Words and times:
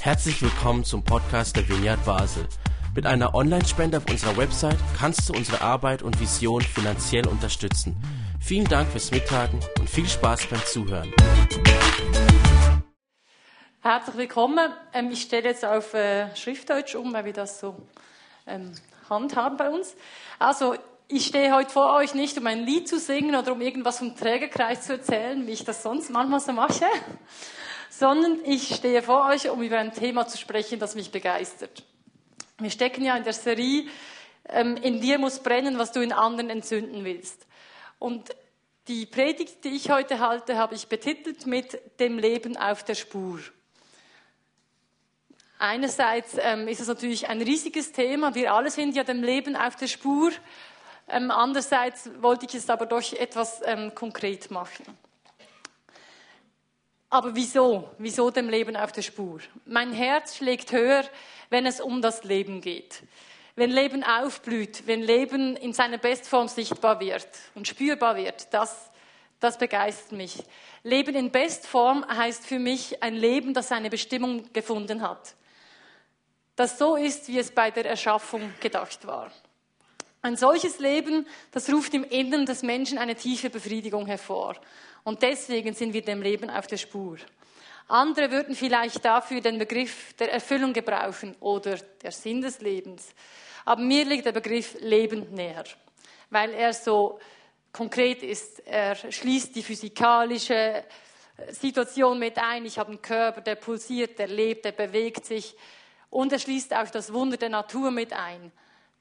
Herzlich 0.00 0.40
willkommen 0.42 0.84
zum 0.84 1.02
Podcast 1.02 1.56
der 1.56 1.68
Vineyard 1.68 2.04
Basel. 2.04 2.46
Mit 2.94 3.06
einer 3.06 3.34
Online-Spende 3.34 3.98
auf 3.98 4.08
unserer 4.08 4.36
Website 4.36 4.78
kannst 4.98 5.28
du 5.28 5.32
unsere 5.32 5.60
Arbeit 5.60 6.02
und 6.02 6.20
Vision 6.20 6.62
finanziell 6.62 7.26
unterstützen. 7.26 7.96
Vielen 8.40 8.66
Dank 8.66 8.88
fürs 8.90 9.10
Mittagen 9.10 9.60
und 9.78 9.90
viel 9.90 10.08
Spaß 10.08 10.46
beim 10.46 10.64
Zuhören. 10.64 11.12
Herzlich 13.80 14.16
willkommen. 14.16 14.70
Ähm, 14.92 15.10
ich 15.10 15.22
stelle 15.22 15.48
jetzt 15.48 15.64
auf 15.64 15.94
äh, 15.94 16.34
Schriftdeutsch 16.34 16.94
um, 16.94 17.12
weil 17.12 17.24
wir 17.24 17.32
das 17.32 17.60
so 17.60 17.76
ähm, 18.46 18.72
handhaben 19.08 19.56
bei 19.56 19.70
uns. 19.70 19.94
Also, 20.38 20.74
ich 21.08 21.26
stehe 21.26 21.54
heute 21.54 21.70
vor 21.70 21.94
euch 21.94 22.14
nicht, 22.14 22.36
um 22.36 22.46
ein 22.46 22.64
Lied 22.64 22.88
zu 22.88 22.98
singen 22.98 23.36
oder 23.36 23.52
um 23.52 23.60
irgendwas 23.60 23.98
vom 23.98 24.16
Trägerkreis 24.16 24.86
zu 24.86 24.94
erzählen, 24.94 25.46
wie 25.46 25.52
ich 25.52 25.64
das 25.64 25.84
sonst 25.84 26.10
manchmal 26.10 26.40
so 26.40 26.52
mache, 26.52 26.86
sondern 27.90 28.40
ich 28.44 28.74
stehe 28.74 29.02
vor 29.02 29.28
euch, 29.28 29.48
um 29.48 29.62
über 29.62 29.78
ein 29.78 29.92
Thema 29.92 30.26
zu 30.26 30.38
sprechen, 30.38 30.78
das 30.78 30.94
mich 30.94 31.10
begeistert. 31.10 31.84
Wir 32.58 32.70
stecken 32.70 33.04
ja 33.04 33.16
in 33.16 33.24
der 33.24 33.32
Serie, 33.32 33.86
ähm, 34.48 34.76
in 34.76 35.00
dir 35.00 35.18
muss 35.18 35.40
brennen, 35.40 35.78
was 35.78 35.92
du 35.92 36.00
in 36.00 36.12
anderen 36.12 36.50
entzünden 36.50 37.04
willst. 37.04 37.46
Und 37.98 38.30
die 38.88 39.06
Predigt, 39.06 39.64
die 39.64 39.70
ich 39.70 39.90
heute 39.90 40.20
halte, 40.20 40.56
habe 40.56 40.74
ich 40.74 40.86
betitelt 40.86 41.46
mit 41.46 41.80
dem 41.98 42.18
Leben 42.18 42.56
auf 42.56 42.84
der 42.84 42.94
Spur. 42.94 43.40
Einerseits 45.58 46.36
ähm, 46.38 46.68
ist 46.68 46.80
es 46.80 46.88
natürlich 46.88 47.28
ein 47.28 47.40
riesiges 47.40 47.92
Thema. 47.92 48.34
Wir 48.34 48.52
alle 48.52 48.70
sind 48.70 48.94
ja 48.94 49.04
dem 49.04 49.22
Leben 49.22 49.56
auf 49.56 49.74
der 49.76 49.86
Spur. 49.86 50.30
Ähm, 51.08 51.30
andererseits 51.30 52.10
wollte 52.20 52.46
ich 52.46 52.54
es 52.54 52.68
aber 52.68 52.86
doch 52.86 53.12
etwas 53.12 53.60
ähm, 53.64 53.94
konkret 53.94 54.50
machen. 54.50 54.84
Aber 57.16 57.34
wieso? 57.34 57.88
Wieso 57.96 58.30
dem 58.30 58.50
Leben 58.50 58.76
auf 58.76 58.92
der 58.92 59.00
Spur? 59.00 59.40
Mein 59.64 59.90
Herz 59.94 60.36
schlägt 60.36 60.70
höher, 60.70 61.02
wenn 61.48 61.64
es 61.64 61.80
um 61.80 62.02
das 62.02 62.24
Leben 62.24 62.60
geht. 62.60 63.04
Wenn 63.54 63.70
Leben 63.70 64.04
aufblüht, 64.04 64.86
wenn 64.86 65.00
Leben 65.00 65.56
in 65.56 65.72
seiner 65.72 65.96
Bestform 65.96 66.46
sichtbar 66.46 67.00
wird 67.00 67.26
und 67.54 67.66
spürbar 67.66 68.16
wird, 68.16 68.52
das, 68.52 68.90
das 69.40 69.56
begeistert 69.56 70.12
mich. 70.12 70.42
Leben 70.82 71.14
in 71.14 71.30
Bestform 71.30 72.06
heißt 72.06 72.44
für 72.44 72.58
mich 72.58 73.02
ein 73.02 73.14
Leben, 73.14 73.54
das 73.54 73.68
seine 73.68 73.88
Bestimmung 73.88 74.52
gefunden 74.52 75.00
hat. 75.00 75.36
Das 76.54 76.76
so 76.76 76.96
ist, 76.96 77.28
wie 77.28 77.38
es 77.38 77.50
bei 77.50 77.70
der 77.70 77.86
Erschaffung 77.86 78.52
gedacht 78.60 79.06
war. 79.06 79.32
Ein 80.20 80.36
solches 80.36 80.80
Leben, 80.80 81.26
das 81.52 81.72
ruft 81.72 81.94
im 81.94 82.04
Inneren 82.04 82.44
des 82.44 82.62
Menschen 82.62 82.98
eine 82.98 83.14
tiefe 83.14 83.48
Befriedigung 83.48 84.04
hervor. 84.04 84.56
Und 85.06 85.22
deswegen 85.22 85.72
sind 85.72 85.92
wir 85.92 86.02
dem 86.02 86.20
Leben 86.20 86.50
auf 86.50 86.66
der 86.66 86.78
Spur. 86.78 87.16
Andere 87.86 88.28
würden 88.32 88.56
vielleicht 88.56 89.04
dafür 89.04 89.40
den 89.40 89.56
Begriff 89.56 90.12
der 90.14 90.32
Erfüllung 90.32 90.72
gebrauchen 90.72 91.36
oder 91.38 91.76
der 92.02 92.10
Sinn 92.10 92.40
des 92.40 92.60
Lebens. 92.60 93.14
Aber 93.64 93.82
mir 93.82 94.04
liegt 94.04 94.26
der 94.26 94.32
Begriff 94.32 94.76
Leben 94.80 95.32
näher, 95.32 95.62
weil 96.30 96.52
er 96.54 96.72
so 96.72 97.20
konkret 97.72 98.24
ist. 98.24 98.66
Er 98.66 98.96
schließt 98.96 99.54
die 99.54 99.62
physikalische 99.62 100.82
Situation 101.50 102.18
mit 102.18 102.36
ein. 102.38 102.66
Ich 102.66 102.76
habe 102.76 102.90
einen 102.90 103.00
Körper, 103.00 103.42
der 103.42 103.54
pulsiert, 103.54 104.18
der 104.18 104.26
lebt, 104.26 104.64
der 104.64 104.72
bewegt 104.72 105.24
sich. 105.24 105.54
Und 106.10 106.32
er 106.32 106.40
schließt 106.40 106.74
auch 106.74 106.90
das 106.90 107.12
Wunder 107.12 107.36
der 107.36 107.50
Natur 107.50 107.92
mit 107.92 108.12
ein. 108.12 108.50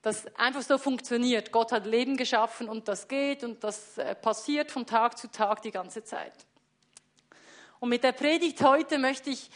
Das 0.06 0.28
einfach 0.36 0.62
so 0.62 0.78
funktioniert. 0.78 1.52
Gott 1.52 1.72
hat 1.72 1.88
Leben 1.88 2.16
geschaffen 2.16 2.70
und 2.70 2.88
das 2.88 3.08
geht 3.08 3.44
und 3.44 3.64
das 3.64 3.98
äh, 3.98 4.14
passiert 4.14 4.72
von 4.72 4.86
Tag 4.86 5.18
zu 5.18 5.32
Tag 5.32 5.64
die 5.64 5.72
ganze 5.72 6.04
Zeit. 6.04 6.46
Und 7.80 7.90
mit 7.90 8.04
der 8.04 8.12
Predigt 8.12 8.62
heute 8.62 9.00
möchte 9.00 9.32
ich 9.32 9.50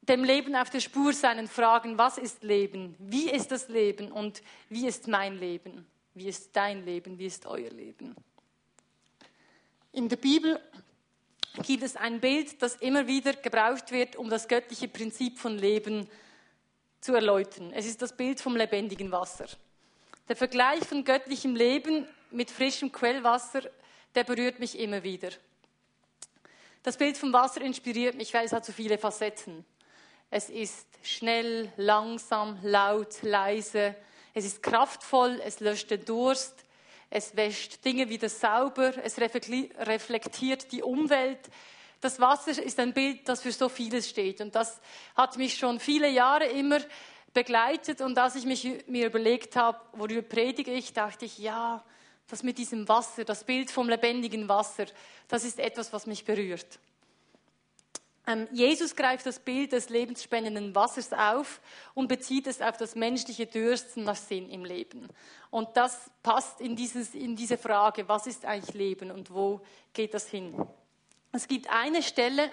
dem 0.00 0.24
Leben 0.24 0.56
auf 0.56 0.70
der 0.70 0.80
Spur 0.80 1.12
sein 1.12 1.38
und 1.38 1.50
fragen, 1.50 1.98
was 1.98 2.16
ist 2.16 2.42
Leben? 2.42 2.94
Wie 2.98 3.28
ist 3.28 3.52
das 3.52 3.68
Leben? 3.68 4.10
Und 4.10 4.42
wie 4.70 4.86
ist 4.86 5.06
mein 5.06 5.38
Leben? 5.38 5.86
Wie 6.14 6.28
ist 6.28 6.56
dein 6.56 6.86
Leben? 6.86 7.18
Wie 7.18 7.26
ist 7.26 7.44
euer 7.44 7.68
Leben? 7.68 8.16
In 9.92 10.08
der 10.08 10.16
Bibel 10.16 10.58
gibt 11.62 11.82
es 11.82 11.94
ein 11.94 12.20
Bild, 12.20 12.62
das 12.62 12.76
immer 12.76 13.06
wieder 13.06 13.34
gebraucht 13.34 13.92
wird, 13.92 14.16
um 14.16 14.30
das 14.30 14.48
göttliche 14.48 14.88
Prinzip 14.88 15.38
von 15.38 15.58
Leben 15.58 16.06
zu 16.06 16.12
erläutern. 17.10 17.72
Es 17.74 17.86
ist 17.86 18.00
das 18.00 18.16
Bild 18.16 18.40
vom 18.40 18.56
lebendigen 18.56 19.10
Wasser. 19.10 19.46
Der 20.28 20.36
Vergleich 20.36 20.84
von 20.84 21.04
göttlichem 21.04 21.56
Leben 21.56 22.06
mit 22.30 22.50
frischem 22.50 22.92
Quellwasser, 22.92 23.62
der 24.14 24.22
berührt 24.22 24.60
mich 24.60 24.78
immer 24.78 25.02
wieder. 25.02 25.30
Das 26.84 26.96
Bild 26.96 27.16
vom 27.16 27.32
Wasser 27.32 27.60
inspiriert 27.60 28.14
mich, 28.14 28.32
weil 28.32 28.44
es 28.44 28.52
hat 28.52 28.64
so 28.64 28.72
viele 28.72 28.98
Facetten. 28.98 29.64
Es 30.30 30.48
ist 30.48 30.86
schnell, 31.02 31.72
langsam, 31.76 32.58
laut, 32.62 33.22
leise. 33.22 33.94
Es 34.32 34.44
ist 34.44 34.62
kraftvoll, 34.62 35.40
es 35.44 35.60
löscht 35.60 35.90
den 35.90 36.04
Durst, 36.04 36.54
es 37.10 37.36
wäscht 37.36 37.84
Dinge 37.84 38.08
wieder 38.08 38.28
sauber, 38.28 38.94
es 39.04 39.18
reflektiert 39.18 40.72
die 40.72 40.82
Umwelt. 40.82 41.40
Das 42.02 42.18
Wasser 42.18 42.60
ist 42.60 42.80
ein 42.80 42.92
Bild, 42.92 43.28
das 43.28 43.42
für 43.42 43.52
so 43.52 43.68
vieles 43.68 44.08
steht. 44.08 44.40
Und 44.40 44.56
das 44.56 44.80
hat 45.16 45.38
mich 45.38 45.54
schon 45.54 45.78
viele 45.78 46.10
Jahre 46.10 46.46
immer 46.46 46.80
begleitet. 47.32 48.00
Und 48.00 48.18
als 48.18 48.34
ich 48.34 48.44
mich, 48.44 48.84
mir 48.88 49.06
überlegt 49.06 49.54
habe, 49.54 49.80
worüber 49.92 50.22
predige 50.22 50.72
ich, 50.72 50.92
dachte 50.92 51.26
ich, 51.26 51.38
ja, 51.38 51.82
das 52.26 52.42
mit 52.42 52.58
diesem 52.58 52.88
Wasser, 52.88 53.24
das 53.24 53.44
Bild 53.44 53.70
vom 53.70 53.88
lebendigen 53.88 54.48
Wasser, 54.48 54.86
das 55.28 55.44
ist 55.44 55.60
etwas, 55.60 55.92
was 55.92 56.06
mich 56.06 56.24
berührt. 56.24 56.80
Ähm, 58.26 58.48
Jesus 58.50 58.96
greift 58.96 59.24
das 59.24 59.38
Bild 59.38 59.70
des 59.70 59.88
lebensspendenden 59.88 60.74
Wassers 60.74 61.12
auf 61.12 61.60
und 61.94 62.08
bezieht 62.08 62.48
es 62.48 62.60
auf 62.60 62.76
das 62.78 62.96
menschliche 62.96 63.46
Dürsten 63.46 64.02
nach 64.02 64.16
Sinn 64.16 64.50
im 64.50 64.64
Leben. 64.64 65.08
Und 65.50 65.76
das 65.76 66.10
passt 66.24 66.60
in, 66.60 66.74
dieses, 66.74 67.14
in 67.14 67.36
diese 67.36 67.58
Frage, 67.58 68.08
was 68.08 68.26
ist 68.26 68.44
eigentlich 68.44 68.74
Leben 68.74 69.12
und 69.12 69.32
wo 69.32 69.60
geht 69.92 70.14
das 70.14 70.28
hin? 70.28 70.66
Es 71.32 71.48
gibt 71.48 71.70
eine 71.70 72.02
Stelle 72.02 72.50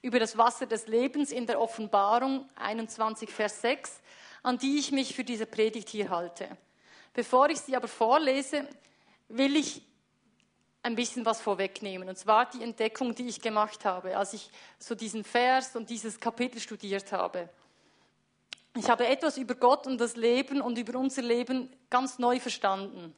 über 0.00 0.20
das 0.20 0.38
Wasser 0.38 0.66
des 0.66 0.86
Lebens 0.86 1.32
in 1.32 1.46
der 1.46 1.60
Offenbarung 1.60 2.48
21, 2.54 3.28
Vers 3.28 3.60
6, 3.62 4.00
an 4.44 4.58
die 4.58 4.78
ich 4.78 4.92
mich 4.92 5.14
für 5.14 5.24
diese 5.24 5.44
Predigt 5.44 5.88
hier 5.88 6.08
halte. 6.08 6.48
Bevor 7.12 7.50
ich 7.50 7.60
sie 7.60 7.74
aber 7.74 7.88
vorlese, 7.88 8.66
will 9.28 9.56
ich 9.56 9.82
ein 10.84 10.94
bisschen 10.94 11.24
was 11.24 11.40
vorwegnehmen. 11.40 12.08
Und 12.08 12.16
zwar 12.16 12.48
die 12.48 12.62
Entdeckung, 12.62 13.14
die 13.14 13.26
ich 13.26 13.40
gemacht 13.40 13.84
habe, 13.84 14.16
als 14.16 14.34
ich 14.34 14.50
so 14.78 14.94
diesen 14.94 15.24
Vers 15.24 15.74
und 15.74 15.90
dieses 15.90 16.18
Kapitel 16.18 16.60
studiert 16.60 17.10
habe. 17.12 17.48
Ich 18.76 18.88
habe 18.88 19.06
etwas 19.06 19.36
über 19.36 19.54
Gott 19.54 19.86
und 19.86 19.98
das 19.98 20.16
Leben 20.16 20.60
und 20.62 20.78
über 20.78 20.98
unser 20.98 21.22
Leben 21.22 21.70
ganz 21.90 22.18
neu 22.18 22.40
verstanden. 22.40 23.14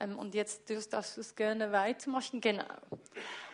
Ähm, 0.00 0.18
und 0.18 0.34
jetzt 0.34 0.70
darfst 0.90 1.16
du 1.16 1.20
es 1.20 1.36
gerne 1.36 1.70
weitermachen. 1.70 2.40
Genau. 2.40 2.64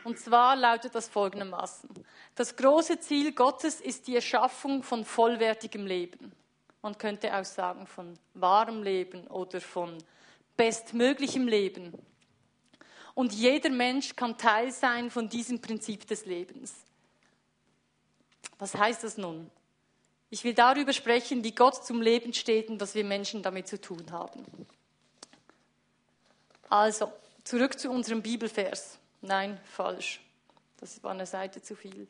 Und 0.05 0.19
zwar 0.19 0.57
lautet 0.57 0.95
das 0.95 1.09
folgendermaßen. 1.09 1.91
Das 2.37 2.57
große 2.57 3.01
Ziel 3.01 3.33
Gottes 3.33 3.81
ist 3.81 4.07
die 4.07 4.15
Erschaffung 4.15 4.83
von 4.83 5.05
vollwertigem 5.05 5.87
Leben. 5.87 6.33
Man 6.81 6.97
könnte 6.97 7.37
auch 7.37 7.45
sagen 7.45 7.87
von 7.87 8.17
wahrem 8.35 8.83
Leben 8.83 9.27
oder 9.27 9.61
von 9.61 9.99
bestmöglichem 10.57 11.49
Leben. 11.49 11.93
Und 13.15 13.33
jeder 13.33 13.71
Mensch 13.71 14.15
kann 14.15 14.39
Teil 14.39 14.71
sein 14.71 15.11
von 15.11 15.29
diesem 15.29 15.61
Prinzip 15.61 16.07
des 16.07 16.27
Lebens. 16.27 16.75
Was 18.59 18.75
heißt 18.75 19.03
das 19.05 19.17
nun? 19.17 19.51
Ich 20.31 20.45
will 20.45 20.55
darüber 20.55 20.93
sprechen, 20.93 21.43
wie 21.43 21.53
Gott 21.53 21.85
zum 21.85 22.03
Leben 22.03 22.33
steht 22.33 22.69
und 22.69 22.81
was 22.81 22.95
wir 22.95 23.05
Menschen 23.05 23.43
damit 23.43 23.69
zu 23.69 23.81
tun 23.81 24.11
haben. 24.11 24.45
Also, 26.69 27.13
zurück 27.45 27.79
zu 27.79 27.91
unserem 27.91 28.23
Bibelvers. 28.23 28.99
Nein, 29.21 29.61
falsch. 29.65 30.21
Das 30.79 31.03
war 31.03 31.13
eine 31.13 31.27
Seite 31.27 31.63
zu 31.63 31.75
viel. 31.75 32.07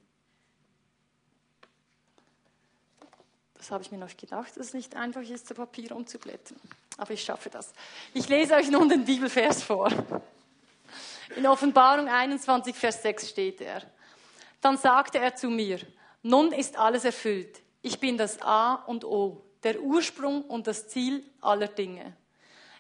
Das 3.55 3.71
habe 3.71 3.83
ich 3.83 3.91
mir 3.91 3.99
noch 3.99 4.17
gedacht, 4.17 4.57
dass 4.57 4.69
es 4.69 4.75
nicht 4.75 4.95
einfach 4.97 5.23
ist, 5.23 5.51
das 5.51 5.57
Papier 5.57 5.95
umzublättern. 5.95 6.61
Aber 6.99 7.11
ich 7.11 7.23
schaffe 7.23 7.51
das. 7.51 7.73
Ich 8.15 8.29
lese 8.29 8.55
euch 8.55 8.71
nun 8.71 8.89
den 8.89 9.05
Bibelvers 9.05 9.63
vor. 9.63 9.91
In 11.35 11.47
Offenbarung 11.47 12.09
21, 12.09 12.75
Vers 12.75 13.03
6 13.03 13.29
steht 13.29 13.61
er. 13.61 13.83
Dann 14.61 14.79
sagte 14.79 15.19
er 15.19 15.35
zu 15.35 15.51
mir, 15.51 15.81
nun 16.23 16.53
ist 16.53 16.77
alles 16.77 17.05
erfüllt. 17.05 17.61
Ich 17.83 18.01
bin 18.01 18.17
das 18.17 18.41
A 18.41 18.75
und 18.75 19.05
O, 19.05 19.45
der 19.63 19.81
Ursprung 19.81 20.43
und 20.43 20.67
das 20.67 20.89
Ziel 20.89 21.25
aller 21.41 21.69
Dinge. 21.69 22.17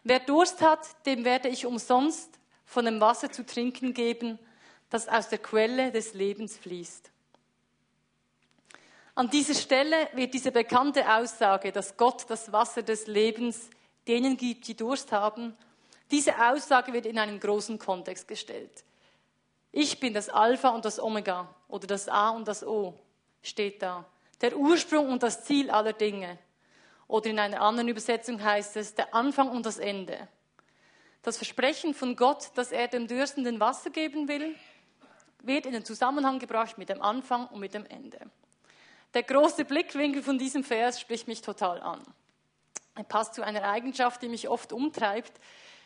Wer 0.08 0.20
Durst 0.20 0.62
hat, 0.62 0.87
dem 1.05 1.25
werde 1.25 1.49
ich 1.49 1.67
umsonst 1.67 2.38
von 2.64 2.85
dem 2.85 3.00
Wasser 3.00 3.32
zu 3.32 3.44
trinken 3.44 3.93
geben, 3.93 4.38
das 4.88 5.08
aus 5.08 5.31
der 5.31 5.38
Quelle 5.38 5.91
des 5.91 6.14
Lebens 6.14 6.56
fließt. 6.56 7.11
An 9.17 9.29
dieser 9.31 9.55
Stelle 9.55 10.08
wird 10.12 10.32
diese 10.32 10.53
bekannte 10.53 11.12
Aussage, 11.12 11.73
dass 11.73 11.97
Gott 11.97 12.25
das 12.29 12.53
Wasser 12.53 12.82
des 12.82 13.08
Lebens 13.08 13.69
denen 14.06 14.37
gibt, 14.37 14.69
die 14.69 14.76
Durst 14.76 15.11
haben, 15.11 15.56
diese 16.12 16.35
Aussage 16.52 16.93
wird 16.93 17.06
in 17.06 17.19
einen 17.19 17.41
großen 17.41 17.76
Kontext 17.76 18.29
gestellt. 18.29 18.85
Ich 19.73 19.99
bin 19.99 20.14
das 20.14 20.29
Alpha 20.29 20.69
und 20.69 20.85
das 20.85 21.00
Omega 21.00 21.52
oder 21.67 21.88
das 21.88 22.09
A 22.09 22.29
und 22.29 22.47
das 22.47 22.64
O, 22.64 22.94
steht 23.43 23.82
da. 23.82 24.05
Der 24.41 24.56
Ursprung 24.56 25.11
und 25.11 25.25
das 25.25 25.43
Ziel 25.43 25.69
aller 25.69 25.94
Dinge. 25.94 26.38
Oder 27.08 27.31
in 27.31 27.38
einer 27.38 27.61
anderen 27.61 27.88
Übersetzung 27.88 28.43
heißt 28.43 28.76
es, 28.76 28.94
der 28.94 29.14
Anfang 29.14 29.49
und 29.49 29.64
das 29.64 29.79
Ende. 29.79 30.29
Das 31.23 31.37
Versprechen 31.37 31.94
von 31.94 32.17
Gott, 32.17 32.50
dass 32.55 32.73
er 32.73 32.88
dem 32.88 33.06
Dürstenden 33.06 33.61
Wasser 33.61 33.91
geben 33.91 34.29
will, 34.29 34.55
wird 35.43 35.67
in 35.67 35.73
den 35.73 35.85
Zusammenhang 35.85 36.38
gebracht 36.38 36.79
mit 36.79 36.88
dem 36.88 37.03
Anfang 37.03 37.47
und 37.49 37.61
mit 37.61 37.75
dem 37.75 37.87
Ende. 37.87 38.19
Der 39.14 39.23
große 39.23 39.64
Blickwinkel 39.64 40.23
von 40.23 40.38
diesem 40.38 40.64
Vers 40.64 41.00
spricht 41.00 41.29
mich 41.29 41.41
total 41.41 41.81
an. 41.81 42.03
Er 42.94 43.05
passt 43.05 43.35
zu 43.35 43.43
einer 43.43 43.62
Eigenschaft, 43.62 44.23
die 44.23 44.29
mich 44.29 44.49
oft 44.49 44.73
umtreibt. 44.73 45.32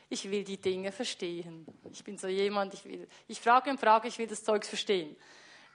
Ich 0.08 0.30
will 0.30 0.44
die 0.44 0.60
Dinge 0.60 0.92
verstehen. 0.92 1.66
Ich 1.90 2.02
bin 2.02 2.18
so 2.18 2.28
jemand, 2.28 2.74
ich 2.74 2.84
will, 2.84 3.08
ich 3.28 3.40
frage 3.40 3.70
und 3.70 3.78
frage, 3.78 4.08
ich 4.08 4.18
will 4.18 4.26
das 4.26 4.42
Zeug 4.42 4.64
verstehen. 4.64 5.16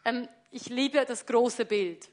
Ähm, 0.04 0.28
ich 0.52 0.70
liebe 0.70 1.04
das 1.06 1.26
große 1.26 1.66
Bild. 1.66 2.10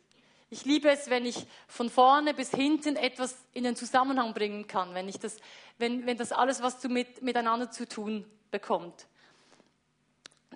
Ich 0.53 0.67
liebe 0.67 0.91
es, 0.91 1.09
wenn 1.09 1.25
ich 1.25 1.47
von 1.67 1.89
vorne 1.89 2.35
bis 2.35 2.51
hinten 2.51 2.97
etwas 2.97 3.39
in 3.55 3.65
den 3.65 3.75
Zusammenhang 3.75 4.35
bringen 4.35 4.67
kann, 4.67 4.93
wenn, 4.93 5.09
ich 5.09 5.19
das, 5.19 5.39
wenn, 5.79 6.05
wenn 6.05 6.19
das 6.19 6.31
alles 6.31 6.61
was 6.61 6.79
zu 6.79 6.91
mit, 6.91 7.23
miteinander 7.23 7.71
zu 7.71 7.89
tun 7.89 8.31
bekommt. 8.51 9.07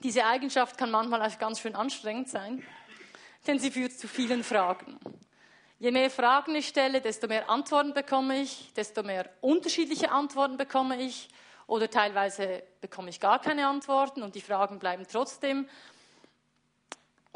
Diese 0.03 0.27
Eigenschaft 0.27 0.77
kann 0.77 0.91
manchmal 0.91 1.23
auch 1.23 1.39
ganz 1.39 1.61
schön 1.61 1.75
anstrengend 1.75 2.29
sein, 2.29 2.63
denn 3.47 3.59
sie 3.59 3.71
führt 3.71 3.93
zu 3.93 4.07
vielen 4.07 4.45
Fragen. 4.45 4.99
Je 5.79 5.91
mehr 5.91 6.11
Fragen 6.11 6.55
ich 6.55 6.69
stelle, 6.69 7.01
desto 7.01 7.27
mehr 7.27 7.49
Antworten 7.49 7.95
bekomme 7.95 8.43
ich, 8.43 8.75
desto 8.75 9.03
mehr 9.03 9.31
unterschiedliche 9.41 10.11
Antworten 10.11 10.59
bekomme 10.59 11.01
ich 11.01 11.31
oder 11.67 11.89
teilweise 11.89 12.63
bekomme 12.83 13.09
ich 13.09 13.19
gar 13.19 13.41
keine 13.41 13.67
Antworten 13.67 14.23
und 14.23 14.35
die 14.35 14.43
Fragen 14.43 14.79
bleiben 14.79 15.07
trotzdem. 15.11 15.67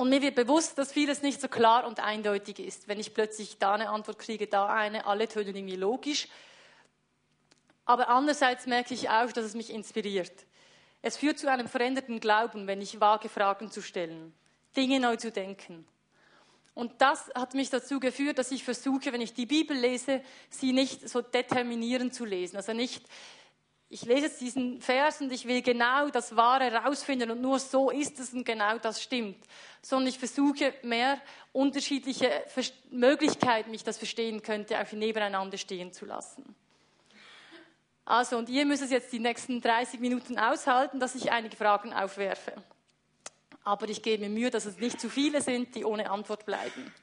Und 0.00 0.08
mir 0.08 0.22
wird 0.22 0.34
bewusst, 0.34 0.78
dass 0.78 0.92
vieles 0.92 1.20
nicht 1.20 1.42
so 1.42 1.48
klar 1.48 1.86
und 1.86 2.00
eindeutig 2.00 2.58
ist. 2.58 2.88
Wenn 2.88 2.98
ich 2.98 3.12
plötzlich 3.12 3.58
da 3.58 3.74
eine 3.74 3.90
Antwort 3.90 4.18
kriege, 4.18 4.46
da 4.46 4.64
eine, 4.64 5.04
alle 5.04 5.28
tönen 5.28 5.54
irgendwie 5.54 5.76
logisch. 5.76 6.26
Aber 7.84 8.08
andererseits 8.08 8.64
merke 8.64 8.94
ich 8.94 9.10
auch, 9.10 9.30
dass 9.30 9.44
es 9.44 9.54
mich 9.54 9.68
inspiriert. 9.68 10.32
Es 11.02 11.18
führt 11.18 11.38
zu 11.38 11.50
einem 11.50 11.68
veränderten 11.68 12.18
Glauben, 12.18 12.66
wenn 12.66 12.80
ich 12.80 12.98
wage, 12.98 13.28
Fragen 13.28 13.70
zu 13.70 13.82
stellen, 13.82 14.32
Dinge 14.74 15.00
neu 15.00 15.16
zu 15.16 15.30
denken. 15.30 15.86
Und 16.72 17.02
das 17.02 17.30
hat 17.34 17.52
mich 17.52 17.68
dazu 17.68 18.00
geführt, 18.00 18.38
dass 18.38 18.52
ich 18.52 18.64
versuche, 18.64 19.12
wenn 19.12 19.20
ich 19.20 19.34
die 19.34 19.44
Bibel 19.44 19.76
lese, 19.76 20.22
sie 20.48 20.72
nicht 20.72 21.10
so 21.10 21.20
determinierend 21.20 22.14
zu 22.14 22.24
lesen. 22.24 22.56
Also 22.56 22.72
nicht 22.72 23.04
ich 23.92 24.04
lese 24.04 24.26
jetzt 24.26 24.40
diesen 24.40 24.80
Vers 24.80 25.20
und 25.20 25.32
ich 25.32 25.48
will 25.48 25.62
genau 25.62 26.08
das 26.10 26.36
Wahre 26.36 26.70
herausfinden 26.70 27.32
und 27.32 27.40
nur 27.40 27.58
so 27.58 27.90
ist 27.90 28.20
es 28.20 28.32
und 28.32 28.44
genau 28.44 28.78
das 28.78 29.02
stimmt. 29.02 29.44
Sondern 29.82 30.06
ich 30.06 30.18
versuche 30.18 30.72
mehr 30.82 31.20
unterschiedliche 31.52 32.30
Möglichkeiten, 32.92 33.72
wie 33.72 33.76
ich 33.76 33.84
das 33.84 33.98
verstehen 33.98 34.44
könnte, 34.44 34.80
auch 34.80 34.92
nebeneinander 34.92 35.58
stehen 35.58 35.92
zu 35.92 36.06
lassen. 36.06 36.54
Also, 38.04 38.38
und 38.38 38.48
ihr 38.48 38.64
müsst 38.64 38.82
es 38.82 38.92
jetzt 38.92 39.12
die 39.12 39.18
nächsten 39.18 39.60
30 39.60 39.98
Minuten 39.98 40.38
aushalten, 40.38 41.00
dass 41.00 41.16
ich 41.16 41.32
einige 41.32 41.56
Fragen 41.56 41.92
aufwerfe. 41.92 42.52
Aber 43.64 43.88
ich 43.88 44.02
gebe 44.02 44.22
mir 44.22 44.30
Mühe, 44.30 44.50
dass 44.50 44.66
es 44.66 44.78
nicht 44.78 45.00
zu 45.00 45.08
viele 45.08 45.42
sind, 45.42 45.74
die 45.74 45.84
ohne 45.84 46.10
Antwort 46.10 46.46
bleiben. 46.46 46.94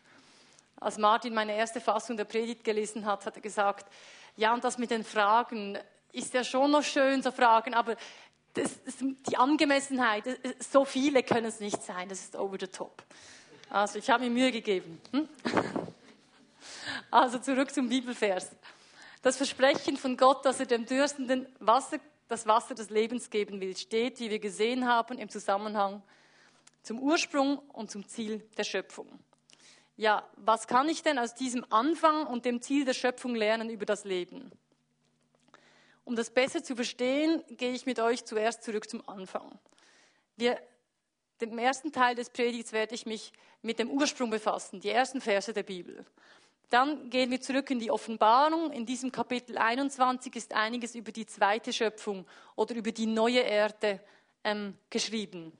Als 0.80 0.98
Martin 0.98 1.34
meine 1.34 1.56
erste 1.56 1.82
Fassung 1.82 2.16
der 2.16 2.26
Predigt 2.26 2.64
gelesen 2.64 3.06
hat, 3.06 3.26
hat 3.26 3.36
er 3.36 3.42
gesagt, 3.42 3.92
ja, 4.38 4.54
und 4.54 4.64
das 4.64 4.78
mit 4.78 4.92
den 4.92 5.04
Fragen, 5.04 5.78
ist 6.18 6.34
ja 6.34 6.44
schon 6.44 6.72
noch 6.72 6.84
schön, 6.84 7.22
so 7.22 7.32
Fragen, 7.32 7.74
aber 7.74 7.96
das, 8.54 8.84
das, 8.84 8.96
die 9.00 9.38
Angemessenheit, 9.38 10.24
so 10.60 10.84
viele 10.84 11.22
können 11.22 11.46
es 11.46 11.60
nicht 11.60 11.82
sein, 11.84 12.10
das 12.10 12.22
ist 12.22 12.36
over 12.36 12.58
the 12.60 12.68
top. 12.68 13.04
Also 13.70 14.00
ich 14.00 14.10
habe 14.10 14.24
mir 14.24 14.32
Mühe 14.32 14.52
gegeben. 14.52 15.00
Hm? 15.12 15.30
Also 17.12 17.40
zurück 17.40 17.72
zum 17.72 17.90
Bibelvers. 17.90 18.50
Das 19.22 19.38
Versprechen 19.38 19.98
von 19.98 20.18
Gott, 20.18 20.46
dass 20.46 20.60
er 20.60 20.66
dem 20.66 20.86
Dürstenden 20.86 21.48
Wasser, 21.60 22.00
das 22.28 22.48
Wasser 22.48 22.76
des 22.76 22.90
Lebens 22.90 23.30
geben 23.30 23.60
will, 23.62 23.76
steht, 23.76 24.20
wie 24.20 24.30
wir 24.30 24.40
gesehen 24.40 24.88
haben, 24.88 25.18
im 25.18 25.30
Zusammenhang 25.30 26.02
zum 26.82 27.00
Ursprung 27.00 27.60
und 27.74 27.92
zum 27.92 28.08
Ziel 28.08 28.40
der 28.58 28.64
Schöpfung. 28.64 29.08
Ja, 29.98 30.28
was 30.36 30.68
kann 30.68 30.88
ich 30.90 31.04
denn 31.04 31.20
aus 31.20 31.36
diesem 31.36 31.66
Anfang 31.70 32.26
und 32.26 32.46
dem 32.46 32.62
Ziel 32.62 32.86
der 32.86 32.94
Schöpfung 32.94 33.36
lernen 33.36 33.70
über 33.70 33.86
das 33.86 34.06
Leben? 34.06 34.52
Um 36.08 36.16
das 36.16 36.30
besser 36.30 36.64
zu 36.64 36.74
verstehen, 36.74 37.44
gehe 37.50 37.74
ich 37.74 37.86
mit 37.86 38.00
euch 38.00 38.24
zuerst 38.24 38.64
zurück 38.64 38.90
zum 38.90 39.08
Anfang. 39.10 39.60
Wir, 40.38 40.58
Im 41.42 41.60
ersten 41.60 41.92
Teil 41.92 42.16
des 42.16 42.30
Predigts 42.30 42.72
werde 42.72 42.96
ich 42.96 43.06
mich 43.06 43.34
mit 43.62 43.78
dem 43.78 43.90
Ursprung 43.90 44.30
befassen, 44.30 44.80
die 44.80 44.90
ersten 44.90 45.20
Verse 45.20 45.52
der 45.52 45.64
Bibel. 45.64 46.06
Dann 46.70 47.10
gehen 47.10 47.30
wir 47.30 47.42
zurück 47.42 47.70
in 47.72 47.80
die 47.80 47.92
Offenbarung. 47.92 48.72
In 48.72 48.86
diesem 48.86 49.12
Kapitel 49.12 49.58
21 49.58 50.34
ist 50.38 50.54
einiges 50.54 50.96
über 50.96 51.12
die 51.12 51.26
zweite 51.26 51.74
Schöpfung 51.74 52.26
oder 52.56 52.74
über 52.74 52.94
die 52.94 53.06
neue 53.06 53.42
Erde 53.42 54.00
ähm, 54.46 54.78
geschrieben. 54.90 55.52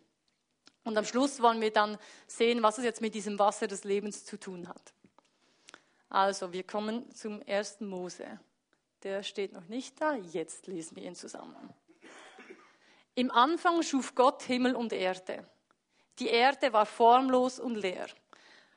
Und 0.86 0.98
am 0.98 1.04
Schluss 1.04 1.42
wollen 1.42 1.60
wir 1.60 1.74
dann 1.74 1.98
sehen, 2.26 2.64
was 2.64 2.78
es 2.78 2.86
jetzt 2.86 3.02
mit 3.02 3.14
diesem 3.14 3.38
Wasser 3.38 3.68
des 3.68 3.84
Lebens 3.84 4.24
zu 4.24 4.40
tun 4.40 4.70
hat. 4.70 4.94
Also, 6.08 6.54
wir 6.54 6.64
kommen 6.64 7.14
zum 7.14 7.42
ersten 7.42 7.86
Mose. 7.86 8.40
Der 9.08 9.24
steht 9.24 9.54
noch 9.54 9.70
nicht 9.70 10.02
da. 10.02 10.16
Jetzt 10.16 10.68
lesen 10.68 10.98
wir 10.98 11.04
ihn 11.04 11.16
zusammen. 11.16 11.74
Im 13.16 13.32
Anfang 13.32 13.82
schuf 13.82 14.16
Gott 14.16 14.44
Himmel 14.44 14.76
und 14.76 14.92
Erde. 14.92 15.48
Die 16.20 16.28
Erde 16.28 16.74
war 16.74 16.86
formlos 16.86 17.58
und 17.58 17.76
leer. 17.76 18.08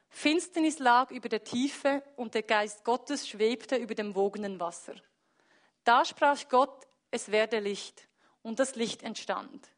Finsternis 0.09 0.79
lag 0.79 1.11
über 1.11 1.29
der 1.29 1.43
Tiefe 1.43 2.05
und 2.15 2.35
der 2.35 2.45
Geist 2.45 2.85
Gottes 2.85 3.29
schwebte 3.29 3.75
über 3.75 3.97
dem 3.97 4.15
wogenden 4.15 4.61
Wasser. 4.61 4.95
Da 5.83 6.05
sprach 6.05 6.49
Gott, 6.49 6.87
es 7.11 7.33
werde 7.33 7.59
Licht, 7.59 8.07
und 8.43 8.61
das 8.61 8.77
Licht 8.77 9.03
entstand. 9.03 9.69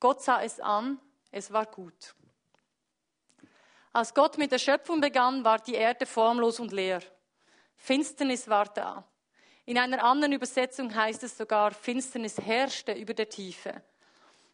Gott 0.00 0.20
sah 0.20 0.42
es 0.42 0.58
an, 0.58 1.00
es 1.30 1.52
war 1.52 1.66
gut. 1.66 2.16
Als 3.92 4.12
Gott 4.14 4.36
mit 4.36 4.50
der 4.50 4.58
Schöpfung 4.58 5.00
begann, 5.00 5.44
war 5.44 5.60
die 5.60 5.74
Erde 5.74 6.06
formlos 6.06 6.58
und 6.58 6.72
leer. 6.72 7.02
Finsternis 7.76 8.48
war 8.48 8.64
da. 8.64 9.06
In 9.64 9.78
einer 9.78 10.02
anderen 10.02 10.32
Übersetzung 10.32 10.94
heißt 10.94 11.22
es 11.22 11.36
sogar, 11.36 11.70
Finsternis 11.70 12.38
herrschte 12.38 12.92
über 12.92 13.14
der 13.14 13.28
Tiefe. 13.28 13.82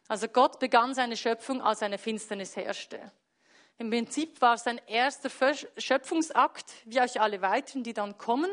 Also 0.07 0.27
Gott 0.27 0.59
begann 0.59 0.93
seine 0.93 1.17
Schöpfung, 1.17 1.61
als 1.61 1.81
eine 1.81 1.97
Finsternis 1.97 2.55
herrschte. 2.55 3.11
Im 3.79 3.89
Prinzip 3.89 4.39
war 4.41 4.57
sein 4.57 4.79
erster 4.87 5.29
Schöpfungsakt, 5.77 6.73
wie 6.85 6.99
auch 6.99 7.15
alle 7.15 7.41
weiteren, 7.41 7.83
die 7.83 7.93
dann 7.93 8.17
kommen, 8.17 8.51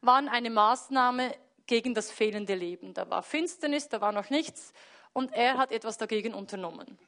waren 0.00 0.28
eine 0.28 0.50
Maßnahme 0.50 1.34
gegen 1.66 1.94
das 1.94 2.10
fehlende 2.10 2.54
Leben. 2.54 2.92
Da 2.92 3.08
war 3.08 3.22
Finsternis, 3.22 3.88
da 3.88 4.00
war 4.00 4.12
noch 4.12 4.30
nichts 4.30 4.72
und 5.12 5.32
er 5.32 5.58
hat 5.58 5.70
etwas 5.70 5.96
dagegen 5.96 6.34
unternommen. 6.34 6.98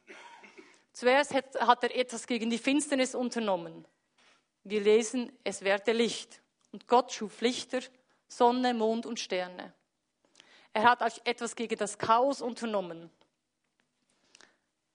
Zuerst 0.93 1.33
hat 1.33 1.83
er 1.83 1.95
etwas 1.95 2.25
gegen 2.25 2.49
die 2.49 2.57
Finsternis 2.57 3.15
unternommen. 3.15 3.85
Wir 4.63 4.81
lesen, 4.81 5.31
es 5.43 5.61
werde 5.61 5.91
Licht. 5.91 6.41
Und 6.71 6.87
Gott 6.87 7.11
schuf 7.11 7.41
Lichter 7.41 7.79
Sonne, 8.27 8.73
Mond 8.73 9.05
und 9.05 9.19
Sterne. 9.19 9.73
Er 10.73 10.83
hat 10.83 11.25
etwas 11.25 11.55
gegen 11.55 11.77
das 11.77 11.97
Chaos 11.97 12.41
unternommen. 12.41 13.09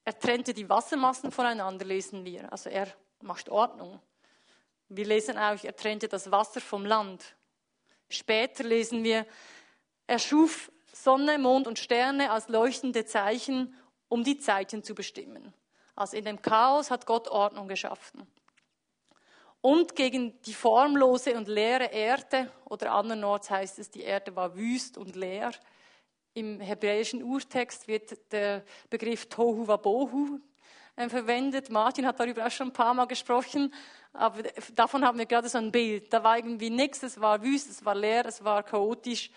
Er 0.04 0.18
trennte 0.18 0.54
die 0.54 0.68
Wassermassen 0.68 1.32
voneinander, 1.32 1.84
lesen 1.84 2.24
wir. 2.24 2.52
Also 2.52 2.70
er 2.70 2.88
macht 3.20 3.48
Ordnung. 3.48 4.00
Wir 4.88 5.06
lesen 5.06 5.38
auch, 5.38 5.62
er 5.62 5.74
trennte 5.74 6.08
das 6.08 6.30
Wasser 6.30 6.60
vom 6.60 6.84
Land. 6.84 7.34
Später 8.08 8.64
lesen 8.64 9.04
wir, 9.04 9.26
er 10.06 10.18
schuf 10.18 10.70
Sonne, 10.92 11.38
Mond 11.38 11.66
und 11.66 11.78
Sterne 11.78 12.30
als 12.30 12.48
leuchtende 12.48 13.06
Zeichen, 13.06 13.74
um 14.08 14.22
die 14.24 14.38
Zeiten 14.38 14.82
zu 14.82 14.94
bestimmen. 14.94 15.54
Also 15.96 16.16
in 16.16 16.24
dem 16.24 16.42
Chaos 16.42 16.90
hat 16.90 17.06
Gott 17.06 17.28
Ordnung 17.28 17.68
geschaffen 17.68 18.26
und 19.62 19.94
gegen 19.94 20.42
die 20.42 20.54
formlose 20.54 21.34
und 21.34 21.48
leere 21.48 21.84
Erde, 21.84 22.50
oder 22.64 22.92
andernorts 22.92 23.48
heißt 23.48 23.78
es, 23.78 23.90
die 23.90 24.02
Erde 24.02 24.34
war 24.36 24.56
wüst 24.56 24.98
und 24.98 25.14
leer. 25.16 25.52
Im 26.34 26.60
hebräischen 26.60 27.22
Urtext 27.22 27.86
wird 27.86 28.32
der 28.32 28.64
Begriff 28.90 29.28
Tohu 29.28 29.66
Wabohu 29.68 30.40
äh, 30.96 31.08
verwendet. 31.08 31.70
Martin 31.70 32.06
hat 32.06 32.18
darüber 32.18 32.46
auch 32.46 32.50
schon 32.50 32.68
ein 32.68 32.72
paar 32.72 32.92
Mal 32.92 33.06
gesprochen, 33.06 33.72
aber 34.12 34.42
davon 34.74 35.04
haben 35.04 35.18
wir 35.18 35.26
gerade 35.26 35.48
so 35.48 35.58
ein 35.58 35.70
Bild. 35.70 36.12
Da 36.12 36.24
war 36.24 36.36
irgendwie 36.36 36.70
nichts, 36.70 37.02
es 37.04 37.20
war 37.20 37.40
wüst, 37.42 37.70
es 37.70 37.84
war 37.84 37.94
leer, 37.94 38.26
es 38.26 38.42
war 38.42 38.64
chaotisch. 38.64 39.30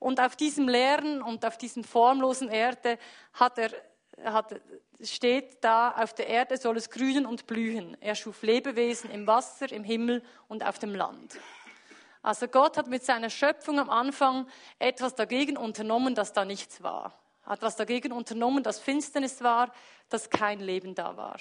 Und 0.00 0.18
auf 0.18 0.34
diesem 0.34 0.68
leeren 0.68 1.22
und 1.22 1.44
auf 1.44 1.56
diesem 1.56 1.84
formlosen 1.84 2.48
Erde 2.48 2.98
hat 3.34 3.58
er 3.58 3.70
hat, 4.24 4.60
steht 5.02 5.62
da, 5.64 5.92
auf 5.92 6.14
der 6.14 6.28
Erde 6.28 6.56
soll 6.56 6.76
es 6.76 6.90
grünen 6.90 7.26
und 7.26 7.46
blühen. 7.46 7.96
Er 8.00 8.14
schuf 8.14 8.42
Lebewesen 8.42 9.10
im 9.10 9.26
Wasser, 9.26 9.70
im 9.72 9.84
Himmel 9.84 10.22
und 10.48 10.64
auf 10.64 10.78
dem 10.78 10.94
Land. 10.94 11.38
Also 12.22 12.46
Gott 12.46 12.76
hat 12.76 12.86
mit 12.86 13.04
seiner 13.04 13.30
Schöpfung 13.30 13.80
am 13.80 13.90
Anfang 13.90 14.46
etwas 14.78 15.14
dagegen 15.14 15.56
unternommen, 15.56 16.14
dass 16.14 16.32
da 16.32 16.44
nichts 16.44 16.82
war. 16.82 17.18
Hat 17.42 17.62
was 17.62 17.74
dagegen 17.74 18.12
unternommen, 18.12 18.62
dass 18.62 18.78
Finsternis 18.78 19.42
war, 19.42 19.72
dass 20.08 20.30
kein 20.30 20.60
Leben 20.60 20.94
da 20.94 21.16
war. 21.16 21.38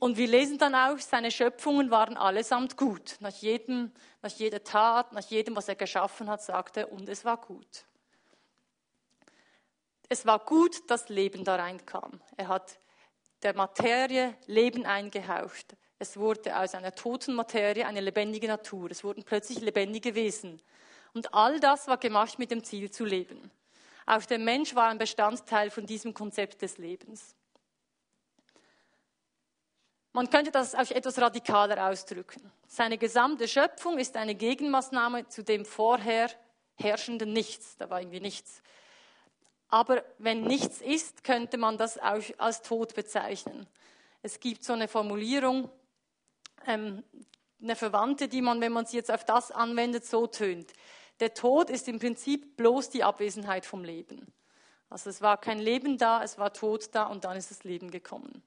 Und 0.00 0.16
wir 0.16 0.26
lesen 0.26 0.58
dann 0.58 0.74
auch, 0.74 0.98
seine 0.98 1.30
Schöpfungen 1.30 1.90
waren 1.90 2.16
allesamt 2.16 2.76
gut. 2.76 3.16
Nach, 3.20 3.34
jedem, 3.34 3.92
nach 4.22 4.30
jeder 4.30 4.64
Tat, 4.64 5.12
nach 5.12 5.26
jedem, 5.26 5.54
was 5.54 5.68
er 5.68 5.74
geschaffen 5.76 6.28
hat, 6.28 6.42
sagte 6.42 6.80
er, 6.80 6.92
und 6.92 7.08
es 7.08 7.24
war 7.24 7.36
gut. 7.36 7.84
Es 10.12 10.26
war 10.26 10.40
gut, 10.40 10.90
dass 10.90 11.08
Leben 11.08 11.44
da 11.44 11.54
reinkam. 11.54 12.20
Er 12.36 12.48
hat 12.48 12.80
der 13.44 13.54
Materie 13.54 14.34
Leben 14.46 14.84
eingehaucht. 14.84 15.76
Es 16.00 16.16
wurde 16.16 16.58
aus 16.58 16.74
einer 16.74 16.92
toten 16.96 17.32
Materie 17.32 17.86
eine 17.86 18.00
lebendige 18.00 18.48
Natur. 18.48 18.90
Es 18.90 19.04
wurden 19.04 19.22
plötzlich 19.22 19.60
lebendige 19.60 20.16
Wesen. 20.16 20.60
Und 21.14 21.32
all 21.32 21.60
das 21.60 21.86
war 21.86 21.96
gemacht 21.96 22.40
mit 22.40 22.50
dem 22.50 22.64
Ziel 22.64 22.90
zu 22.90 23.04
leben. 23.04 23.52
Auch 24.04 24.24
der 24.24 24.40
Mensch 24.40 24.74
war 24.74 24.88
ein 24.88 24.98
Bestandteil 24.98 25.70
von 25.70 25.86
diesem 25.86 26.12
Konzept 26.12 26.60
des 26.62 26.78
Lebens. 26.78 27.36
Man 30.12 30.28
könnte 30.28 30.50
das 30.50 30.74
auch 30.74 30.90
etwas 30.90 31.20
radikaler 31.20 31.88
ausdrücken. 31.88 32.50
Seine 32.66 32.98
gesamte 32.98 33.46
Schöpfung 33.46 33.96
ist 33.96 34.16
eine 34.16 34.34
Gegenmaßnahme 34.34 35.28
zu 35.28 35.44
dem 35.44 35.64
vorher 35.64 36.28
herrschenden 36.74 37.32
Nichts. 37.32 37.76
Da 37.76 37.88
war 37.90 38.00
irgendwie 38.00 38.18
nichts. 38.18 38.60
Aber 39.70 40.04
wenn 40.18 40.42
nichts 40.42 40.80
ist, 40.80 41.22
könnte 41.22 41.56
man 41.56 41.78
das 41.78 41.98
auch 41.98 42.22
als 42.38 42.62
Tod 42.62 42.94
bezeichnen. 42.94 43.66
Es 44.22 44.40
gibt 44.40 44.64
so 44.64 44.72
eine 44.72 44.88
Formulierung, 44.88 45.70
ähm, 46.66 47.04
eine 47.62 47.76
Verwandte, 47.76 48.28
die 48.28 48.42
man, 48.42 48.60
wenn 48.60 48.72
man 48.72 48.86
sie 48.86 48.96
jetzt 48.96 49.10
auf 49.10 49.24
das 49.24 49.50
anwendet, 49.50 50.04
so 50.04 50.26
tönt. 50.26 50.72
Der 51.20 51.34
Tod 51.34 51.70
ist 51.70 51.88
im 51.88 51.98
Prinzip 51.98 52.56
bloß 52.56 52.90
die 52.90 53.04
Abwesenheit 53.04 53.64
vom 53.64 53.84
Leben. 53.84 54.32
Also 54.88 55.08
es 55.08 55.22
war 55.22 55.36
kein 55.36 55.60
Leben 55.60 55.98
da, 55.98 56.22
es 56.22 56.36
war 56.36 56.52
Tod 56.52 56.88
da 56.92 57.04
und 57.04 57.24
dann 57.24 57.36
ist 57.36 57.50
das 57.50 57.62
Leben 57.62 57.90
gekommen. 57.90 58.42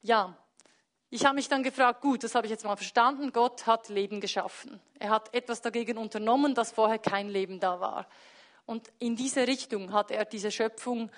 Ja, 0.00 0.36
ich 1.10 1.24
habe 1.24 1.34
mich 1.34 1.48
dann 1.48 1.62
gefragt, 1.62 2.00
gut, 2.00 2.22
das 2.24 2.34
habe 2.34 2.46
ich 2.46 2.50
jetzt 2.50 2.64
mal 2.64 2.76
verstanden, 2.76 3.32
Gott 3.32 3.66
hat 3.66 3.88
Leben 3.88 4.20
geschaffen. 4.20 4.80
Er 4.98 5.10
hat 5.10 5.34
etwas 5.34 5.60
dagegen 5.60 5.98
unternommen, 5.98 6.54
dass 6.54 6.72
vorher 6.72 6.98
kein 6.98 7.28
Leben 7.28 7.60
da 7.60 7.80
war. 7.80 8.06
Und 8.68 8.92
in 8.98 9.16
diese 9.16 9.46
Richtung 9.46 9.94
hat 9.94 10.10
er 10.10 10.26
diese 10.26 10.50
Schöpfung 10.50 11.10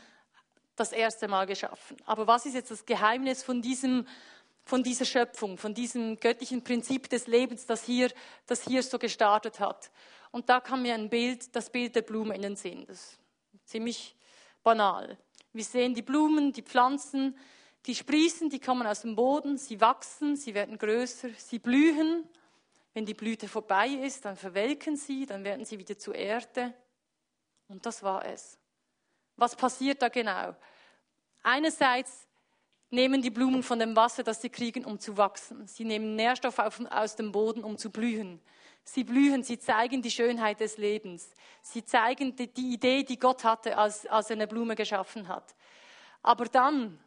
das 0.77 0.93
erste 0.93 1.27
Mal 1.27 1.47
geschaffen. 1.47 1.97
Aber 2.07 2.29
was 2.29 2.47
ist 2.47 2.55
jetzt 2.55 2.71
das 2.71 2.87
Geheimnis 2.87 3.43
von 3.43 3.61
diesem 3.61 4.07
von 4.63 4.85
dieser 4.85 5.05
Schöpfung, 5.05 5.59
von 5.59 5.75
diesem 5.75 6.17
göttlichen 6.21 6.63
Prinzip 6.63 7.09
des 7.09 7.27
Lebens, 7.27 7.67
das 7.67 7.83
hier, 7.83 8.13
das 8.47 8.63
hier 8.63 8.85
so 8.85 9.01
gestartet 9.01 9.59
hat. 9.59 9.91
Und 10.31 10.49
da 10.49 10.61
kam 10.61 10.83
mir 10.83 10.95
ein 10.95 11.11
Bild, 11.11 11.57
das 11.57 11.71
Bild 11.71 11.97
der 11.97 12.03
Blume 12.03 12.37
in 12.37 12.43
den 12.43 12.55
Sinn. 12.55 12.85
Das 12.87 12.99
ist 12.99 13.19
ziemlich 13.65 14.15
banal. 14.63 15.19
Wir 15.53 15.65
sehen 15.65 15.95
die 15.95 16.03
Blumen, 16.03 16.53
die 16.53 16.63
Pflanzen, 16.63 17.37
die 17.87 17.97
sprießen, 17.97 18.49
die 18.49 18.61
kommen 18.61 18.87
aus 18.87 19.01
dem 19.01 19.17
Boden, 19.17 19.59
sie 19.59 19.81
wachsen, 19.81 20.37
sie 20.37 20.55
werden 20.55 20.79
größer, 20.79 21.31
sie 21.37 21.59
blühen. 21.59 22.29
Wenn 22.95 23.07
die 23.07 23.15
Blüte 23.15 23.49
vorbei 23.49 23.89
ist, 23.89 24.25
dann 24.25 24.37
verwelken 24.37 24.97
sie, 24.97 25.27
dann 25.27 25.43
werden 25.43 25.65
sie 25.65 25.81
wieder 25.81 25.99
zu 25.99 26.13
Erde. 26.13 26.75
Und 27.71 27.87
das 27.87 28.03
war 28.03 28.25
es. 28.27 28.59
Was 29.37 29.55
passiert 29.55 30.03
da 30.03 30.09
genau? 30.09 30.55
Einerseits 31.43 32.27
nehmen 32.91 33.23
die 33.23 33.31
Blumen 33.31 33.63
von 33.63 33.79
dem 33.79 33.95
Wasser, 33.95 34.25
das 34.25 34.43
sie 34.43 34.51
kriegen, 34.51 34.85
um 34.85 34.99
zu 34.99 35.17
wachsen. 35.17 35.67
Sie 35.69 35.85
nehmen 35.85 36.17
Nährstoffe 36.17 36.59
aus 36.59 37.15
dem 37.15 37.31
Boden, 37.31 37.63
um 37.63 37.79
zu 37.79 37.91
blühen. 37.91 38.41
Sie 38.83 39.05
blühen, 39.05 39.45
sie 39.45 39.59
zeigen 39.59 40.03
die 40.03 40.11
Schönheit 40.11 40.59
des 40.59 40.79
Lebens. 40.79 41.31
Sie 41.63 41.85
zeigen 41.85 42.35
die, 42.35 42.49
die 42.53 42.75
Idee, 42.75 43.05
die 43.05 43.19
Gott 43.19 43.45
hatte, 43.45 43.79
als, 43.79 44.05
als 44.07 44.31
er 44.31 44.37
eine 44.37 44.49
Blume 44.49 44.75
geschaffen 44.75 45.29
hat. 45.29 45.55
Aber 46.23 46.47
dann 46.47 46.99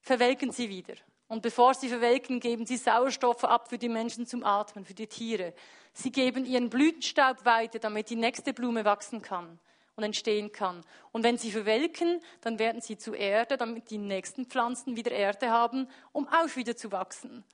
verwelken 0.00 0.50
sie 0.50 0.68
wieder. 0.68 0.94
Und 1.28 1.42
bevor 1.42 1.74
sie 1.74 1.88
verwelken, 1.88 2.40
geben 2.40 2.66
sie 2.66 2.76
Sauerstoffe 2.76 3.44
ab 3.44 3.68
für 3.68 3.78
die 3.78 3.88
Menschen 3.88 4.26
zum 4.26 4.42
Atmen, 4.42 4.84
für 4.84 4.94
die 4.94 5.06
Tiere. 5.06 5.54
Sie 5.94 6.10
geben 6.10 6.44
ihren 6.44 6.70
Blütenstaub 6.70 7.44
weiter, 7.44 7.78
damit 7.78 8.10
die 8.10 8.16
nächste 8.16 8.52
Blume 8.52 8.84
wachsen 8.84 9.22
kann 9.22 9.58
und 9.94 10.02
entstehen 10.02 10.50
kann. 10.50 10.84
Und 11.12 11.22
wenn 11.22 11.38
sie 11.38 11.52
verwelken, 11.52 12.20
dann 12.40 12.58
werden 12.58 12.80
sie 12.80 12.98
zu 12.98 13.14
Erde, 13.14 13.56
damit 13.56 13.90
die 13.90 13.98
nächsten 13.98 14.46
Pflanzen 14.46 14.96
wieder 14.96 15.12
Erde 15.12 15.50
haben, 15.50 15.88
um 16.12 16.26
auch 16.28 16.56
wieder 16.56 16.76
zu 16.76 16.90
wachsen. 16.90 17.44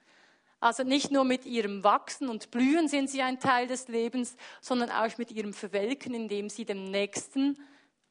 Also 0.59 0.83
nicht 0.83 1.11
nur 1.11 1.25
mit 1.25 1.45
ihrem 1.45 1.85
Wachsen 1.85 2.29
und 2.29 2.51
Blühen 2.51 2.89
sind 2.89 3.09
sie 3.09 3.23
ein 3.23 3.41
Teil 3.41 3.67
des 3.67 3.89
Lebens, 3.89 4.37
sondern 4.61 4.91
auch 4.91 5.17
mit 5.19 5.31
ihrem 5.31 5.55
Verwelken, 5.55 6.15
indem 6.15 6.49
sie 6.49 6.65
dem 6.65 6.91
nächsten 6.91 7.59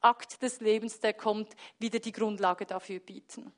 Akt 0.02 0.42
des 0.42 0.60
Lebens, 0.60 1.00
der 1.00 1.14
kommt, 1.14 1.56
wieder 1.80 2.00
die 2.00 2.12
Grundlage 2.12 2.66
dafür 2.66 3.00
bieten. 3.00 3.52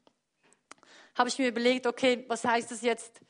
Habe 1.15 1.29
ich 1.29 1.37
mir 1.37 1.49
überlegt, 1.49 1.85
okay, 1.85 2.25
was 2.27 2.43
heißt 2.45 2.71
das 2.71 2.81
jetzt? 2.81 3.21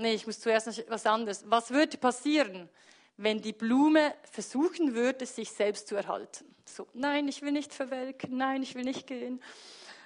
Nee, 0.00 0.14
ich 0.14 0.26
muss 0.26 0.40
zuerst 0.40 0.66
noch 0.66 0.74
was 0.88 1.04
anderes. 1.04 1.44
Was 1.46 1.70
würde 1.70 1.98
passieren, 1.98 2.70
wenn 3.18 3.42
die 3.42 3.52
Blume 3.52 4.14
versuchen 4.22 4.94
würde, 4.94 5.26
sich 5.26 5.50
selbst 5.50 5.88
zu 5.88 5.94
erhalten? 5.94 6.46
So, 6.64 6.86
nein, 6.94 7.28
ich 7.28 7.42
will 7.42 7.52
nicht 7.52 7.74
verwelken, 7.74 8.38
nein, 8.38 8.62
ich 8.62 8.74
will 8.74 8.84
nicht 8.84 9.06
gehen. 9.06 9.42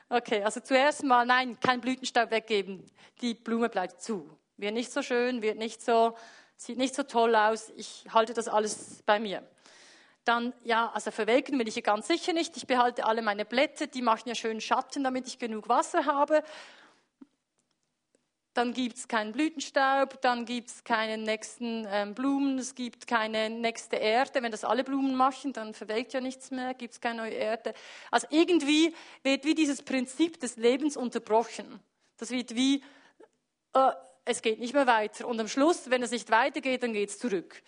Okay, 0.08 0.42
also 0.42 0.58
zuerst 0.58 1.04
mal, 1.04 1.24
nein, 1.24 1.60
kein 1.60 1.80
Blütenstaub 1.80 2.32
weggeben. 2.32 2.84
Die 3.20 3.34
Blume 3.34 3.68
bleibt 3.68 4.02
zu. 4.02 4.28
Wird 4.56 4.74
nicht 4.74 4.90
so 4.90 5.00
schön, 5.00 5.42
wird 5.42 5.58
nicht 5.58 5.80
so, 5.80 6.16
sieht 6.56 6.76
nicht 6.76 6.96
so 6.96 7.04
toll 7.04 7.36
aus. 7.36 7.72
Ich 7.76 8.04
halte 8.12 8.34
das 8.34 8.48
alles 8.48 9.00
bei 9.06 9.20
mir. 9.20 9.46
Dann, 10.24 10.52
ja, 10.64 10.90
also 10.92 11.12
verwelken 11.12 11.56
will 11.56 11.68
ich 11.68 11.76
ja 11.76 11.82
ganz 11.82 12.08
sicher 12.08 12.32
nicht. 12.32 12.56
Ich 12.56 12.66
behalte 12.66 13.06
alle 13.06 13.22
meine 13.22 13.44
Blätter, 13.44 13.86
die 13.86 14.02
machen 14.02 14.28
ja 14.28 14.34
schön 14.34 14.60
Schatten, 14.60 15.04
damit 15.04 15.28
ich 15.28 15.38
genug 15.38 15.68
Wasser 15.68 16.04
habe 16.04 16.42
dann 18.54 18.72
gibt 18.72 18.96
es 18.96 19.08
keinen 19.08 19.32
Blütenstaub, 19.32 20.20
dann 20.22 20.46
gibt 20.46 20.70
es 20.70 20.84
keine 20.84 21.18
nächsten 21.18 21.86
ähm, 21.90 22.14
Blumen, 22.14 22.58
es 22.58 22.76
gibt 22.76 23.08
keine 23.08 23.50
nächste 23.50 23.96
Erde. 23.96 24.42
Wenn 24.42 24.52
das 24.52 24.64
alle 24.64 24.84
Blumen 24.84 25.16
machen, 25.16 25.52
dann 25.52 25.74
verwelkt 25.74 26.12
ja 26.12 26.20
nichts 26.20 26.52
mehr, 26.52 26.72
gibt 26.72 26.94
es 26.94 27.00
keine 27.00 27.22
neue 27.22 27.34
Erde. 27.34 27.74
Also 28.12 28.28
irgendwie 28.30 28.94
wird 29.24 29.44
wie 29.44 29.56
dieses 29.56 29.82
Prinzip 29.82 30.38
des 30.38 30.56
Lebens 30.56 30.96
unterbrochen. 30.96 31.80
Das 32.16 32.30
wird 32.30 32.54
wie, 32.54 32.82
äh, 33.74 33.90
es 34.24 34.40
geht 34.40 34.60
nicht 34.60 34.72
mehr 34.72 34.86
weiter. 34.86 35.26
Und 35.26 35.40
am 35.40 35.48
Schluss, 35.48 35.90
wenn 35.90 36.02
es 36.02 36.12
nicht 36.12 36.30
weitergeht, 36.30 36.84
dann 36.84 36.92
geht 36.92 37.10
es 37.10 37.18
zurück. 37.18 37.60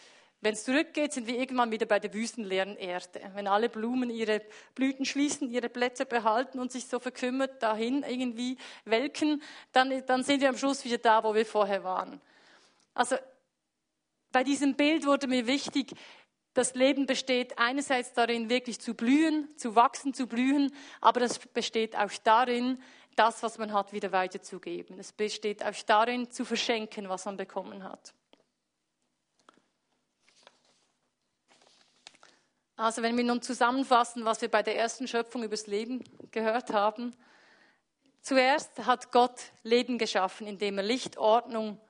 Wenn 0.42 0.52
es 0.52 0.64
zurückgeht, 0.64 1.12
sind 1.12 1.26
wir 1.26 1.38
irgendwann 1.38 1.70
wieder 1.70 1.86
bei 1.86 1.98
der 1.98 2.12
wüstenleeren 2.12 2.76
Erde. 2.76 3.20
Wenn 3.34 3.48
alle 3.48 3.68
Blumen 3.68 4.10
ihre 4.10 4.42
Blüten 4.74 5.04
schließen, 5.04 5.50
ihre 5.50 5.68
Blätter 5.68 6.04
behalten 6.04 6.58
und 6.58 6.70
sich 6.70 6.86
so 6.86 7.00
verkümmert 7.00 7.62
dahin 7.62 8.02
irgendwie 8.02 8.58
welken, 8.84 9.42
dann, 9.72 10.04
dann 10.06 10.22
sind 10.24 10.42
wir 10.42 10.50
am 10.50 10.58
Schluss 10.58 10.84
wieder 10.84 10.98
da, 10.98 11.24
wo 11.24 11.34
wir 11.34 11.46
vorher 11.46 11.84
waren. 11.84 12.20
Also 12.94 13.16
bei 14.30 14.44
diesem 14.44 14.74
Bild 14.74 15.06
wurde 15.06 15.26
mir 15.26 15.46
wichtig, 15.46 15.94
das 16.52 16.74
Leben 16.74 17.06
besteht 17.06 17.58
einerseits 17.58 18.12
darin, 18.14 18.48
wirklich 18.48 18.80
zu 18.80 18.94
blühen, 18.94 19.48
zu 19.56 19.74
wachsen, 19.74 20.14
zu 20.14 20.26
blühen, 20.26 20.72
aber 21.02 21.20
es 21.22 21.38
besteht 21.38 21.96
auch 21.96 22.10
darin, 22.24 22.82
das, 23.14 23.42
was 23.42 23.58
man 23.58 23.72
hat, 23.72 23.92
wieder 23.92 24.12
weiterzugeben. 24.12 24.98
Es 24.98 25.12
besteht 25.12 25.64
auch 25.64 25.74
darin, 25.86 26.30
zu 26.30 26.44
verschenken, 26.44 27.08
was 27.08 27.24
man 27.24 27.36
bekommen 27.36 27.82
hat. 27.82 28.14
Also 32.76 33.00
wenn 33.00 33.16
wir 33.16 33.24
nun 33.24 33.40
zusammenfassen, 33.40 34.26
was 34.26 34.42
wir 34.42 34.50
bei 34.50 34.62
der 34.62 34.76
ersten 34.76 35.08
Schöpfung 35.08 35.42
übers 35.42 35.66
Leben 35.66 36.04
gehört 36.30 36.72
haben. 36.74 37.16
Zuerst 38.20 38.84
hat 38.84 39.12
Gott 39.12 39.40
Leben 39.62 39.96
geschaffen, 39.96 40.46
indem 40.46 40.76
er 40.76 40.84
Licht, 40.84 41.16
Ordnung, 41.16 41.80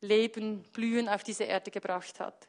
Leben, 0.00 0.62
Blühen 0.72 1.08
auf 1.08 1.22
diese 1.22 1.44
Erde 1.44 1.70
gebracht 1.70 2.20
hat. 2.20 2.48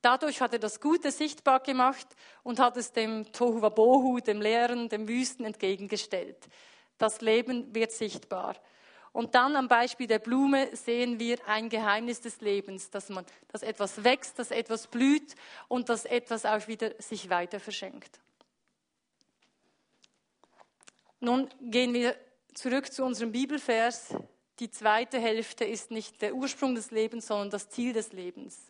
Dadurch 0.00 0.40
hat 0.40 0.52
er 0.52 0.58
das 0.60 0.80
Gute 0.80 1.10
sichtbar 1.10 1.60
gemacht 1.60 2.06
und 2.44 2.60
hat 2.60 2.76
es 2.76 2.92
dem 2.92 3.32
Tohu 3.32 3.62
Wabohu, 3.62 4.20
dem 4.20 4.40
Leeren, 4.40 4.88
dem 4.88 5.08
Wüsten 5.08 5.44
entgegengestellt. 5.44 6.46
Das 6.98 7.20
Leben 7.20 7.74
wird 7.74 7.90
sichtbar. 7.90 8.54
Und 9.14 9.36
dann 9.36 9.54
am 9.54 9.68
Beispiel 9.68 10.08
der 10.08 10.18
Blume 10.18 10.74
sehen 10.74 11.20
wir 11.20 11.38
ein 11.46 11.68
Geheimnis 11.68 12.20
des 12.20 12.40
Lebens, 12.40 12.90
dass 12.90 13.10
man, 13.10 13.24
dass 13.46 13.62
etwas 13.62 14.02
wächst, 14.02 14.40
dass 14.40 14.50
etwas 14.50 14.88
blüht 14.88 15.36
und 15.68 15.88
dass 15.88 16.04
etwas 16.04 16.44
auch 16.44 16.66
wieder 16.66 17.00
sich 17.00 17.30
weiter 17.30 17.60
verschenkt. 17.60 18.18
Nun 21.20 21.48
gehen 21.60 21.94
wir 21.94 22.16
zurück 22.54 22.92
zu 22.92 23.04
unserem 23.04 23.30
Bibelvers. 23.30 24.16
Die 24.58 24.68
zweite 24.68 25.20
Hälfte 25.20 25.64
ist 25.64 25.92
nicht 25.92 26.20
der 26.20 26.34
Ursprung 26.34 26.74
des 26.74 26.90
Lebens, 26.90 27.28
sondern 27.28 27.50
das 27.50 27.70
Ziel 27.70 27.92
des 27.92 28.12
Lebens. 28.12 28.66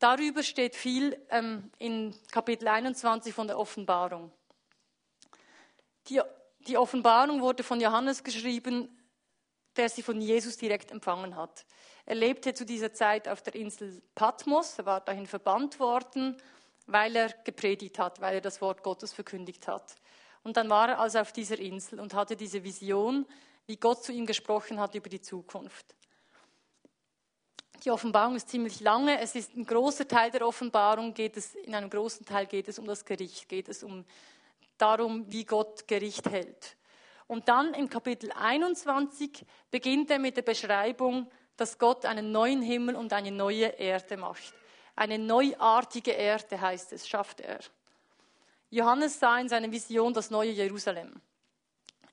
Darüber 0.00 0.42
steht 0.42 0.74
viel 0.74 1.16
ähm, 1.30 1.70
in 1.78 2.12
Kapitel 2.32 2.66
21 2.66 3.32
von 3.32 3.46
der 3.46 3.56
Offenbarung. 3.56 4.32
Die, 6.08 6.20
die 6.66 6.76
Offenbarung 6.76 7.40
wurde 7.40 7.62
von 7.62 7.80
Johannes 7.80 8.24
geschrieben 8.24 8.88
der 9.76 9.88
sie 9.88 10.02
von 10.02 10.20
Jesus 10.20 10.56
direkt 10.56 10.90
empfangen 10.90 11.36
hat. 11.36 11.64
Er 12.04 12.14
lebte 12.14 12.54
zu 12.54 12.66
dieser 12.66 12.92
Zeit 12.92 13.28
auf 13.28 13.42
der 13.42 13.54
Insel 13.54 14.02
Patmos, 14.14 14.78
er 14.78 14.86
war 14.86 15.00
dahin 15.00 15.26
verbannt 15.26 15.78
worden, 15.78 16.36
weil 16.86 17.14
er 17.16 17.28
gepredigt 17.44 17.98
hat, 17.98 18.20
weil 18.20 18.34
er 18.34 18.40
das 18.40 18.60
Wort 18.60 18.82
Gottes 18.82 19.12
verkündigt 19.12 19.68
hat. 19.68 19.96
Und 20.42 20.56
dann 20.56 20.68
war 20.68 20.88
er 20.88 20.98
also 20.98 21.20
auf 21.20 21.32
dieser 21.32 21.58
Insel 21.58 22.00
und 22.00 22.14
hatte 22.14 22.36
diese 22.36 22.64
Vision, 22.64 23.26
wie 23.66 23.76
Gott 23.76 24.02
zu 24.02 24.12
ihm 24.12 24.26
gesprochen 24.26 24.80
hat 24.80 24.94
über 24.94 25.08
die 25.08 25.20
Zukunft. 25.20 25.94
Die 27.84 27.90
Offenbarung 27.90 28.36
ist 28.36 28.48
ziemlich 28.48 28.80
lange. 28.80 29.20
Es 29.20 29.34
ist 29.34 29.56
ein 29.56 29.64
großer 29.64 30.06
Teil 30.06 30.30
der 30.30 30.46
Offenbarung, 30.46 31.14
geht 31.14 31.36
es, 31.36 31.54
in 31.54 31.74
einem 31.74 31.90
großen 31.90 32.24
Teil 32.24 32.46
geht 32.46 32.68
es 32.68 32.78
um 32.78 32.86
das 32.86 33.04
Gericht, 33.04 33.48
geht 33.48 33.68
es 33.68 33.82
um 33.82 34.04
darum, 34.78 35.30
wie 35.32 35.44
Gott 35.44 35.86
Gericht 35.88 36.28
hält. 36.28 36.76
Und 37.26 37.48
dann 37.48 37.74
im 37.74 37.88
Kapitel 37.88 38.30
21 38.32 39.44
beginnt 39.70 40.10
er 40.10 40.18
mit 40.18 40.36
der 40.36 40.42
Beschreibung, 40.42 41.30
dass 41.56 41.78
Gott 41.78 42.04
einen 42.04 42.32
neuen 42.32 42.62
Himmel 42.62 42.96
und 42.96 43.12
eine 43.12 43.30
neue 43.30 43.66
Erde 43.66 44.16
macht. 44.16 44.54
Eine 44.96 45.18
neuartige 45.18 46.12
Erde 46.12 46.60
heißt 46.60 46.92
es, 46.92 47.08
schafft 47.08 47.40
er. 47.40 47.60
Johannes 48.70 49.18
sah 49.18 49.38
in 49.38 49.48
seiner 49.48 49.70
Vision 49.70 50.12
das 50.14 50.30
neue 50.30 50.50
Jerusalem. 50.50 51.20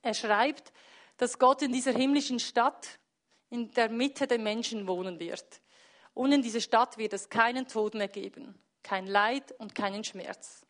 Er 0.01 0.13
schreibt, 0.13 0.71
dass 1.17 1.39
Gott 1.39 1.61
in 1.61 1.71
dieser 1.71 1.91
himmlischen 1.91 2.39
Stadt 2.39 2.99
in 3.49 3.71
der 3.71 3.89
Mitte 3.89 4.27
der 4.27 4.39
Menschen 4.39 4.87
wohnen 4.87 5.19
wird. 5.19 5.61
Und 6.13 6.31
in 6.31 6.41
dieser 6.41 6.61
Stadt 6.61 6.97
wird 6.97 7.13
es 7.13 7.29
keinen 7.29 7.67
Tod 7.67 7.93
mehr 7.93 8.07
geben, 8.07 8.59
kein 8.83 9.07
Leid 9.07 9.53
und 9.57 9.75
keinen 9.75 10.03
Schmerz. 10.03 10.65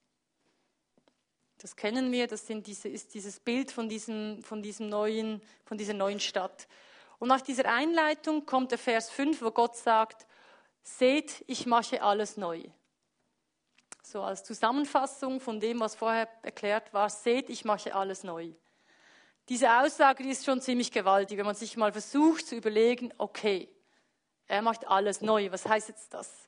Das 1.59 1.75
kennen 1.75 2.11
wir, 2.13 2.27
das 2.27 2.45
diese, 2.45 2.87
ist 2.87 3.13
dieses 3.13 3.39
Bild 3.41 3.69
von, 3.69 3.89
diesem, 3.89 4.41
von, 4.43 4.63
diesem 4.63 4.87
neuen, 4.87 5.41
von 5.65 5.77
dieser 5.77 5.93
neuen 5.93 6.21
Stadt. 6.21 6.67
Und 7.19 7.27
nach 7.27 7.41
dieser 7.41 7.65
Einleitung 7.65 8.45
kommt 8.45 8.71
der 8.71 8.77
Vers 8.77 9.09
5, 9.09 9.41
wo 9.41 9.51
Gott 9.51 9.75
sagt, 9.75 10.25
seht, 10.83 11.43
ich 11.47 11.65
mache 11.65 12.01
alles 12.01 12.37
neu. 12.37 12.63
So 14.01 14.21
als 14.21 14.45
Zusammenfassung 14.45 15.41
von 15.41 15.59
dem, 15.59 15.81
was 15.81 15.95
vorher 15.95 16.29
erklärt 16.43 16.93
war, 16.93 17.09
seht, 17.09 17.49
ich 17.49 17.65
mache 17.65 17.93
alles 17.93 18.23
neu. 18.23 18.53
Diese 19.49 19.81
Aussage 19.81 20.23
ist 20.23 20.45
schon 20.45 20.61
ziemlich 20.61 20.91
gewaltig, 20.91 21.37
wenn 21.37 21.45
man 21.45 21.55
sich 21.55 21.75
mal 21.75 21.91
versucht 21.91 22.47
zu 22.47 22.55
überlegen, 22.55 23.13
okay, 23.17 23.67
er 24.47 24.61
macht 24.61 24.87
alles 24.87 25.21
neu. 25.21 25.51
Was 25.51 25.65
heißt 25.65 25.89
jetzt 25.89 26.13
das? 26.13 26.47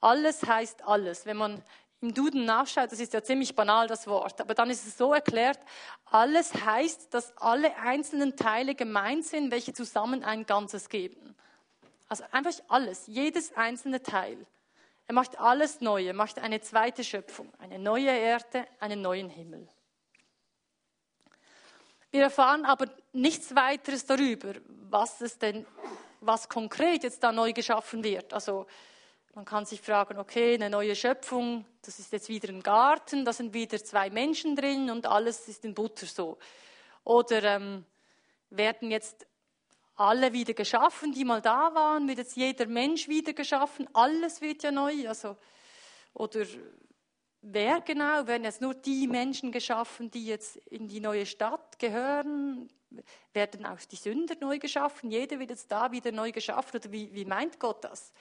Alles 0.00 0.42
heißt 0.42 0.84
alles. 0.84 1.26
Wenn 1.26 1.36
man 1.36 1.62
im 2.00 2.12
Duden 2.12 2.44
nachschaut, 2.44 2.92
das 2.92 3.00
ist 3.00 3.14
ja 3.14 3.22
ziemlich 3.22 3.54
banal 3.54 3.86
das 3.86 4.06
Wort, 4.06 4.40
aber 4.40 4.54
dann 4.54 4.70
ist 4.70 4.86
es 4.86 4.98
so 4.98 5.14
erklärt, 5.14 5.58
alles 6.04 6.52
heißt, 6.54 7.12
dass 7.14 7.36
alle 7.38 7.76
einzelnen 7.78 8.36
Teile 8.36 8.74
gemeint 8.74 9.24
sind, 9.24 9.50
welche 9.50 9.72
zusammen 9.72 10.22
ein 10.22 10.44
Ganzes 10.44 10.88
geben. 10.88 11.34
Also 12.08 12.24
einfach 12.30 12.52
alles, 12.68 13.06
jedes 13.06 13.56
einzelne 13.56 14.02
Teil. 14.02 14.46
Er 15.08 15.14
macht 15.14 15.38
alles 15.38 15.80
neu, 15.80 16.06
er 16.06 16.14
macht 16.14 16.38
eine 16.38 16.60
zweite 16.60 17.02
Schöpfung, 17.02 17.52
eine 17.58 17.78
neue 17.78 18.10
Erde, 18.10 18.66
einen 18.80 19.00
neuen 19.02 19.30
Himmel. 19.30 19.68
Wir 22.10 22.22
erfahren 22.22 22.64
aber 22.64 22.86
nichts 23.12 23.54
weiteres 23.54 24.06
darüber, 24.06 24.54
was 24.88 25.20
es 25.20 25.38
denn, 25.38 25.66
was 26.20 26.48
konkret 26.48 27.02
jetzt 27.02 27.22
da 27.22 27.32
neu 27.32 27.52
geschaffen 27.52 28.04
wird. 28.04 28.32
Also 28.32 28.66
man 29.36 29.44
kann 29.44 29.66
sich 29.66 29.82
fragen, 29.82 30.18
okay, 30.18 30.54
eine 30.54 30.70
neue 30.70 30.96
Schöpfung, 30.96 31.66
das 31.82 31.98
ist 31.98 32.10
jetzt 32.10 32.30
wieder 32.30 32.48
ein 32.48 32.62
Garten, 32.62 33.26
da 33.26 33.34
sind 33.34 33.52
wieder 33.52 33.76
zwei 33.84 34.08
Menschen 34.08 34.56
drin 34.56 34.90
und 34.90 35.04
alles 35.04 35.46
ist 35.46 35.66
in 35.66 35.74
Butter 35.74 36.06
so. 36.06 36.38
Oder 37.04 37.42
ähm, 37.42 37.84
werden 38.48 38.90
jetzt 38.90 39.26
alle 39.94 40.32
wieder 40.32 40.54
geschaffen, 40.54 41.12
die 41.12 41.26
mal 41.26 41.42
da 41.42 41.74
waren, 41.74 42.08
wird 42.08 42.16
jetzt 42.16 42.34
jeder 42.34 42.64
Mensch 42.64 43.08
wieder 43.08 43.34
geschaffen, 43.34 43.86
alles 43.92 44.40
wird 44.40 44.62
ja 44.62 44.70
neu. 44.70 45.06
Also, 45.06 45.36
oder 46.14 46.46
wer 47.42 47.82
genau, 47.82 48.26
werden 48.26 48.44
jetzt 48.44 48.62
nur 48.62 48.72
die 48.72 49.06
Menschen 49.06 49.52
geschaffen, 49.52 50.10
die 50.10 50.24
jetzt 50.24 50.56
in 50.56 50.88
die 50.88 51.00
neue 51.00 51.26
Stadt 51.26 51.78
gehören? 51.78 52.70
Werden 53.34 53.66
auch 53.66 53.80
die 53.80 53.96
Sünder 53.96 54.34
neu 54.40 54.58
geschaffen? 54.58 55.10
Jeder 55.10 55.38
wird 55.38 55.50
jetzt 55.50 55.70
da 55.70 55.92
wieder 55.92 56.10
neu 56.10 56.32
geschaffen? 56.32 56.80
Oder 56.80 56.90
wie, 56.90 57.12
wie 57.12 57.26
meint 57.26 57.60
Gott 57.60 57.84
das? 57.84 58.14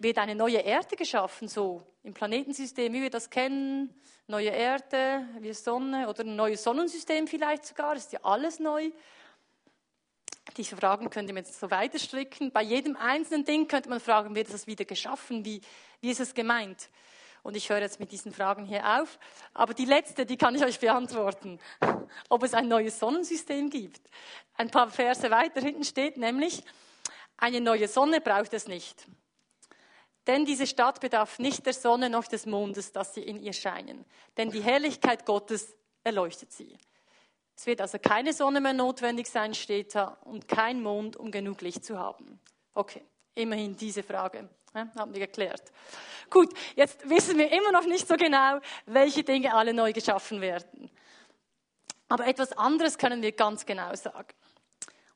Wird 0.00 0.16
eine 0.16 0.34
neue 0.34 0.60
Erde 0.60 0.96
geschaffen, 0.96 1.46
so 1.46 1.82
im 2.04 2.14
Planetensystem, 2.14 2.90
wie 2.94 3.02
wir 3.02 3.10
das 3.10 3.28
kennen? 3.28 3.94
Neue 4.28 4.48
Erde, 4.48 5.28
wie 5.40 5.52
Sonne 5.52 6.08
oder 6.08 6.24
ein 6.24 6.36
neues 6.36 6.62
Sonnensystem 6.62 7.26
vielleicht 7.26 7.66
sogar, 7.66 7.94
ist 7.94 8.10
ja 8.10 8.20
alles 8.22 8.60
neu. 8.60 8.90
Diese 10.56 10.74
Fragen 10.74 11.10
könnte 11.10 11.34
man 11.34 11.44
jetzt 11.44 11.60
so 11.60 11.70
weiter 11.70 11.98
stricken. 11.98 12.50
Bei 12.50 12.62
jedem 12.62 12.96
einzelnen 12.96 13.44
Ding 13.44 13.68
könnte 13.68 13.90
man 13.90 14.00
fragen, 14.00 14.34
wird 14.34 14.50
das 14.50 14.66
wieder 14.66 14.86
geschaffen? 14.86 15.44
Wie, 15.44 15.60
wie 16.00 16.10
ist 16.10 16.20
es 16.20 16.32
gemeint? 16.32 16.88
Und 17.42 17.54
ich 17.54 17.68
höre 17.68 17.80
jetzt 17.80 18.00
mit 18.00 18.10
diesen 18.10 18.32
Fragen 18.32 18.64
hier 18.64 19.02
auf. 19.02 19.18
Aber 19.52 19.74
die 19.74 19.84
letzte, 19.84 20.24
die 20.24 20.38
kann 20.38 20.54
ich 20.54 20.64
euch 20.64 20.80
beantworten. 20.80 21.60
Ob 22.30 22.42
es 22.42 22.54
ein 22.54 22.68
neues 22.68 22.98
Sonnensystem 22.98 23.68
gibt. 23.68 24.00
Ein 24.54 24.70
paar 24.70 24.88
Verse 24.88 25.30
weiter 25.30 25.60
hinten 25.60 25.84
steht 25.84 26.16
nämlich, 26.16 26.64
eine 27.36 27.60
neue 27.60 27.86
Sonne 27.86 28.22
braucht 28.22 28.54
es 28.54 28.66
nicht. 28.66 29.06
Denn 30.26 30.44
diese 30.44 30.66
Stadt 30.66 31.00
bedarf 31.00 31.38
nicht 31.38 31.66
der 31.66 31.72
Sonne 31.72 32.10
noch 32.10 32.26
des 32.26 32.46
Mondes, 32.46 32.92
dass 32.92 33.14
sie 33.14 33.22
in 33.22 33.42
ihr 33.42 33.52
scheinen. 33.52 34.04
Denn 34.36 34.50
die 34.50 34.62
Herrlichkeit 34.62 35.24
Gottes 35.24 35.74
erleuchtet 36.04 36.52
sie. 36.52 36.76
Es 37.56 37.66
wird 37.66 37.80
also 37.80 37.98
keine 37.98 38.32
Sonne 38.32 38.60
mehr 38.60 38.72
notwendig 38.72 39.28
sein, 39.28 39.54
steht 39.54 39.94
da, 39.94 40.16
und 40.24 40.48
kein 40.48 40.82
Mond, 40.82 41.16
um 41.16 41.30
genug 41.30 41.60
Licht 41.60 41.84
zu 41.84 41.98
haben. 41.98 42.40
Okay, 42.74 43.04
immerhin 43.34 43.76
diese 43.76 44.02
Frage. 44.02 44.48
Ja, 44.74 44.88
haben 44.96 45.12
wir 45.12 45.20
geklärt. 45.20 45.62
Gut, 46.30 46.54
jetzt 46.76 47.08
wissen 47.08 47.36
wir 47.36 47.50
immer 47.50 47.72
noch 47.72 47.84
nicht 47.86 48.06
so 48.06 48.16
genau, 48.16 48.60
welche 48.86 49.24
Dinge 49.24 49.52
alle 49.52 49.74
neu 49.74 49.92
geschaffen 49.92 50.40
werden. 50.40 50.90
Aber 52.08 52.26
etwas 52.26 52.52
anderes 52.52 52.96
können 52.96 53.20
wir 53.20 53.32
ganz 53.32 53.66
genau 53.66 53.94
sagen. 53.94 54.34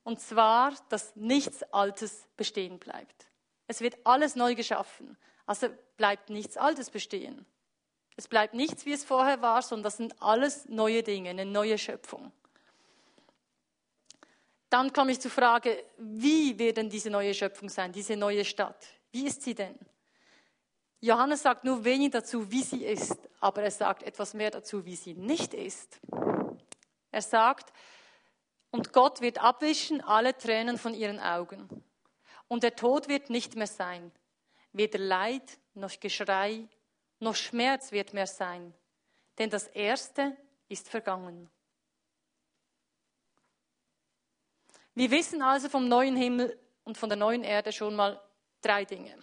Und 0.02 0.20
zwar, 0.20 0.74
dass 0.88 1.14
nichts 1.16 1.62
Altes 1.72 2.26
bestehen 2.36 2.78
bleibt. 2.78 3.26
Es 3.66 3.80
wird 3.80 3.96
alles 4.04 4.36
neu 4.36 4.54
geschaffen. 4.54 5.16
Also 5.46 5.68
bleibt 5.96 6.30
nichts 6.30 6.56
Altes 6.56 6.90
bestehen. 6.90 7.46
Es 8.16 8.28
bleibt 8.28 8.54
nichts, 8.54 8.86
wie 8.86 8.92
es 8.92 9.04
vorher 9.04 9.42
war, 9.42 9.62
sondern 9.62 9.84
das 9.84 9.96
sind 9.96 10.22
alles 10.22 10.68
neue 10.68 11.02
Dinge, 11.02 11.30
eine 11.30 11.44
neue 11.44 11.78
Schöpfung. 11.78 12.32
Dann 14.70 14.92
komme 14.92 15.12
ich 15.12 15.20
zur 15.20 15.30
Frage, 15.30 15.84
wie 15.98 16.58
wird 16.58 16.76
denn 16.76 16.90
diese 16.90 17.10
neue 17.10 17.34
Schöpfung 17.34 17.68
sein, 17.68 17.92
diese 17.92 18.16
neue 18.16 18.44
Stadt? 18.44 18.86
Wie 19.12 19.26
ist 19.26 19.42
sie 19.42 19.54
denn? 19.54 19.78
Johannes 21.00 21.42
sagt 21.42 21.64
nur 21.64 21.84
wenig 21.84 22.10
dazu, 22.10 22.50
wie 22.50 22.62
sie 22.62 22.84
ist, 22.84 23.18
aber 23.40 23.62
er 23.62 23.70
sagt 23.70 24.02
etwas 24.02 24.34
mehr 24.34 24.50
dazu, 24.50 24.84
wie 24.84 24.96
sie 24.96 25.14
nicht 25.14 25.54
ist. 25.54 26.00
Er 27.10 27.22
sagt, 27.22 27.72
und 28.70 28.92
Gott 28.92 29.20
wird 29.20 29.38
abwischen 29.38 30.00
alle 30.00 30.36
Tränen 30.36 30.78
von 30.78 30.94
ihren 30.94 31.20
Augen. 31.20 31.68
Und 32.54 32.62
der 32.62 32.76
Tod 32.76 33.08
wird 33.08 33.30
nicht 33.30 33.56
mehr 33.56 33.66
sein. 33.66 34.12
Weder 34.72 35.00
Leid 35.00 35.58
noch 35.74 35.98
Geschrei 35.98 36.68
noch 37.18 37.34
Schmerz 37.34 37.90
wird 37.90 38.14
mehr 38.14 38.28
sein. 38.28 38.72
Denn 39.38 39.50
das 39.50 39.66
Erste 39.66 40.36
ist 40.68 40.88
vergangen. 40.88 41.50
Wir 44.94 45.10
wissen 45.10 45.42
also 45.42 45.68
vom 45.68 45.88
neuen 45.88 46.14
Himmel 46.14 46.56
und 46.84 46.96
von 46.96 47.08
der 47.08 47.18
neuen 47.18 47.42
Erde 47.42 47.72
schon 47.72 47.96
mal 47.96 48.22
drei 48.62 48.84
Dinge. 48.84 49.18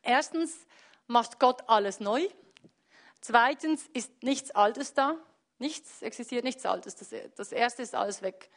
Erstens 0.00 0.66
macht 1.06 1.38
Gott 1.38 1.68
alles 1.68 2.00
neu. 2.00 2.26
Zweitens 3.20 3.88
ist 3.92 4.22
nichts 4.22 4.52
Altes 4.52 4.94
da. 4.94 5.18
Nichts 5.58 6.00
existiert, 6.00 6.44
nichts 6.44 6.64
Altes. 6.64 6.96
Das, 7.36 7.52
erste 7.52 7.82
ist 7.82 7.94
alles 7.94 8.22
weg. 8.22 8.48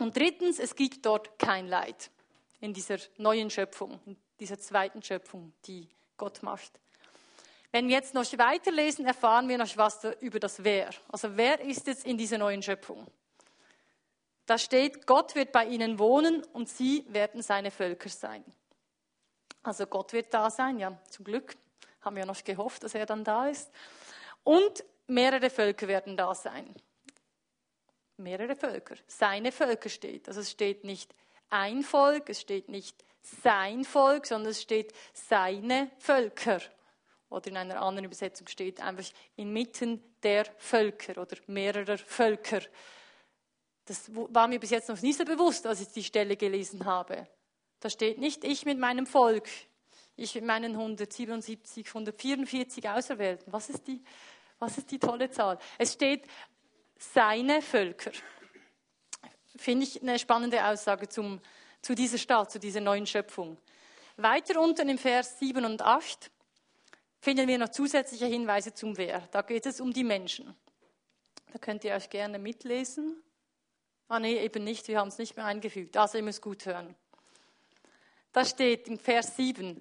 Und 0.00 0.16
drittens, 0.16 0.58
es 0.58 0.74
gibt 0.74 1.06
dort 1.06 1.38
kein 1.38 1.68
Leid 1.68 2.10
in 2.64 2.72
dieser 2.72 2.96
neuen 3.18 3.50
Schöpfung, 3.50 4.00
in 4.06 4.16
dieser 4.40 4.58
zweiten 4.58 5.02
Schöpfung, 5.02 5.52
die 5.66 5.86
Gott 6.16 6.42
macht. 6.42 6.80
Wenn 7.72 7.88
wir 7.88 7.96
jetzt 7.96 8.14
noch 8.14 8.24
weiterlesen, 8.38 9.04
erfahren 9.04 9.48
wir 9.48 9.58
noch 9.58 9.76
was 9.76 10.02
über 10.20 10.40
das 10.40 10.64
Wer. 10.64 10.88
Also 11.08 11.36
wer 11.36 11.60
ist 11.60 11.86
jetzt 11.86 12.06
in 12.06 12.16
dieser 12.16 12.38
neuen 12.38 12.62
Schöpfung? 12.62 13.06
Da 14.46 14.56
steht, 14.56 15.06
Gott 15.06 15.34
wird 15.34 15.52
bei 15.52 15.66
ihnen 15.66 15.98
wohnen 15.98 16.42
und 16.54 16.70
sie 16.70 17.04
werden 17.08 17.42
seine 17.42 17.70
Völker 17.70 18.08
sein. 18.08 18.42
Also 19.62 19.86
Gott 19.86 20.14
wird 20.14 20.32
da 20.32 20.50
sein, 20.50 20.78
ja, 20.78 20.98
zum 21.10 21.26
Glück 21.26 21.56
haben 22.00 22.16
wir 22.16 22.24
noch 22.24 22.42
gehofft, 22.44 22.82
dass 22.82 22.94
er 22.94 23.04
dann 23.04 23.24
da 23.24 23.48
ist. 23.48 23.70
Und 24.42 24.84
mehrere 25.06 25.50
Völker 25.50 25.86
werden 25.86 26.16
da 26.16 26.34
sein. 26.34 26.74
Mehrere 28.16 28.56
Völker. 28.56 28.94
Seine 29.06 29.52
Völker 29.52 29.90
steht. 29.90 30.28
Also 30.28 30.40
es 30.40 30.50
steht 30.50 30.84
nicht 30.84 31.14
ein 31.54 31.84
Volk, 31.84 32.28
es 32.30 32.40
steht 32.40 32.68
nicht 32.68 33.04
sein 33.22 33.84
Volk, 33.84 34.26
sondern 34.26 34.50
es 34.50 34.60
steht 34.60 34.92
seine 35.12 35.90
Völker. 35.98 36.60
Oder 37.30 37.48
in 37.48 37.56
einer 37.56 37.80
anderen 37.80 38.04
Übersetzung 38.04 38.48
steht 38.48 38.80
einfach 38.80 39.04
inmitten 39.36 40.02
der 40.22 40.46
Völker 40.58 41.20
oder 41.20 41.36
mehrerer 41.46 41.96
Völker. 41.96 42.60
Das 43.84 44.10
war 44.12 44.48
mir 44.48 44.58
bis 44.58 44.70
jetzt 44.70 44.88
noch 44.88 45.00
nicht 45.00 45.16
so 45.16 45.24
bewusst, 45.24 45.66
als 45.66 45.80
ich 45.80 45.88
die 45.88 46.02
Stelle 46.02 46.36
gelesen 46.36 46.84
habe. 46.86 47.28
Da 47.80 47.88
steht 47.88 48.18
nicht 48.18 48.44
ich 48.44 48.64
mit 48.64 48.78
meinem 48.78 49.06
Volk, 49.06 49.48
ich 50.16 50.34
mit 50.34 50.44
meinen 50.44 50.72
177, 50.72 51.86
144 51.86 52.88
Auserwählten. 52.88 53.52
Was 53.52 53.70
ist 53.70 53.86
die, 53.86 54.02
Was 54.58 54.78
ist 54.78 54.90
die 54.90 54.98
tolle 54.98 55.30
Zahl? 55.30 55.58
Es 55.78 55.92
steht 55.92 56.26
seine 56.98 57.62
Völker. 57.62 58.12
Finde 59.56 59.84
ich 59.84 60.02
eine 60.02 60.18
spannende 60.18 60.64
Aussage 60.64 61.08
zum, 61.08 61.40
zu 61.80 61.94
dieser 61.94 62.18
Stadt, 62.18 62.50
zu 62.50 62.58
dieser 62.58 62.80
neuen 62.80 63.06
Schöpfung. 63.06 63.56
Weiter 64.16 64.60
unten 64.60 64.88
im 64.88 64.98
Vers 64.98 65.38
7 65.38 65.64
und 65.64 65.82
8 65.82 66.30
finden 67.20 67.48
wir 67.48 67.58
noch 67.58 67.70
zusätzliche 67.70 68.26
Hinweise 68.26 68.74
zum 68.74 68.96
Wer. 68.96 69.20
Da 69.30 69.42
geht 69.42 69.66
es 69.66 69.80
um 69.80 69.92
die 69.92 70.04
Menschen. 70.04 70.54
Da 71.52 71.58
könnt 71.58 71.84
ihr 71.84 71.94
euch 71.94 72.10
gerne 72.10 72.38
mitlesen. 72.38 73.22
Ah 74.08 74.20
nee, 74.20 74.38
eben 74.38 74.64
nicht, 74.64 74.86
wir 74.88 74.98
haben 74.98 75.08
es 75.08 75.18
nicht 75.18 75.36
mehr 75.36 75.46
eingefügt. 75.46 75.96
Also 75.96 76.18
ihr 76.18 76.24
müsst 76.24 76.42
gut 76.42 76.66
hören. 76.66 76.94
Da 78.32 78.44
steht 78.44 78.88
im 78.88 78.98
Vers 78.98 79.36
7, 79.36 79.80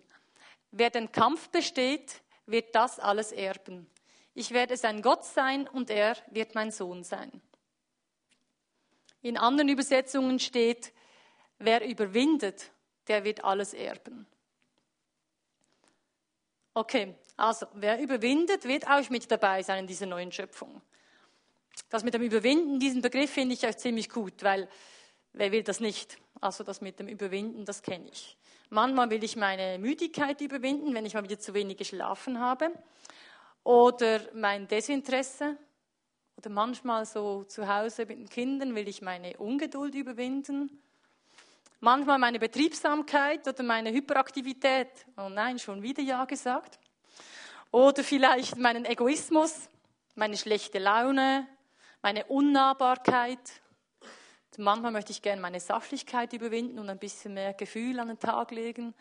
wer 0.71 0.89
den 0.89 1.11
Kampf 1.11 1.49
besteht, 1.49 2.21
wird 2.45 2.75
das 2.75 2.99
alles 2.99 3.31
erben. 3.31 3.89
Ich 4.35 4.51
werde 4.51 4.77
sein 4.77 5.01
Gott 5.01 5.25
sein 5.25 5.67
und 5.67 5.89
er 5.89 6.15
wird 6.31 6.55
mein 6.55 6.71
Sohn 6.71 7.03
sein. 7.03 7.41
In 9.23 9.37
anderen 9.37 9.69
Übersetzungen 9.69 10.37
steht, 10.37 10.93
wer 11.57 11.83
überwindet, 11.83 12.71
der 13.07 13.23
wird 13.23 13.43
alles 13.43 13.73
erben. 13.73 14.27
Okay, 16.73 17.15
also 17.37 17.65
wer 17.73 17.99
überwindet, 17.99 18.65
wird 18.65 18.87
auch 18.87 19.09
mit 19.09 19.31
dabei 19.31 19.63
sein 19.63 19.79
in 19.79 19.87
dieser 19.87 20.05
neuen 20.05 20.31
Schöpfung. 20.31 20.81
Das 21.89 22.03
mit 22.03 22.13
dem 22.13 22.21
Überwinden, 22.21 22.79
diesen 22.79 23.01
Begriff 23.01 23.31
finde 23.31 23.53
ich 23.53 23.65
auch 23.65 23.75
ziemlich 23.75 24.09
gut, 24.09 24.43
weil 24.43 24.67
wer 25.31 25.51
will 25.51 25.63
das 25.63 25.79
nicht? 25.79 26.17
Also 26.41 26.63
das 26.63 26.81
mit 26.81 26.99
dem 26.99 27.07
Überwinden, 27.07 27.65
das 27.65 27.81
kenne 27.81 28.09
ich. 28.11 28.37
Manchmal 28.69 29.09
will 29.09 29.23
ich 29.23 29.35
meine 29.35 29.79
Müdigkeit 29.79 30.41
überwinden, 30.41 30.93
wenn 30.93 31.05
ich 31.05 31.13
mal 31.13 31.23
wieder 31.23 31.39
zu 31.39 31.53
wenig 31.53 31.77
geschlafen 31.77 32.39
habe. 32.39 32.71
Oder 33.63 34.19
mein 34.33 34.67
Desinteresse. 34.67 35.57
Oder 36.37 36.49
manchmal 36.49 37.05
so 37.05 37.43
zu 37.43 37.67
Hause 37.67 38.05
mit 38.05 38.19
den 38.19 38.29
Kindern 38.29 38.75
will 38.75 38.87
ich 38.87 39.01
meine 39.01 39.37
Ungeduld 39.37 39.95
überwinden. 39.95 40.81
Manchmal 41.79 42.17
meine 42.17 42.39
Betriebsamkeit 42.39 43.47
oder 43.47 43.61
meine 43.63 43.91
Hyperaktivität. 43.91 44.87
Oh 45.17 45.29
nein, 45.29 45.59
schon 45.59 45.81
wieder 45.81 46.01
Ja 46.01 46.25
gesagt. 46.25 46.79
Oder 47.71 48.03
vielleicht 48.03 48.57
meinen 48.57 48.85
Egoismus, 48.85 49.67
meine 50.15 50.37
schlechte 50.37 50.79
Laune, 50.79 51.47
meine 52.01 52.25
Unnahbarkeit. 52.25 53.39
Manchmal 54.57 54.91
möchte 54.91 55.11
ich 55.11 55.21
gerne 55.21 55.41
meine 55.41 55.59
Sachlichkeit 55.59 56.31
überwinden 56.33 56.77
und 56.77 56.89
ein 56.89 56.99
bisschen 56.99 57.33
mehr 57.33 57.53
Gefühl 57.53 57.99
an 57.99 58.09
den 58.09 58.19
Tag 58.19 58.51
legen. 58.51 58.93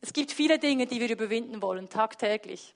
Es 0.00 0.12
gibt 0.12 0.32
viele 0.32 0.58
Dinge, 0.58 0.86
die 0.86 1.00
wir 1.00 1.10
überwinden 1.10 1.62
wollen, 1.62 1.88
tagtäglich. 1.88 2.74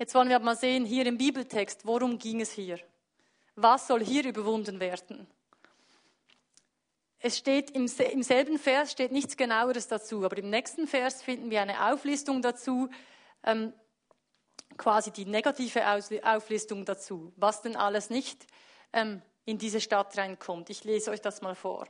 Jetzt 0.00 0.14
wollen 0.14 0.28
wir 0.28 0.38
mal 0.38 0.54
sehen, 0.54 0.84
hier 0.84 1.06
im 1.06 1.18
Bibeltext, 1.18 1.84
worum 1.84 2.18
ging 2.18 2.40
es 2.40 2.52
hier? 2.52 2.78
Was 3.56 3.88
soll 3.88 4.04
hier 4.04 4.24
überwunden 4.24 4.78
werden? 4.78 5.26
Es 7.18 7.36
steht 7.36 7.72
im, 7.72 7.90
im 8.12 8.22
selben 8.22 8.60
Vers 8.60 8.92
steht 8.92 9.10
nichts 9.10 9.36
genaueres 9.36 9.88
dazu, 9.88 10.24
aber 10.24 10.38
im 10.38 10.50
nächsten 10.50 10.86
Vers 10.86 11.20
finden 11.20 11.50
wir 11.50 11.62
eine 11.62 11.90
Auflistung 11.90 12.42
dazu, 12.42 12.88
ähm, 13.42 13.72
quasi 14.76 15.10
die 15.10 15.24
negative 15.24 15.82
Auflistung 16.22 16.84
dazu, 16.84 17.32
was 17.34 17.62
denn 17.62 17.74
alles 17.74 18.08
nicht 18.08 18.46
ähm, 18.92 19.20
in 19.46 19.58
diese 19.58 19.80
Stadt 19.80 20.16
reinkommt. 20.16 20.70
Ich 20.70 20.84
lese 20.84 21.10
euch 21.10 21.20
das 21.20 21.42
mal 21.42 21.56
vor. 21.56 21.88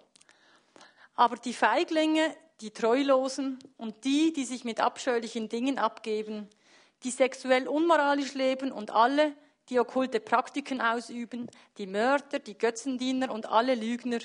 Aber 1.14 1.36
die 1.36 1.52
Feiglinge, 1.52 2.34
die 2.62 2.70
Treulosen 2.70 3.58
und 3.76 4.04
die, 4.04 4.32
die 4.32 4.46
sich 4.46 4.64
mit 4.64 4.80
abscheulichen 4.80 5.50
Dingen 5.50 5.78
abgeben, 5.78 6.48
die 7.02 7.10
sexuell 7.10 7.68
unmoralisch 7.68 8.34
leben 8.34 8.72
und 8.72 8.90
alle, 8.90 9.34
die 9.68 9.78
okkulte 9.78 10.20
Praktiken 10.20 10.80
ausüben, 10.80 11.50
die 11.76 11.86
Mörder, 11.86 12.38
die 12.38 12.56
Götzendiener 12.56 13.30
und 13.30 13.46
alle 13.46 13.74
Lügner, 13.74 14.18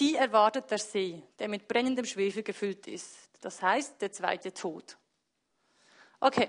die 0.00 0.16
erwartet 0.16 0.70
der 0.70 0.78
See, 0.78 1.22
der 1.38 1.48
mit 1.48 1.68
brennendem 1.68 2.04
Schwefel 2.04 2.42
gefüllt 2.42 2.86
ist. 2.86 3.16
Das 3.40 3.62
heißt, 3.62 4.00
der 4.00 4.12
zweite 4.12 4.52
Tod. 4.52 4.96
Okay, 6.20 6.48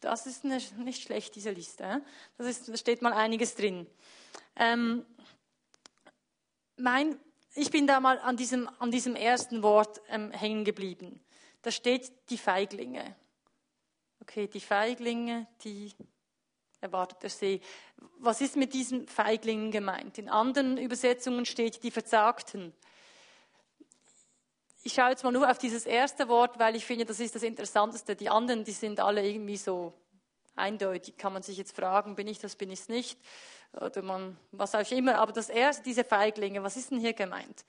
das 0.00 0.26
ist 0.26 0.44
nicht 0.44 1.02
schlecht, 1.02 1.34
diese 1.34 1.50
Liste. 1.50 2.02
Das 2.38 2.46
ist, 2.46 2.68
da 2.68 2.76
steht 2.76 3.02
mal 3.02 3.12
einiges 3.12 3.54
drin. 3.54 3.86
Ähm, 4.56 5.04
mein, 6.76 7.18
ich 7.54 7.70
bin 7.70 7.86
da 7.86 8.00
mal 8.00 8.18
an 8.18 8.36
diesem, 8.36 8.68
an 8.78 8.90
diesem 8.90 9.14
ersten 9.14 9.62
Wort 9.62 10.00
ähm, 10.08 10.30
hängen 10.32 10.64
geblieben. 10.64 11.20
Da 11.62 11.70
steht 11.70 12.10
die 12.30 12.38
Feiglinge. 12.38 13.14
Okay, 14.30 14.46
die 14.46 14.60
Feiglinge, 14.60 15.48
die 15.64 15.92
erwartet 16.80 17.20
der 17.24 17.30
See. 17.30 17.60
Was 18.20 18.40
ist 18.40 18.54
mit 18.54 18.74
diesen 18.74 19.08
Feiglingen 19.08 19.72
gemeint? 19.72 20.18
In 20.18 20.28
anderen 20.28 20.78
Übersetzungen 20.78 21.44
steht 21.46 21.82
die 21.82 21.90
Verzagten. 21.90 22.72
Ich 24.84 24.92
schaue 24.92 25.10
jetzt 25.10 25.24
mal 25.24 25.32
nur 25.32 25.50
auf 25.50 25.58
dieses 25.58 25.84
erste 25.84 26.28
Wort, 26.28 26.60
weil 26.60 26.76
ich 26.76 26.86
finde, 26.86 27.06
das 27.06 27.18
ist 27.18 27.34
das 27.34 27.42
Interessanteste. 27.42 28.14
Die 28.14 28.28
anderen, 28.28 28.62
die 28.62 28.70
sind 28.70 29.00
alle 29.00 29.26
irgendwie 29.26 29.56
so 29.56 29.94
eindeutig. 30.54 31.16
Kann 31.16 31.32
man 31.32 31.42
sich 31.42 31.58
jetzt 31.58 31.74
fragen, 31.74 32.14
bin 32.14 32.28
ich 32.28 32.38
das, 32.38 32.54
bin 32.54 32.70
ich 32.70 32.78
es 32.78 32.88
nicht? 32.88 33.18
Oder 33.72 34.00
man, 34.02 34.38
was 34.52 34.76
auch 34.76 34.90
immer. 34.92 35.16
Aber 35.18 35.32
das 35.32 35.48
erste, 35.48 35.82
diese 35.82 36.04
Feiglinge, 36.04 36.62
was 36.62 36.76
ist 36.76 36.92
denn 36.92 37.00
hier 37.00 37.14
gemeint? 37.14 37.64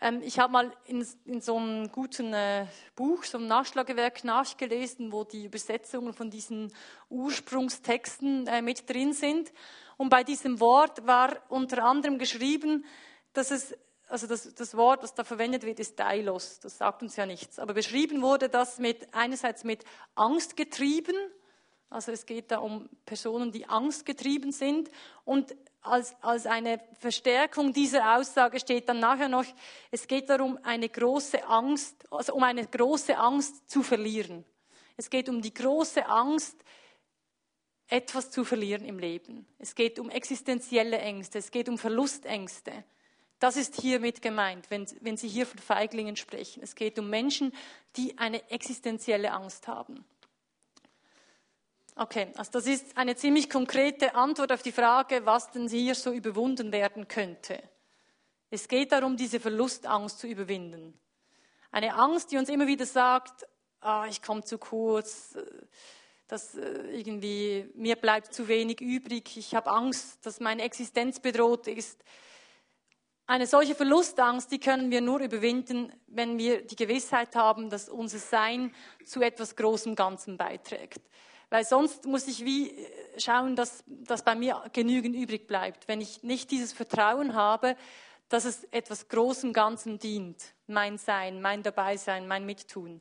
Ähm, 0.00 0.20
ich 0.22 0.38
habe 0.38 0.52
mal 0.52 0.72
in, 0.86 1.06
in, 1.24 1.40
so 1.40 1.56
einem 1.56 1.90
guten 1.90 2.32
äh, 2.34 2.66
Buch, 2.94 3.24
so 3.24 3.38
einem 3.38 3.46
Nachschlagewerk 3.46 4.24
nachgelesen, 4.24 5.12
wo 5.12 5.24
die 5.24 5.46
Übersetzungen 5.46 6.12
von 6.12 6.30
diesen 6.30 6.72
Ursprungstexten 7.08 8.46
äh, 8.46 8.62
mit 8.62 8.88
drin 8.88 9.12
sind. 9.12 9.52
Und 9.96 10.10
bei 10.10 10.22
diesem 10.22 10.60
Wort 10.60 11.06
war 11.06 11.38
unter 11.48 11.84
anderem 11.84 12.18
geschrieben, 12.18 12.84
dass 13.32 13.50
es, 13.50 13.74
also 14.08 14.26
das, 14.26 14.54
das 14.54 14.76
Wort, 14.76 15.02
was 15.02 15.14
da 15.14 15.24
verwendet 15.24 15.64
wird, 15.64 15.80
ist 15.80 15.98
Deilos. 15.98 16.60
Das 16.60 16.76
sagt 16.76 17.02
uns 17.02 17.16
ja 17.16 17.24
nichts. 17.24 17.58
Aber 17.58 17.72
beschrieben 17.72 18.20
wurde 18.20 18.48
das 18.48 18.78
mit, 18.78 19.08
einerseits 19.14 19.64
mit 19.64 19.84
Angst 20.14 20.56
getrieben. 20.56 21.16
Also 21.88 22.12
es 22.12 22.26
geht 22.26 22.50
da 22.50 22.58
um 22.58 22.88
Personen, 23.06 23.52
die 23.52 23.66
angstgetrieben 23.66 24.52
sind 24.52 24.90
und 25.24 25.54
als, 25.86 26.14
als 26.20 26.46
eine 26.46 26.80
Verstärkung 26.98 27.72
dieser 27.72 28.16
Aussage 28.16 28.60
steht 28.60 28.88
dann 28.88 29.00
nachher 29.00 29.28
noch, 29.28 29.44
es 29.90 30.06
geht 30.06 30.28
darum, 30.28 30.58
eine 30.62 30.88
große 30.88 31.46
Angst, 31.46 32.04
also 32.10 32.34
um 32.34 32.42
eine 32.42 32.66
große 32.66 33.16
Angst 33.16 33.70
zu 33.70 33.82
verlieren. 33.82 34.44
Es 34.96 35.10
geht 35.10 35.28
um 35.28 35.42
die 35.42 35.52
große 35.52 36.06
Angst, 36.06 36.56
etwas 37.88 38.30
zu 38.30 38.44
verlieren 38.44 38.84
im 38.84 38.98
Leben. 38.98 39.46
Es 39.58 39.74
geht 39.74 39.98
um 39.98 40.10
existenzielle 40.10 40.98
Ängste, 40.98 41.38
es 41.38 41.50
geht 41.50 41.68
um 41.68 41.78
Verlustängste. 41.78 42.84
Das 43.38 43.56
ist 43.56 43.80
hiermit 43.80 44.22
gemeint, 44.22 44.70
wenn, 44.70 44.86
wenn 45.02 45.16
Sie 45.16 45.28
hier 45.28 45.46
von 45.46 45.58
Feiglingen 45.58 46.16
sprechen. 46.16 46.62
Es 46.62 46.74
geht 46.74 46.98
um 46.98 47.10
Menschen, 47.10 47.52
die 47.96 48.16
eine 48.18 48.50
existenzielle 48.50 49.32
Angst 49.32 49.68
haben. 49.68 50.04
Okay, 51.98 52.28
also 52.36 52.50
das 52.52 52.66
ist 52.66 52.94
eine 52.98 53.16
ziemlich 53.16 53.48
konkrete 53.48 54.14
Antwort 54.14 54.52
auf 54.52 54.62
die 54.62 54.70
Frage, 54.70 55.24
was 55.24 55.50
denn 55.52 55.66
hier 55.66 55.94
so 55.94 56.12
überwunden 56.12 56.70
werden 56.70 57.08
könnte. 57.08 57.62
Es 58.50 58.68
geht 58.68 58.92
darum, 58.92 59.16
diese 59.16 59.40
Verlustangst 59.40 60.18
zu 60.18 60.26
überwinden. 60.26 61.00
Eine 61.70 61.94
Angst, 61.94 62.30
die 62.30 62.36
uns 62.36 62.50
immer 62.50 62.66
wieder 62.66 62.84
sagt, 62.84 63.46
ah, 63.80 64.06
ich 64.10 64.20
komme 64.20 64.44
zu 64.44 64.58
kurz, 64.58 65.38
dass 66.28 66.54
äh, 66.54 66.90
irgendwie 66.90 67.70
mir 67.74 67.96
bleibt 67.96 68.34
zu 68.34 68.46
wenig 68.46 68.82
übrig, 68.82 69.34
ich 69.38 69.54
habe 69.54 69.70
Angst, 69.70 70.26
dass 70.26 70.38
meine 70.38 70.64
Existenz 70.64 71.18
bedroht 71.20 71.66
ist. 71.66 72.04
Eine 73.26 73.46
solche 73.46 73.74
Verlustangst, 73.74 74.52
die 74.52 74.60
können 74.60 74.90
wir 74.90 75.00
nur 75.00 75.20
überwinden, 75.20 75.90
wenn 76.08 76.36
wir 76.36 76.60
die 76.60 76.76
Gewissheit 76.76 77.34
haben, 77.34 77.70
dass 77.70 77.88
unser 77.88 78.18
Sein 78.18 78.74
zu 79.04 79.22
etwas 79.22 79.56
Großem 79.56 79.94
Ganzen 79.94 80.36
beiträgt. 80.36 81.00
Weil 81.50 81.64
sonst 81.64 82.06
muss 82.06 82.26
ich 82.26 82.44
wie 82.44 82.70
äh, 82.70 83.20
schauen, 83.20 83.56
dass, 83.56 83.84
dass 83.86 84.22
bei 84.22 84.34
mir 84.34 84.64
genügend 84.72 85.14
übrig 85.14 85.46
bleibt. 85.46 85.88
Wenn 85.88 86.00
ich 86.00 86.22
nicht 86.22 86.50
dieses 86.50 86.72
Vertrauen 86.72 87.34
habe, 87.34 87.76
dass 88.28 88.44
es 88.44 88.64
etwas 88.72 89.08
Großem 89.08 89.52
Ganzen 89.52 89.98
dient, 89.98 90.54
mein 90.66 90.98
Sein, 90.98 91.40
mein 91.40 91.62
Dabeisein, 91.62 92.26
mein 92.26 92.44
Mittun. 92.44 93.00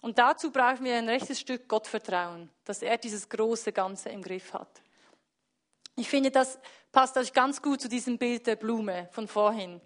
Und 0.00 0.18
dazu 0.18 0.50
brauchen 0.50 0.84
wir 0.84 0.96
ein 0.96 1.08
rechtes 1.08 1.40
Stück 1.40 1.68
Gottvertrauen, 1.68 2.50
dass 2.64 2.82
er 2.82 2.98
dieses 2.98 3.28
große 3.28 3.72
Ganze 3.72 4.10
im 4.10 4.22
Griff 4.22 4.52
hat. 4.52 4.82
Ich 5.96 6.08
finde, 6.08 6.30
das 6.30 6.58
passt 6.92 7.16
euch 7.16 7.32
ganz 7.32 7.60
gut 7.60 7.80
zu 7.80 7.88
diesem 7.88 8.18
Bild 8.18 8.46
der 8.46 8.56
Blume 8.56 9.08
von 9.10 9.26
vorhin. 9.26 9.80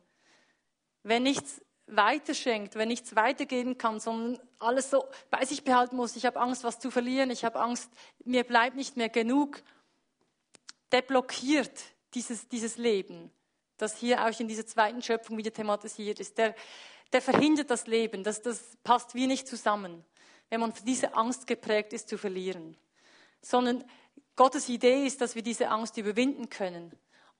Wenn 1.02 1.22
nichts 1.22 1.62
weiterschenkt, 1.86 2.76
wenn 2.76 2.88
nichts 2.88 3.16
weitergeben 3.16 3.76
kann, 3.78 4.00
sondern 4.00 4.40
alles 4.58 4.90
so 4.90 5.04
bei 5.30 5.44
sich 5.44 5.64
behalten 5.64 5.96
muss, 5.96 6.16
ich 6.16 6.26
habe 6.26 6.40
Angst, 6.40 6.64
was 6.64 6.78
zu 6.78 6.90
verlieren, 6.90 7.30
ich 7.30 7.44
habe 7.44 7.60
Angst, 7.60 7.90
mir 8.24 8.44
bleibt 8.44 8.76
nicht 8.76 8.96
mehr 8.96 9.08
genug, 9.08 9.62
der 10.92 11.02
blockiert 11.02 11.82
dieses, 12.14 12.48
dieses 12.48 12.76
Leben, 12.76 13.30
das 13.78 13.96
hier 13.96 14.24
auch 14.24 14.40
in 14.40 14.48
dieser 14.48 14.66
zweiten 14.66 15.02
Schöpfung 15.02 15.36
wieder 15.36 15.52
thematisiert 15.52 16.20
ist. 16.20 16.38
Der, 16.38 16.54
der 17.12 17.22
verhindert 17.22 17.70
das 17.70 17.86
Leben, 17.86 18.22
das, 18.22 18.42
das 18.42 18.76
passt 18.84 19.14
wie 19.14 19.26
nicht 19.26 19.48
zusammen, 19.48 20.04
wenn 20.50 20.60
man 20.60 20.72
von 20.72 20.84
dieser 20.84 21.16
Angst 21.16 21.46
geprägt 21.46 21.92
ist 21.92 22.08
zu 22.08 22.18
verlieren. 22.18 22.76
Sondern 23.40 23.84
Gottes 24.36 24.68
Idee 24.68 25.06
ist, 25.06 25.20
dass 25.20 25.34
wir 25.34 25.42
diese 25.42 25.68
Angst 25.68 25.96
überwinden 25.96 26.48
können. 26.48 26.92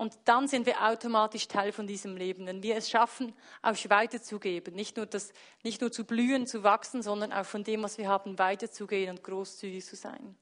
Und 0.03 0.19
dann 0.25 0.49
sind 0.49 0.67
wir 0.67 0.83
automatisch 0.83 1.47
Teil 1.47 1.71
von 1.71 1.87
diesem 1.87 2.17
Leben, 2.17 2.45
wenn 2.47 2.61
wir 2.61 2.75
es 2.75 2.91
schaffen, 2.91 3.33
auch 3.63 3.77
weiterzugeben. 3.89 4.75
Nicht 4.75 4.97
nur, 4.97 5.07
das, 5.07 5.33
nicht 5.63 5.81
nur 5.81 5.93
zu 5.93 6.05
blühen, 6.05 6.49
zu 6.49 6.65
wachsen, 6.65 7.05
sondern 7.05 7.33
auch 7.33 7.47
von 7.47 7.63
dem, 7.63 7.85
was 7.85 7.99
wir 7.99 8.09
haben, 8.09 8.37
weiterzugehen 8.37 9.11
und 9.11 9.23
großzügig 9.23 9.87
zu 9.87 9.95
sein. 9.95 10.35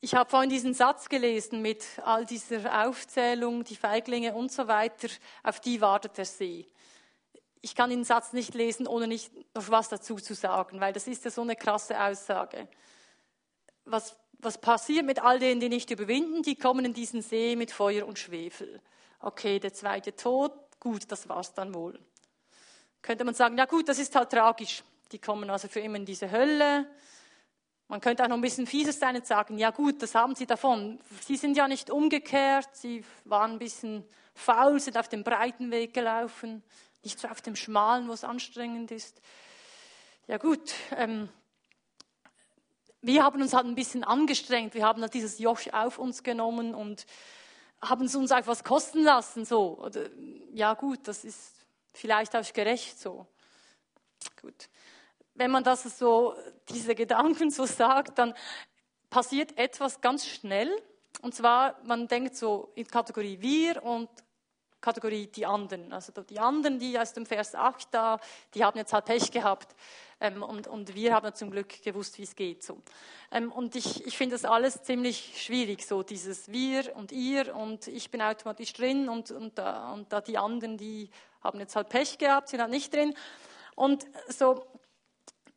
Ich 0.00 0.16
habe 0.16 0.28
vorhin 0.28 0.50
diesen 0.50 0.74
Satz 0.74 1.08
gelesen 1.08 1.62
mit 1.62 1.84
all 2.04 2.26
dieser 2.26 2.88
Aufzählung, 2.88 3.62
die 3.62 3.76
Feiglinge 3.76 4.34
und 4.34 4.50
so 4.50 4.66
weiter, 4.66 5.06
auf 5.44 5.60
die 5.60 5.80
wartet 5.80 6.18
der 6.18 6.24
See. 6.24 6.66
Ich 7.60 7.76
kann 7.76 7.90
den 7.90 8.02
Satz 8.02 8.32
nicht 8.32 8.54
lesen, 8.54 8.88
ohne 8.88 9.06
nicht 9.06 9.32
noch 9.54 9.70
was 9.70 9.90
dazu 9.90 10.16
zu 10.16 10.34
sagen, 10.34 10.80
weil 10.80 10.92
das 10.92 11.06
ist 11.06 11.24
ja 11.24 11.30
so 11.30 11.42
eine 11.42 11.54
krasse 11.54 12.02
Aussage. 12.02 12.66
Was 13.84 14.16
was 14.44 14.58
passiert 14.58 15.04
mit 15.04 15.22
all 15.22 15.38
denen, 15.38 15.60
die 15.60 15.68
nicht 15.68 15.90
überwinden? 15.90 16.42
Die 16.42 16.56
kommen 16.56 16.84
in 16.84 16.94
diesen 16.94 17.22
See 17.22 17.56
mit 17.56 17.70
Feuer 17.70 18.06
und 18.06 18.18
Schwefel. 18.18 18.80
Okay, 19.20 19.58
der 19.58 19.72
zweite 19.72 20.14
Tod, 20.14 20.52
gut, 20.78 21.10
das 21.10 21.28
war's 21.28 21.54
dann 21.54 21.74
wohl. 21.74 21.98
Könnte 23.02 23.24
man 23.24 23.34
sagen, 23.34 23.58
ja 23.58 23.64
gut, 23.64 23.88
das 23.88 23.98
ist 23.98 24.14
halt 24.14 24.30
tragisch. 24.30 24.82
Die 25.12 25.18
kommen 25.18 25.48
also 25.50 25.68
für 25.68 25.80
immer 25.80 25.96
in 25.96 26.06
diese 26.06 26.30
Hölle. 26.30 26.86
Man 27.88 28.00
könnte 28.00 28.24
auch 28.24 28.28
noch 28.28 28.36
ein 28.36 28.42
bisschen 28.42 28.66
fieser 28.66 28.92
sein 28.92 29.16
und 29.16 29.26
sagen, 29.26 29.58
ja 29.58 29.70
gut, 29.70 30.02
das 30.02 30.14
haben 30.14 30.34
sie 30.34 30.46
davon. 30.46 30.98
Sie 31.20 31.36
sind 31.36 31.56
ja 31.56 31.68
nicht 31.68 31.90
umgekehrt, 31.90 32.68
sie 32.72 33.04
waren 33.24 33.52
ein 33.52 33.58
bisschen 33.58 34.04
faul, 34.34 34.80
sind 34.80 34.96
auf 34.96 35.08
dem 35.08 35.22
breiten 35.22 35.70
Weg 35.70 35.92
gelaufen, 35.92 36.62
nicht 37.02 37.20
so 37.20 37.28
auf 37.28 37.42
dem 37.42 37.56
schmalen, 37.56 38.08
wo 38.08 38.12
es 38.12 38.24
anstrengend 38.24 38.90
ist. 38.90 39.20
Ja 40.26 40.38
gut, 40.38 40.74
ähm, 40.96 41.28
wir 43.06 43.22
haben 43.22 43.42
uns 43.42 43.52
halt 43.52 43.66
ein 43.66 43.74
bisschen 43.74 44.02
angestrengt. 44.02 44.74
Wir 44.74 44.84
haben 44.84 45.02
halt 45.02 45.12
dieses 45.14 45.38
Joch 45.38 45.60
auf 45.72 45.98
uns 45.98 46.22
genommen 46.22 46.74
und 46.74 47.04
haben 47.82 48.06
es 48.06 48.14
uns 48.14 48.32
auch 48.32 48.46
was 48.46 48.64
kosten 48.64 49.02
lassen. 49.02 49.44
So. 49.44 49.78
Oder, 49.78 50.08
ja 50.52 50.74
gut, 50.74 51.00
das 51.04 51.24
ist 51.24 51.52
vielleicht 51.92 52.34
auch 52.34 52.52
gerecht 52.52 52.98
so. 52.98 53.26
Gut. 54.40 54.68
Wenn 55.34 55.50
man 55.50 55.64
das 55.64 55.82
so, 55.98 56.34
diese 56.70 56.94
Gedanken 56.94 57.50
so 57.50 57.66
sagt, 57.66 58.18
dann 58.18 58.34
passiert 59.10 59.58
etwas 59.58 60.00
ganz 60.00 60.26
schnell. 60.26 60.70
Und 61.20 61.34
zwar, 61.34 61.78
man 61.84 62.08
denkt 62.08 62.36
so 62.36 62.72
in 62.74 62.86
Kategorie 62.86 63.38
wir 63.40 63.82
und 63.82 64.08
Kategorie 64.84 65.26
die 65.28 65.46
anderen. 65.46 65.92
Also 65.92 66.12
die 66.12 66.38
anderen, 66.38 66.78
die 66.78 66.98
aus 66.98 67.14
dem 67.14 67.24
Vers 67.24 67.54
8 67.54 67.88
da, 67.90 68.20
die 68.52 68.62
haben 68.62 68.76
jetzt 68.76 68.92
halt 68.92 69.06
Pech 69.06 69.30
gehabt. 69.30 69.74
Ähm, 70.20 70.42
und, 70.42 70.66
und 70.66 70.94
wir 70.94 71.14
haben 71.14 71.34
zum 71.34 71.50
Glück 71.50 71.82
gewusst, 71.82 72.18
wie 72.18 72.22
es 72.22 72.36
geht. 72.36 72.62
So. 72.62 72.78
Ähm, 73.32 73.50
und 73.50 73.74
ich, 73.76 74.06
ich 74.06 74.16
finde 74.16 74.34
das 74.34 74.44
alles 74.44 74.82
ziemlich 74.82 75.42
schwierig, 75.42 75.86
so 75.86 76.02
dieses 76.02 76.52
Wir 76.52 76.94
und 76.96 77.12
Ihr 77.12 77.54
und 77.56 77.88
ich 77.88 78.10
bin 78.10 78.20
automatisch 78.20 78.72
drin 78.74 79.08
und, 79.08 79.30
und, 79.30 79.58
da, 79.58 79.92
und 79.92 80.12
da 80.12 80.20
die 80.20 80.36
anderen, 80.36 80.76
die 80.76 81.10
haben 81.42 81.58
jetzt 81.60 81.76
halt 81.76 81.88
Pech 81.88 82.18
gehabt, 82.18 82.50
sind 82.50 82.60
halt 82.60 82.70
nicht 82.70 82.92
drin. 82.92 83.14
Und 83.74 84.06
so, 84.28 84.66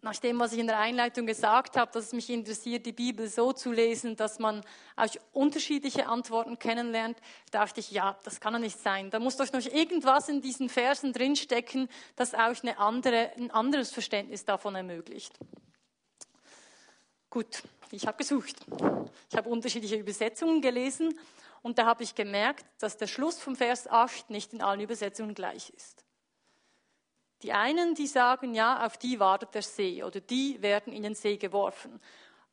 nach 0.02 0.18
dem, 0.18 0.40
was 0.40 0.54
ich 0.54 0.60
in 0.60 0.68
der 0.68 0.80
Einleitung 0.80 1.26
gesagt 1.26 1.76
habe, 1.76 1.92
dass 1.92 2.06
es 2.06 2.14
mich 2.14 2.30
interessiert, 2.30 2.86
die 2.86 2.92
Bibel 2.92 3.28
so 3.28 3.52
zu 3.52 3.72
lesen, 3.72 4.16
dass 4.16 4.40
man 4.40 4.64
auch 4.96 5.10
unterschiedliche 5.34 6.08
Antworten 6.08 6.60
kennenlernt, 6.60 7.18
dachte 7.52 7.80
ich, 7.80 7.92
ja, 7.92 8.18
das 8.24 8.40
kann 8.40 8.54
doch 8.54 8.60
nicht 8.60 8.80
sein. 8.80 9.10
Da 9.10 9.20
muss 9.20 9.38
doch 9.38 9.52
noch 9.52 9.66
irgendwas 9.66 10.30
in 10.30 10.42
diesen 10.42 10.70
Versen 10.70 11.14
drinstecken, 11.14 11.90
das 12.16 12.36
auch 12.36 12.62
eine 12.62 12.78
andere, 12.78 13.32
ein 13.38 13.52
anderes 13.52 13.92
Verständnis 13.92 14.46
davon 14.46 14.76
ermöglicht. 14.76 15.38
Gut, 17.30 17.64
ich 17.92 18.06
habe 18.06 18.18
gesucht. 18.18 18.56
Ich 19.30 19.36
habe 19.36 19.50
unterschiedliche 19.50 19.96
Übersetzungen 19.96 20.62
gelesen 20.62 21.20
und 21.64 21.80
da 21.80 21.86
habe 21.86 22.04
ich 22.04 22.16
gemerkt, 22.16 22.66
dass 22.80 22.98
der 22.98 23.08
Schluss 23.08 23.40
vom 23.40 23.56
Vers 23.56 23.88
8 23.88 24.30
nicht 24.30 24.54
in 24.54 24.62
allen 24.62 24.80
Übersetzungen 24.80 25.34
gleich 25.34 25.72
ist. 25.72 26.07
Die 27.44 27.54
einen, 27.54 27.94
die 27.94 28.08
sagen, 28.08 28.56
ja, 28.56 28.86
auf 28.86 28.98
die 28.98 29.20
wartet 29.20 29.54
der 29.54 29.62
See 29.62 30.04
oder 30.04 30.20
die 30.20 30.62
werden 30.62 30.92
in 30.92 31.04
den 31.04 31.16
See 31.16 31.38
geworfen. 31.38 32.00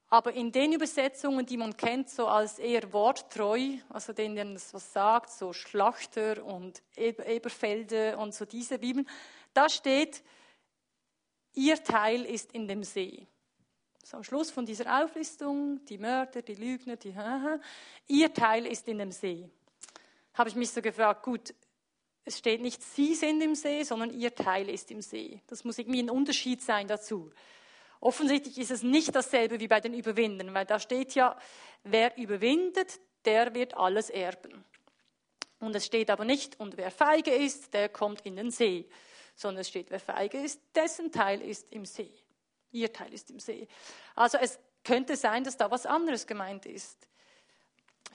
Aber 0.09 0.33
in 0.33 0.53
den 0.53 0.73
Übersetzungen, 0.73 1.47
die 1.47 1.57
man 1.57 1.77
kennt, 1.77 2.11
so 2.11 2.29
als 2.29 2.59
eher 2.59 2.92
worttreu, 2.92 3.79
also 3.88 4.12
denen 4.12 4.55
das 4.55 4.73
was 4.75 4.92
sagt, 4.92 5.31
so 5.31 5.53
Schlachter 5.53 6.44
und 6.44 6.83
Eberfelde 6.97 8.16
und 8.18 8.35
so 8.35 8.44
diese 8.44 8.79
Bibeln, 8.79 9.09
da 9.55 9.68
steht, 9.68 10.23
ihr 11.55 11.83
Teil 11.83 12.25
ist 12.27 12.53
in 12.53 12.68
dem 12.68 12.85
See. 12.85 13.27
So 14.05 14.18
am 14.18 14.25
Schluss 14.25 14.51
von 14.51 14.66
dieser 14.66 15.03
Auflistung, 15.03 15.83
die 15.87 15.97
Mörder, 15.97 16.42
die 16.42 16.55
Lügner, 16.55 16.97
die, 16.97 17.14
ihr 18.07 18.33
Teil 18.35 18.66
ist 18.66 18.87
in 18.87 18.99
dem 18.99 19.11
See. 19.11 19.49
Habe 20.35 20.51
ich 20.51 20.55
mich 20.55 20.70
so 20.70 20.83
gefragt, 20.83 21.23
gut, 21.23 21.55
es 22.25 22.39
steht 22.39 22.63
nicht, 22.63 22.83
Sie 22.83 23.15
sind 23.15 23.41
im 23.43 23.55
See, 23.55 23.83
sondern 23.83 24.11
Ihr 24.19 24.35
Teil 24.35 24.69
ist 24.69 24.91
im 24.91 25.03
See. 25.03 25.41
Das 25.47 25.65
muss 25.65 25.79
irgendwie 25.79 26.03
ein 26.03 26.11
Unterschied 26.11 26.63
sein 26.63 26.89
dazu. 26.89 27.31
Offensichtlich 28.01 28.59
ist 28.59 28.71
es 28.71 28.83
nicht 28.83 29.15
dasselbe 29.15 29.61
wie 29.61 29.69
bei 29.69 29.81
den 29.81 29.95
Überwindern, 29.95 30.53
weil 30.55 30.67
da 30.67 30.79
steht 30.79 31.15
ja, 31.15 31.39
wer 31.85 32.17
überwindet, 32.17 33.01
der 33.25 33.55
wird 33.55 33.77
alles 33.77 34.11
erben. 34.11 34.65
Und 35.59 35.75
es 35.75 35.87
steht 35.87 36.11
aber 36.11 36.25
nicht, 36.25 36.61
und 36.61 36.77
wer 36.77 36.91
feige 36.91 37.35
ist, 37.35 37.73
der 37.73 37.89
kommt 37.89 38.23
in 38.27 38.37
den 38.37 38.51
See, 38.51 38.87
sondern 39.35 39.63
es 39.63 39.69
steht, 39.69 39.91
wer 39.91 40.01
feige 40.01 40.39
ist, 40.39 40.61
dessen 40.75 41.11
Teil 41.11 41.41
ist 41.41 41.67
im 41.73 41.87
See. 41.87 42.13
Ihr 42.73 42.93
Teil 42.93 43.13
ist 43.13 43.31
im 43.31 43.39
See. 43.39 43.69
Also 44.15 44.39
es 44.39 44.59
könnte 44.83 45.17
sein, 45.17 45.45
dass 45.45 45.57
da 45.57 45.71
was 45.71 45.87
anderes 45.87 46.27
gemeint 46.27 46.67
ist. 46.67 47.07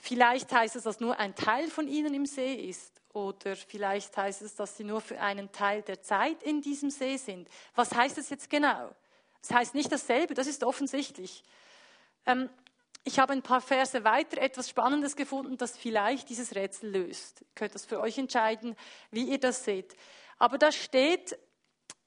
Vielleicht 0.00 0.52
heißt 0.52 0.76
es, 0.76 0.84
dass 0.84 1.00
nur 1.00 1.18
ein 1.18 1.34
Teil 1.34 1.68
von 1.68 1.86
ihnen 1.86 2.14
im 2.14 2.26
See 2.26 2.54
ist. 2.54 3.00
Oder 3.12 3.56
vielleicht 3.56 4.16
heißt 4.16 4.42
es, 4.42 4.54
dass 4.54 4.76
sie 4.76 4.84
nur 4.84 5.00
für 5.00 5.20
einen 5.20 5.50
Teil 5.52 5.82
der 5.82 6.00
Zeit 6.00 6.42
in 6.42 6.62
diesem 6.62 6.90
See 6.90 7.16
sind. 7.16 7.48
Was 7.74 7.94
heißt 7.94 8.16
das 8.16 8.30
jetzt 8.30 8.48
genau? 8.48 8.90
Das 9.40 9.50
heißt 9.50 9.74
nicht 9.74 9.90
dasselbe, 9.90 10.34
das 10.34 10.46
ist 10.46 10.64
offensichtlich. 10.64 11.42
Ähm, 12.26 12.48
ich 13.04 13.18
habe 13.18 13.32
ein 13.32 13.42
paar 13.42 13.60
Verse 13.60 14.04
weiter 14.04 14.38
etwas 14.38 14.68
Spannendes 14.68 15.16
gefunden, 15.16 15.56
das 15.56 15.76
vielleicht 15.76 16.28
dieses 16.28 16.54
Rätsel 16.54 16.90
löst. 16.90 17.40
Ihr 17.40 17.46
könnt 17.54 17.74
das 17.74 17.86
für 17.86 18.00
euch 18.00 18.18
entscheiden, 18.18 18.76
wie 19.10 19.24
ihr 19.24 19.40
das 19.40 19.64
seht. 19.64 19.96
Aber 20.38 20.58
da 20.58 20.70
steht 20.70 21.38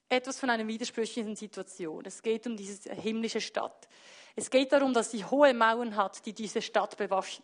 etwas 0.08 0.40
von 0.40 0.50
einer 0.50 0.68
widersprüchlichen 0.68 1.36
Situation. 1.36 2.06
Es 2.06 2.22
geht 2.22 2.46
um 2.46 2.56
diese 2.56 2.94
himmlische 2.94 3.42
Stadt. 3.42 3.88
Es 4.36 4.50
geht 4.50 4.72
darum, 4.72 4.94
dass 4.94 5.12
sie 5.12 5.26
hohe 5.26 5.54
Mauern 5.54 5.96
hat, 5.96 6.26
die 6.26 6.34
diese 6.34 6.62
Stadt 6.62 6.98
bewachen. 6.98 7.44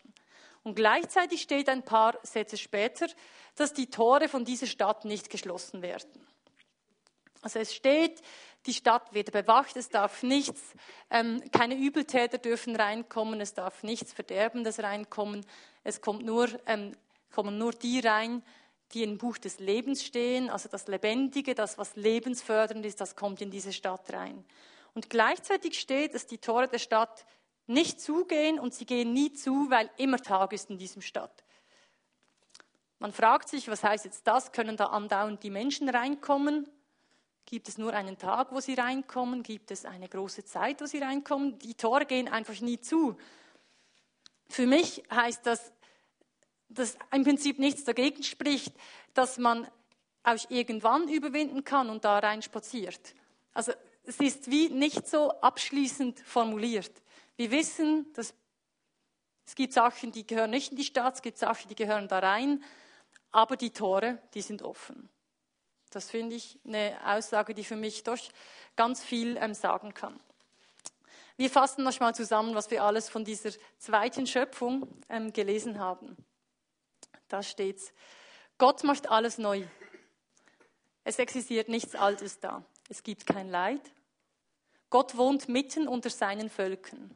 Und 0.63 0.75
gleichzeitig 0.75 1.41
steht 1.41 1.69
ein 1.69 1.83
paar 1.83 2.19
Sätze 2.23 2.57
später, 2.57 3.07
dass 3.55 3.73
die 3.73 3.89
Tore 3.89 4.27
von 4.27 4.45
dieser 4.45 4.67
Stadt 4.67 5.05
nicht 5.05 5.29
geschlossen 5.29 5.81
werden. 5.81 6.27
Also 7.41 7.59
es 7.59 7.73
steht, 7.73 8.21
die 8.65 8.73
Stadt 8.73 9.13
wird 9.13 9.31
bewacht, 9.31 9.77
es 9.77 9.89
darf 9.89 10.23
nichts, 10.23 10.61
ähm, 11.09 11.41
keine 11.51 11.75
Übeltäter 11.75 12.37
dürfen 12.37 12.75
reinkommen, 12.75 13.39
es 13.39 13.53
darf 13.53 13.83
nichts 13.83 14.11
Verderbendes 14.11 14.79
reinkommen, 14.79 15.45
es 15.83 16.01
kommt 16.01 16.25
nur, 16.25 16.49
ähm, 16.65 16.93
kommen 17.31 17.57
nur 17.57 17.71
die 17.71 17.99
rein, 17.99 18.43
die 18.91 19.03
im 19.03 19.17
Buch 19.17 19.37
des 19.37 19.59
Lebens 19.59 20.03
stehen, 20.03 20.49
also 20.49 20.67
das 20.67 20.87
Lebendige, 20.87 21.55
das, 21.55 21.77
was 21.77 21.95
lebensfördernd 21.95 22.85
ist, 22.85 22.99
das 22.99 23.15
kommt 23.15 23.39
in 23.41 23.51
diese 23.51 23.71
Stadt 23.71 24.11
rein. 24.11 24.43
Und 24.93 25.09
gleichzeitig 25.09 25.79
steht, 25.79 26.15
dass 26.15 26.25
die 26.25 26.39
Tore 26.39 26.67
der 26.67 26.79
Stadt 26.79 27.25
nicht 27.69 28.01
zugehen 28.01 28.59
und 28.59 28.73
sie 28.73 28.85
gehen 28.85 29.13
nie 29.13 29.31
zu, 29.33 29.69
weil 29.69 29.89
immer 29.97 30.17
Tag 30.17 30.53
ist 30.53 30.69
in 30.69 30.77
diesem 30.77 31.01
Stadt. 31.01 31.43
Man 32.99 33.13
fragt 33.13 33.47
sich, 33.47 33.69
was 33.69 33.83
heißt 33.83 34.05
jetzt 34.05 34.27
das? 34.27 34.51
Können 34.51 34.75
da 34.75 34.87
andauernd 34.87 35.41
die 35.43 35.49
Menschen 35.49 35.87
reinkommen? 35.87 36.67
Gibt 37.45 37.69
es 37.69 37.77
nur 37.77 37.93
einen 37.93 38.17
Tag, 38.17 38.51
wo 38.51 38.59
sie 38.59 38.73
reinkommen? 38.73 39.41
Gibt 39.41 39.71
es 39.71 39.85
eine 39.85 40.09
große 40.09 40.43
Zeit, 40.43 40.81
wo 40.81 40.85
sie 40.85 40.99
reinkommen? 40.99 41.57
Die 41.59 41.75
Tore 41.75 42.05
gehen 42.05 42.27
einfach 42.27 42.59
nie 42.59 42.79
zu. 42.79 43.15
Für 44.49 44.67
mich 44.67 45.03
heißt 45.11 45.45
das, 45.45 45.71
dass 46.67 46.97
im 47.11 47.23
Prinzip 47.23 47.57
nichts 47.57 47.83
dagegen 47.85 48.23
spricht, 48.23 48.73
dass 49.13 49.37
man 49.37 49.67
auch 50.23 50.37
irgendwann 50.49 51.07
überwinden 51.07 51.63
kann 51.63 51.89
und 51.89 52.03
da 52.03 52.19
rein 52.19 52.41
spaziert. 52.41 53.15
Also 53.53 53.71
es 54.03 54.19
ist 54.19 54.51
wie 54.51 54.69
nicht 54.69 55.07
so 55.07 55.31
abschließend 55.41 56.19
formuliert. 56.19 56.91
Wir 57.39 57.51
wissen, 57.51 58.11
dass 58.15 58.33
es 59.45 59.55
gibt 59.55 59.71
Sachen, 59.71 60.11
die 60.11 60.27
gehören 60.27 60.49
nicht 60.49 60.71
in 60.71 60.77
die 60.77 60.83
Stadt, 60.83 61.15
es 61.15 61.21
gibt 61.21 61.37
Sachen, 61.37 61.69
die 61.69 61.75
gehören 61.75 62.09
da 62.09 62.19
rein, 62.19 62.61
aber 63.31 63.55
die 63.55 63.71
Tore, 63.71 64.21
die 64.33 64.41
sind 64.41 64.61
offen. 64.61 65.07
Das 65.89 66.11
finde 66.11 66.35
ich 66.35 66.59
eine 66.65 66.99
Aussage, 67.05 67.53
die 67.53 67.63
für 67.63 67.77
mich 67.77 68.03
doch 68.03 68.19
ganz 68.75 69.01
viel 69.01 69.37
ähm, 69.37 69.53
sagen 69.53 69.93
kann. 69.93 70.19
Wir 71.37 71.49
fassen 71.49 71.85
noch 71.85 71.97
mal 72.01 72.13
zusammen, 72.13 72.55
was 72.55 72.71
wir 72.71 72.83
alles 72.83 73.07
von 73.07 73.23
dieser 73.23 73.51
zweiten 73.77 74.27
Schöpfung 74.27 75.01
ähm, 75.07 75.31
gelesen 75.31 75.79
haben. 75.79 76.17
Da 77.29 77.41
steht's: 77.41 77.93
Gott 78.57 78.83
macht 78.83 79.09
alles 79.09 79.37
neu. 79.37 79.65
Es 81.05 81.19
existiert 81.19 81.69
nichts 81.69 81.95
Altes 81.95 82.41
da. 82.41 82.65
Es 82.89 83.01
gibt 83.01 83.25
kein 83.25 83.47
Leid, 83.47 83.93
Gott 84.89 85.15
wohnt 85.15 85.47
mitten 85.47 85.87
unter 85.87 86.09
seinen 86.09 86.49
Völkern. 86.49 87.15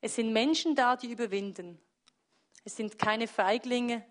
Es 0.00 0.14
sind 0.14 0.32
Menschen 0.32 0.74
da, 0.74 0.96
die 0.96 1.10
überwinden. 1.10 1.80
Es 2.64 2.76
sind 2.76 2.98
keine 2.98 3.28
Feiglinge, 3.28 4.04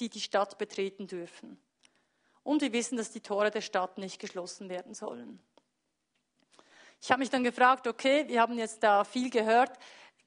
die 0.00 0.08
die 0.08 0.20
Stadt 0.20 0.58
betreten 0.58 1.06
dürfen. 1.06 1.58
Und 2.42 2.62
wir 2.62 2.72
wissen, 2.72 2.96
dass 2.96 3.10
die 3.10 3.20
Tore 3.20 3.50
der 3.50 3.60
Stadt 3.60 3.98
nicht 3.98 4.20
geschlossen 4.20 4.68
werden 4.68 4.94
sollen. 4.94 5.40
Ich 7.00 7.10
habe 7.10 7.20
mich 7.20 7.30
dann 7.30 7.44
gefragt, 7.44 7.86
okay, 7.86 8.26
wir 8.28 8.40
haben 8.40 8.58
jetzt 8.58 8.82
da 8.82 9.04
viel 9.04 9.30
gehört. 9.30 9.76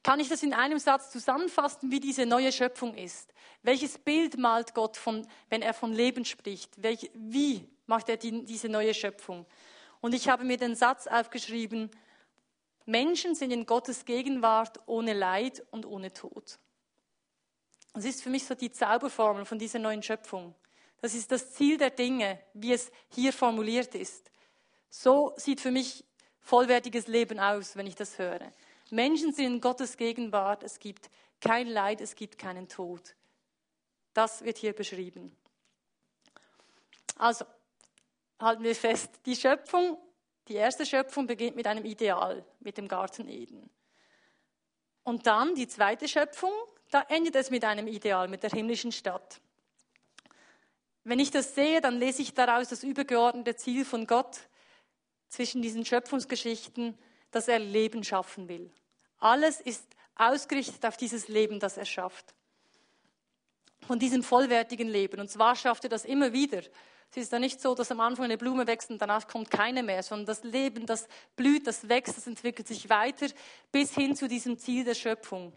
Kann 0.04 0.20
ich 0.20 0.30
das 0.30 0.44
in 0.44 0.54
einem 0.54 0.80
Satz 0.80 1.12
zusammenfassen, 1.12 1.92
wie 1.92 2.00
diese 2.00 2.26
neue 2.26 2.52
Schöpfung 2.52 2.96
ist? 2.96 3.34
Welches 3.64 3.98
Bild 3.98 4.38
malt 4.38 4.74
Gott, 4.74 4.96
von, 4.98 5.28
wenn 5.50 5.62
er 5.62 5.74
von 5.74 5.92
Leben 5.94 6.26
spricht? 6.26 6.82
Welch, 6.82 7.10
wie 7.14 7.68
macht 7.86 8.10
er 8.10 8.18
die, 8.18 8.46
diese 8.46 8.70
neue 8.70 8.94
Schöpfung? 8.94 9.46
Und 10.02 10.14
ich 10.14 10.30
habe 10.30 10.46
mir 10.46 10.58
den 10.58 10.76
Satz 10.76 11.08
aufgeschrieben, 11.08 11.92
Menschen 12.90 13.36
sind 13.36 13.52
in 13.52 13.68
Gottes 13.68 14.04
Gegenwart 14.04 14.80
ohne 14.88 15.14
Leid 15.14 15.64
und 15.70 15.86
ohne 15.86 16.12
Tod. 16.12 16.58
Das 17.94 18.04
ist 18.04 18.24
für 18.24 18.32
mich 18.32 18.46
so 18.46 18.56
die 18.56 18.72
Zauberformel 18.72 19.46
von 19.46 19.60
dieser 19.60 19.78
neuen 19.78 20.02
Schöpfung. 20.02 20.56
Das 21.00 21.14
ist 21.14 21.32
das 21.32 21.54
Ziel 21.54 21.78
der 21.78 21.92
Dinge, 21.92 22.40
wie 22.54 22.74
es 22.74 22.92
hier 23.10 23.32
formuliert 23.32 23.94
ist. 23.94 24.32
So 24.90 25.34
sieht 25.38 25.62
für 25.62 25.70
mich 25.70 26.04
vollwertiges 26.40 27.06
Leben 27.08 27.40
aus, 27.40 27.76
wenn 27.76 27.86
ich 27.86 27.96
das 27.96 28.18
höre. 28.18 28.52
Menschen 28.90 29.34
sind 29.34 29.46
in 29.46 29.62
Gottes 29.62 29.96
Gegenwart, 29.96 30.64
es 30.64 30.80
gibt 30.80 31.12
kein 31.42 31.68
Leid, 31.68 32.02
es 32.02 32.16
gibt 32.16 32.40
keinen 32.40 32.68
Tod. 32.68 33.16
Das 34.16 34.44
wird 34.44 34.58
hier 34.58 34.74
beschrieben. 34.74 35.38
Also, 37.18 37.46
halten 38.40 38.64
wir 38.64 38.76
fest, 38.76 39.12
die 39.28 39.36
Schöpfung, 39.36 39.98
die 40.50 40.56
erste 40.56 40.86
Schöpfung 40.86 41.28
beginnt 41.28 41.56
mit 41.56 41.68
einem 41.68 41.86
Ideal, 41.86 42.44
mit 42.60 42.78
dem 42.78 42.88
Garten 42.88 43.30
Eden. 43.30 43.70
Und 45.04 45.28
dann 45.28 45.56
die 45.56 45.68
zweite 45.68 46.08
Schöpfung, 46.08 46.52
da 46.90 47.06
endet 47.08 47.36
es 47.36 47.52
mit 47.52 47.64
einem 47.64 47.88
Ideal, 47.88 48.28
mit 48.28 48.44
der 48.44 48.50
himmlischen 48.50 48.92
Stadt. 48.92 49.40
Wenn 51.04 51.20
ich 51.20 51.32
das 51.32 51.56
sehe, 51.56 51.82
dann 51.82 51.98
lese 51.98 52.22
ich 52.22 52.34
daraus 52.34 52.70
das 52.70 52.84
übergeordnete 52.84 53.56
Ziel 53.56 53.86
von 53.86 54.06
Gott 54.06 54.40
zwischen 55.30 55.62
diesen 55.62 55.86
Schöpfungsgeschichten, 55.86 56.98
dass 57.32 57.48
er 57.48 57.60
Leben 57.60 58.04
schaffen 58.04 58.50
will. 58.50 58.72
Alles 59.20 59.62
ist 59.62 59.86
ausgerichtet 60.16 60.86
auf 60.86 60.98
dieses 60.98 61.28
Leben, 61.28 61.60
das 61.60 61.78
er 61.78 61.86
schafft. 61.86 62.34
Von 63.88 64.00
diesem 64.00 64.24
vollwertigen 64.24 64.88
Leben. 64.88 65.20
Und 65.20 65.30
zwar 65.30 65.56
schafft 65.56 65.84
er 65.84 65.90
das 65.90 66.06
immer 66.06 66.34
wieder. 66.34 66.62
Es 67.12 67.18
ist 67.18 67.32
ja 67.32 67.40
nicht 67.40 67.60
so, 67.60 67.74
dass 67.74 67.92
am 67.92 68.02
Anfang 68.02 68.26
eine 68.26 68.38
Blume 68.38 68.68
wächst 68.68 68.92
und 68.92 69.02
danach 69.02 69.28
kommt 69.28 69.50
keine 69.50 69.82
mehr, 69.82 70.04
sondern 70.04 70.28
das 70.28 70.44
Leben, 70.44 70.86
das 70.86 71.08
blüht, 71.36 71.66
das 71.66 71.90
wächst, 71.90 72.18
das 72.18 72.28
entwickelt 72.28 72.68
sich 72.68 72.90
weiter 72.90 73.28
bis 73.72 73.94
hin 73.94 74.16
zu 74.16 74.28
diesem 74.28 74.60
Ziel 74.60 74.84
der 74.84 74.94
Schöpfung. 74.94 75.52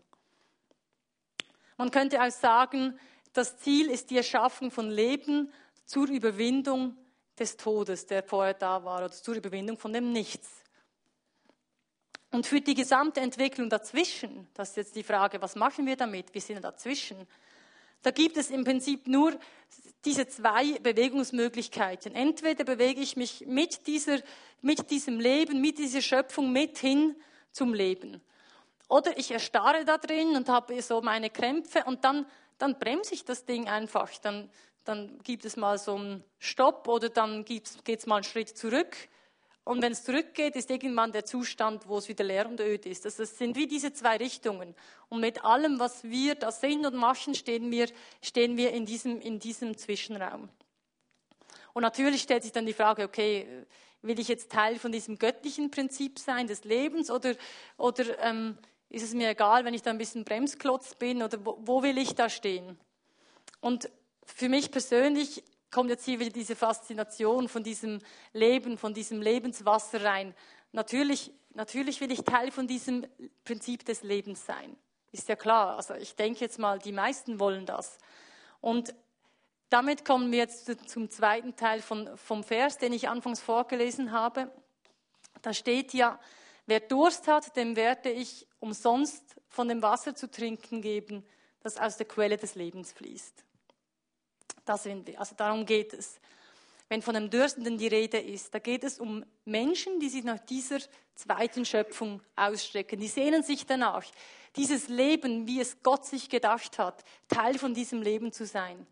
Man 1.77 1.91
könnte 1.91 2.23
auch 2.23 2.31
sagen, 2.31 2.99
das 3.33 3.59
Ziel 3.59 3.91
ist 3.91 4.11
die 4.11 4.17
Erschaffung 4.17 4.71
von 4.71 4.91
Leben 4.91 5.53
zur 5.85 6.09
Überwindung 6.09 6.97
des 7.39 7.57
Todes, 7.57 8.07
der 8.07 8.23
vorher 8.23 8.55
da 8.55 8.85
war, 8.85 8.99
oder 8.99 9.11
zur 9.11 9.35
Überwindung 9.35 9.77
von 9.77 9.93
dem 9.93 10.13
Nichts. 10.13 10.49
Und 12.31 12.47
für 12.47 12.63
die 12.63 12.75
gesamte 12.75 13.21
Entwicklung 13.21 13.69
dazwischen, 13.69 14.49
das 14.55 14.71
ist 14.71 14.77
jetzt 14.77 14.97
die 14.97 15.03
Frage, 15.03 15.41
was 15.43 15.55
machen 15.55 15.85
wir 15.85 15.97
damit? 15.97 16.33
Wir 16.33 16.41
sind 16.41 16.63
dazwischen. 16.63 17.27
Da 18.03 18.11
gibt 18.11 18.37
es 18.37 18.51
im 18.51 18.65
Prinzip 18.65 19.07
nur 19.07 19.39
diese 20.05 20.27
zwei 20.27 20.79
Bewegungsmöglichkeiten. 20.81 22.15
Entweder 22.15 22.65
bewege 22.65 23.01
ich 23.01 23.17
mich 23.17 23.45
mit, 23.47 23.87
dieser, 23.87 24.19
mit 24.61 24.91
diesem 24.91 25.21
Leben, 25.21 25.61
mit 25.61 25.79
dieser 25.79 26.03
Schöpfung 26.03 26.53
mit 26.53 26.79
hin 26.79 27.15
zum 27.53 27.73
Leben. 27.73 28.21
Oder 28.89 29.17
ich 29.17 29.31
erstarre 29.31 29.85
da 29.85 29.99
drin 29.99 30.37
und 30.37 30.49
habe 30.49 30.83
so 30.83 31.01
meine 31.01 31.31
Krämpfe 31.31 31.85
und 31.85 32.05
dann, 32.05 32.27
dann 32.59 32.79
bremse 32.79 33.15
ich 33.15 33.25
das 33.25 33.45
Ding 33.45 33.69
einfach. 33.69 34.11
Dann, 34.19 34.51
dann 34.85 35.19
gibt 35.23 35.45
es 35.45 35.57
mal 35.57 35.79
so 35.79 35.95
einen 35.95 36.25
Stopp 36.39 36.89
oder 36.89 37.09
dann 37.09 37.45
geht 37.45 37.79
es 37.87 38.07
mal 38.07 38.17
einen 38.17 38.25
Schritt 38.25 38.49
zurück. 38.57 38.97
Und 39.65 39.81
wenn 39.81 39.93
es 39.93 40.03
zurückgeht, 40.03 40.57
ist 40.57 40.71
irgendwann 40.71 41.13
der 41.13 41.25
Zustand, 41.25 41.87
wo 41.87 41.99
es 41.99 42.09
wieder 42.09 42.25
leer 42.25 42.49
und 42.49 42.61
öd 42.61 42.85
ist. 42.85 43.05
Das 43.05 43.17
sind 43.17 43.57
wie 43.57 43.69
diese 43.69 43.93
zwei 43.93 44.17
Richtungen. 44.17 44.75
Und 45.09 45.21
mit 45.21 45.45
allem, 45.45 45.79
was 45.79 46.03
wir 46.03 46.35
da 46.35 46.51
sehen 46.51 46.85
und 46.85 46.95
machen, 46.95 47.35
stehen 47.35 47.71
wir, 47.71 47.89
stehen 48.21 48.57
wir 48.57 48.73
in, 48.73 48.87
diesem, 48.87 49.21
in 49.21 49.39
diesem 49.39 49.77
Zwischenraum. 49.77 50.49
Und 51.75 51.83
natürlich 51.83 52.23
stellt 52.23 52.43
sich 52.43 52.53
dann 52.53 52.67
die 52.67 52.73
Frage, 52.73 53.05
okay, 53.05 53.47
will 54.03 54.19
ich 54.19 54.29
jetzt 54.29 54.51
Teil 54.51 54.79
von 54.79 54.91
diesem 54.91 55.19
göttlichen 55.19 55.71
Prinzip 55.71 56.19
sein, 56.19 56.49
des 56.49 56.65
Lebens, 56.65 57.11
oder, 57.11 57.37
oder 57.77 58.19
ähm, 58.19 58.59
ist 58.89 59.05
es 59.05 59.15
mir 59.15 59.31
egal, 59.31 59.65
wenn 59.65 59.75
ich 59.75 59.83
da 59.83 59.91
ein 59.91 59.99
bisschen 59.99 60.25
Bremsklotz 60.25 60.97
bin, 60.97 61.23
oder 61.23 61.45
wo, 61.47 61.59
wo 61.61 61.83
will 61.85 61.99
ich 61.99 62.15
da 62.15 62.29
stehen? 62.29 62.79
Und 63.61 63.89
für 64.25 64.49
mich 64.49 64.71
persönlich 64.71 65.45
kommt 65.73 65.91
jetzt 65.91 66.05
hier 66.05 66.21
wieder 66.21 66.31
diese 66.31 66.55
Faszination 66.55 67.49
von 67.49 67.65
diesem 67.65 67.99
Leben, 68.33 68.79
von 68.79 68.95
diesem 68.95 69.21
Lebenswasser 69.21 70.05
rein. 70.05 70.35
Natürlich, 70.71 71.33
natürlich 71.55 72.01
will 72.01 72.13
ich 72.13 72.23
Teil 72.23 72.53
von 72.53 72.69
diesem 72.69 73.07
Prinzip 73.45 73.85
des 73.85 74.03
Lebens 74.05 74.47
sein. 74.47 74.77
Ist 75.11 75.29
ja 75.29 75.37
klar. 75.37 75.77
Also 75.77 75.95
ich 75.95 76.15
denke 76.15 76.41
jetzt 76.41 76.59
mal, 76.59 76.79
die 76.79 76.93
meisten 76.93 77.41
wollen 77.41 77.67
das. 77.67 77.99
Und 78.61 78.95
damit 79.71 80.05
kommen 80.05 80.31
wir 80.31 80.39
jetzt 80.39 80.89
zum 80.89 81.11
zweiten 81.11 81.57
Teil 81.57 81.81
von, 81.81 82.17
vom 82.19 82.45
Vers, 82.45 82.79
den 82.79 82.93
ich 82.93 83.09
anfangs 83.09 83.41
vorgelesen 83.41 84.13
habe. 84.13 84.53
Da 85.41 85.55
steht 85.55 85.95
ja, 85.95 86.21
wer 86.67 86.81
Durst 86.81 87.27
hat, 87.27 87.57
dem 87.57 87.77
werde 87.77 88.11
ich 88.11 88.47
umsonst 88.61 89.37
von 89.49 89.69
dem 89.69 89.81
Wasser 89.83 90.15
zu 90.15 90.31
trinken 90.31 90.83
geben, 90.83 91.27
das 91.61 91.79
aus 91.79 91.97
der 91.97 92.07
Quelle 92.07 92.37
des 92.37 92.55
Lebens 92.55 92.93
fließt. 92.93 93.45
Da. 94.65 94.75
Also 95.17 95.35
darum 95.37 95.67
geht 95.67 95.93
es. 95.93 96.21
Wenn 96.89 97.03
von 97.03 97.17
einem 97.17 97.31
Dürstenden 97.31 97.79
die 97.79 97.87
Rede 97.87 98.19
ist, 98.19 98.55
da 98.55 98.59
geht 98.59 98.85
es 98.85 98.99
um 98.99 99.25
Menschen, 99.45 99.99
die 99.99 100.11
sich 100.11 100.25
nach 100.25 100.39
dieser 100.41 100.79
zweiten 101.15 101.65
Schöpfung 101.65 102.21
ausstrecken. 102.37 103.01
Die 103.01 103.09
sehnen 103.09 103.43
sich 103.43 103.65
danach, 103.65 104.05
dieses 104.57 104.89
Leben, 104.89 105.47
wie 105.47 105.61
es 105.61 105.83
Gott 105.83 106.05
sich 106.05 106.29
gedacht 106.29 106.79
hat, 106.79 107.03
Teil 107.29 107.59
von 107.59 107.73
diesem 107.73 108.03
Leben 108.03 108.31
zu 108.31 108.45
sein. 108.45 108.87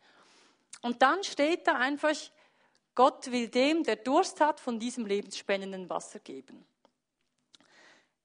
Und 0.81 1.03
dann 1.03 1.23
steht 1.25 1.67
da 1.67 1.75
einfach, 1.75 2.17
Gott 2.95 3.31
will 3.31 3.49
dem, 3.49 3.85
der 3.85 3.97
Durst 3.97 4.41
hat, 4.41 4.61
von 4.61 4.79
diesem 4.79 5.07
lebensspendenden 5.07 5.89
Wasser 5.91 6.19
geben. 6.21 6.65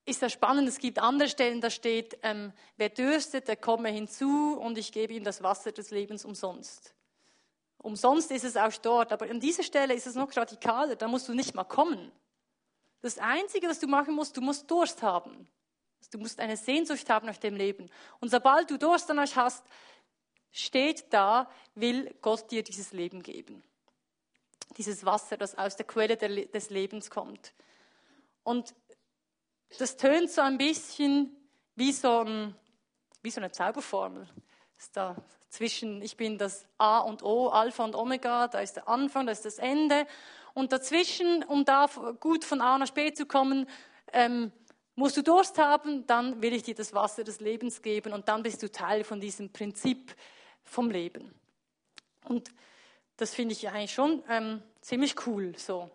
Ist 0.05 0.21
ja 0.21 0.29
spannend, 0.29 0.69
es 0.69 0.77
gibt 0.77 0.99
andere 0.99 1.27
Stellen, 1.27 1.61
da 1.61 1.69
steht, 1.69 2.17
ähm, 2.21 2.53
wer 2.77 2.89
dürstet, 2.89 3.47
der 3.47 3.57
komme 3.57 3.89
hinzu 3.89 4.57
und 4.59 4.77
ich 4.77 4.91
gebe 4.91 5.13
ihm 5.13 5.23
das 5.23 5.41
Wasser 5.41 5.71
des 5.71 5.89
Lebens 5.89 6.23
umsonst. 6.23 6.93
Umsonst 7.85 8.31
ist 8.31 8.43
es 8.43 8.57
auch 8.57 8.73
dort, 8.77 9.11
aber 9.11 9.29
an 9.29 9.39
dieser 9.39 9.61
Stelle 9.61 9.93
ist 9.93 10.07
es 10.07 10.15
noch 10.15 10.35
radikaler, 10.35 10.95
da 10.95 11.07
musst 11.07 11.27
du 11.27 11.35
nicht 11.35 11.53
mal 11.53 11.65
kommen. 11.65 12.11
Das 13.03 13.19
Einzige, 13.19 13.69
was 13.69 13.79
du 13.79 13.85
machen 13.85 14.15
musst, 14.15 14.35
du 14.35 14.41
musst 14.41 14.71
Durst 14.71 15.03
haben. 15.03 15.47
Du 16.09 16.17
musst 16.17 16.39
eine 16.39 16.57
Sehnsucht 16.57 17.07
haben 17.11 17.27
nach 17.27 17.37
dem 17.37 17.55
Leben. 17.55 17.91
Und 18.19 18.29
sobald 18.29 18.71
du 18.71 18.79
Durst 18.79 19.07
danach 19.07 19.35
hast, 19.35 19.63
steht 20.51 21.13
da, 21.13 21.47
will 21.75 22.11
Gott 22.23 22.49
dir 22.49 22.63
dieses 22.63 22.91
Leben 22.91 23.21
geben. 23.21 23.61
Dieses 24.77 25.05
Wasser, 25.05 25.37
das 25.37 25.55
aus 25.55 25.75
der 25.75 25.85
Quelle 25.85 26.17
des 26.17 26.71
Lebens 26.71 27.11
kommt. 27.11 27.53
Und 28.43 28.73
das 29.77 29.95
tönt 29.95 30.31
so 30.31 30.41
ein 30.41 30.57
bisschen 30.57 31.35
wie 31.75 31.91
so, 31.91 32.21
ein, 32.21 32.55
wie 33.21 33.29
so 33.29 33.41
eine 33.41 33.51
Zauberformel. 33.51 34.27
Ist 34.75 34.97
da 34.97 35.15
zwischen, 35.55 36.01
ich 36.01 36.17
bin 36.17 36.37
das 36.37 36.65
A 36.77 36.99
und 36.99 37.23
O, 37.23 37.47
Alpha 37.47 37.83
und 37.83 37.95
Omega, 37.95 38.47
da 38.47 38.59
ist 38.59 38.75
der 38.75 38.87
Anfang, 38.87 39.25
da 39.25 39.31
ist 39.31 39.45
das 39.45 39.57
Ende. 39.57 40.05
Und 40.53 40.71
dazwischen, 40.71 41.43
um 41.43 41.65
da 41.65 41.87
gut 42.19 42.43
von 42.43 42.61
A 42.61 42.77
nach 42.77 42.91
B 42.91 43.13
zu 43.13 43.25
kommen, 43.25 43.67
ähm, 44.13 44.51
musst 44.95 45.17
du 45.17 45.23
Durst 45.23 45.57
haben, 45.57 46.05
dann 46.07 46.41
will 46.41 46.53
ich 46.53 46.63
dir 46.63 46.75
das 46.75 46.93
Wasser 46.93 47.23
des 47.23 47.39
Lebens 47.39 47.81
geben 47.81 48.13
und 48.13 48.27
dann 48.27 48.43
bist 48.43 48.63
du 48.63 48.71
Teil 48.71 49.03
von 49.03 49.19
diesem 49.19 49.51
Prinzip 49.51 50.15
vom 50.63 50.89
Leben. 50.89 51.33
Und 52.25 52.49
das 53.17 53.33
finde 53.33 53.53
ich 53.53 53.67
eigentlich 53.69 53.93
schon 53.93 54.23
ähm, 54.29 54.61
ziemlich 54.81 55.25
cool. 55.25 55.53
So, 55.57 55.89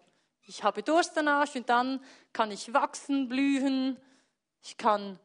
ich 0.46 0.64
habe 0.64 0.82
Durst 0.82 1.16
danach 1.16 1.54
und 1.54 1.68
dann 1.68 2.02
kann 2.32 2.50
ich 2.50 2.72
wachsen, 2.72 3.28
blühen, 3.28 3.96
ich 4.62 4.76
kann 4.76 5.18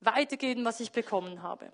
weitergeben, 0.00 0.64
was 0.64 0.80
ich 0.80 0.92
bekommen 0.92 1.42
habe. 1.42 1.72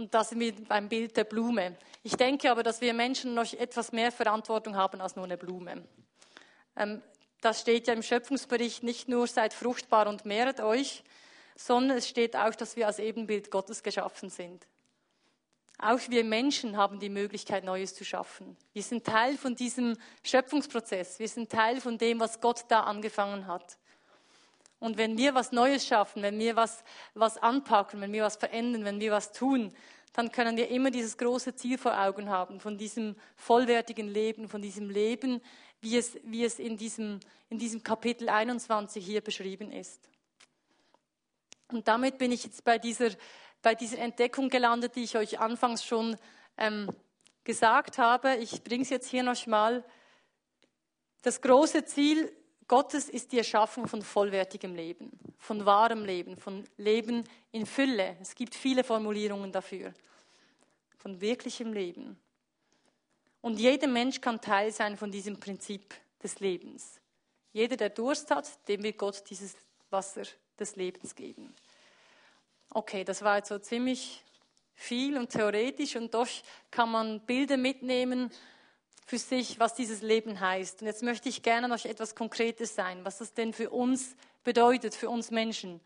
Und 0.00 0.14
da 0.14 0.24
sind 0.24 0.40
wir 0.40 0.54
beim 0.64 0.88
Bild 0.88 1.14
der 1.18 1.24
Blume. 1.24 1.76
Ich 2.02 2.16
denke 2.16 2.50
aber, 2.50 2.62
dass 2.62 2.80
wir 2.80 2.94
Menschen 2.94 3.34
noch 3.34 3.52
etwas 3.52 3.92
mehr 3.92 4.10
Verantwortung 4.10 4.74
haben 4.74 4.98
als 5.02 5.14
nur 5.14 5.26
eine 5.26 5.36
Blume. 5.36 5.84
Ähm, 6.74 7.02
das 7.42 7.60
steht 7.60 7.86
ja 7.86 7.92
im 7.92 8.02
Schöpfungsbericht 8.02 8.82
nicht 8.82 9.10
nur 9.10 9.26
seid 9.26 9.52
fruchtbar 9.52 10.06
und 10.06 10.24
mehret 10.24 10.60
euch, 10.60 11.04
sondern 11.54 11.98
es 11.98 12.08
steht 12.08 12.34
auch, 12.34 12.54
dass 12.54 12.76
wir 12.76 12.86
als 12.86 12.98
Ebenbild 12.98 13.50
Gottes 13.50 13.82
geschaffen 13.82 14.30
sind. 14.30 14.66
Auch 15.78 16.00
wir 16.08 16.24
Menschen 16.24 16.78
haben 16.78 16.98
die 16.98 17.10
Möglichkeit, 17.10 17.64
Neues 17.64 17.94
zu 17.94 18.06
schaffen. 18.06 18.56
Wir 18.72 18.82
sind 18.82 19.04
Teil 19.04 19.36
von 19.36 19.54
diesem 19.54 19.98
Schöpfungsprozess. 20.22 21.18
Wir 21.18 21.28
sind 21.28 21.52
Teil 21.52 21.78
von 21.78 21.98
dem, 21.98 22.20
was 22.20 22.40
Gott 22.40 22.64
da 22.68 22.84
angefangen 22.84 23.46
hat. 23.46 23.76
Und 24.80 24.96
wenn 24.96 25.18
wir 25.18 25.34
was 25.34 25.52
Neues 25.52 25.86
schaffen, 25.86 26.22
wenn 26.22 26.38
wir 26.38 26.56
was, 26.56 26.82
was 27.14 27.36
anpacken, 27.36 28.00
wenn 28.00 28.12
wir 28.12 28.24
was 28.24 28.36
verändern, 28.36 28.84
wenn 28.84 28.98
wir 28.98 29.12
was 29.12 29.32
tun, 29.32 29.72
dann 30.14 30.32
können 30.32 30.56
wir 30.56 30.68
immer 30.68 30.90
dieses 30.90 31.18
große 31.18 31.54
Ziel 31.54 31.78
vor 31.78 31.96
Augen 32.00 32.30
haben, 32.30 32.58
von 32.60 32.78
diesem 32.78 33.14
vollwertigen 33.36 34.08
Leben, 34.08 34.48
von 34.48 34.62
diesem 34.62 34.90
Leben, 34.90 35.40
wie 35.80 35.96
es, 35.96 36.18
wie 36.24 36.44
es 36.44 36.58
in, 36.58 36.76
diesem, 36.76 37.20
in 37.48 37.58
diesem 37.58 37.82
Kapitel 37.82 38.28
21 38.28 39.04
hier 39.04 39.20
beschrieben 39.20 39.70
ist. 39.70 40.08
Und 41.68 41.86
damit 41.86 42.18
bin 42.18 42.32
ich 42.32 42.44
jetzt 42.44 42.64
bei 42.64 42.78
dieser, 42.78 43.10
bei 43.62 43.74
dieser 43.74 43.98
Entdeckung 43.98 44.48
gelandet, 44.48 44.96
die 44.96 45.04
ich 45.04 45.16
euch 45.16 45.38
anfangs 45.38 45.84
schon 45.84 46.16
ähm, 46.56 46.90
gesagt 47.44 47.98
habe. 47.98 48.36
Ich 48.36 48.64
bringe 48.64 48.82
es 48.82 48.90
jetzt 48.90 49.08
hier 49.08 49.22
noch 49.22 49.46
mal. 49.46 49.84
Das 51.22 51.40
große 51.40 51.84
Ziel 51.84 52.32
Gottes 52.70 53.08
ist 53.08 53.32
die 53.32 53.38
Erschaffung 53.38 53.88
von 53.88 54.00
vollwertigem 54.00 54.76
Leben, 54.76 55.10
von 55.38 55.66
wahrem 55.66 56.04
Leben, 56.04 56.36
von 56.36 56.62
Leben 56.76 57.24
in 57.50 57.66
Fülle. 57.66 58.16
Es 58.20 58.36
gibt 58.36 58.54
viele 58.54 58.84
Formulierungen 58.84 59.50
dafür. 59.50 59.92
Von 60.96 61.20
wirklichem 61.20 61.72
Leben. 61.72 62.16
Und 63.40 63.58
jeder 63.58 63.88
Mensch 63.88 64.20
kann 64.20 64.40
Teil 64.40 64.70
sein 64.70 64.96
von 64.96 65.10
diesem 65.10 65.40
Prinzip 65.40 65.96
des 66.22 66.38
Lebens. 66.38 67.00
Jeder, 67.52 67.76
der 67.76 67.90
Durst 67.90 68.30
hat, 68.30 68.48
dem 68.68 68.84
wird 68.84 68.98
Gott 68.98 69.28
dieses 69.28 69.56
Wasser 69.90 70.22
des 70.56 70.76
Lebens 70.76 71.16
geben. 71.16 71.52
Okay, 72.72 73.02
das 73.02 73.22
war 73.22 73.38
jetzt 73.38 73.48
so 73.48 73.58
ziemlich 73.58 74.22
viel 74.74 75.18
und 75.18 75.30
theoretisch 75.30 75.96
und 75.96 76.14
doch 76.14 76.28
kann 76.70 76.92
man 76.92 77.18
Bilder 77.26 77.56
mitnehmen 77.56 78.30
für 79.06 79.18
sich, 79.18 79.58
was 79.58 79.74
dieses 79.74 80.02
Leben 80.02 80.40
heißt. 80.40 80.82
Und 80.82 80.86
jetzt 80.86 81.02
möchte 81.02 81.28
ich 81.28 81.42
gerne 81.42 81.68
noch 81.68 81.84
etwas 81.84 82.14
Konkretes 82.14 82.74
sein, 82.74 83.04
was 83.04 83.18
das 83.18 83.34
denn 83.34 83.52
für 83.52 83.70
uns 83.70 84.14
bedeutet, 84.44 84.94
für 84.94 85.10
uns 85.10 85.30
Menschen. 85.30 85.80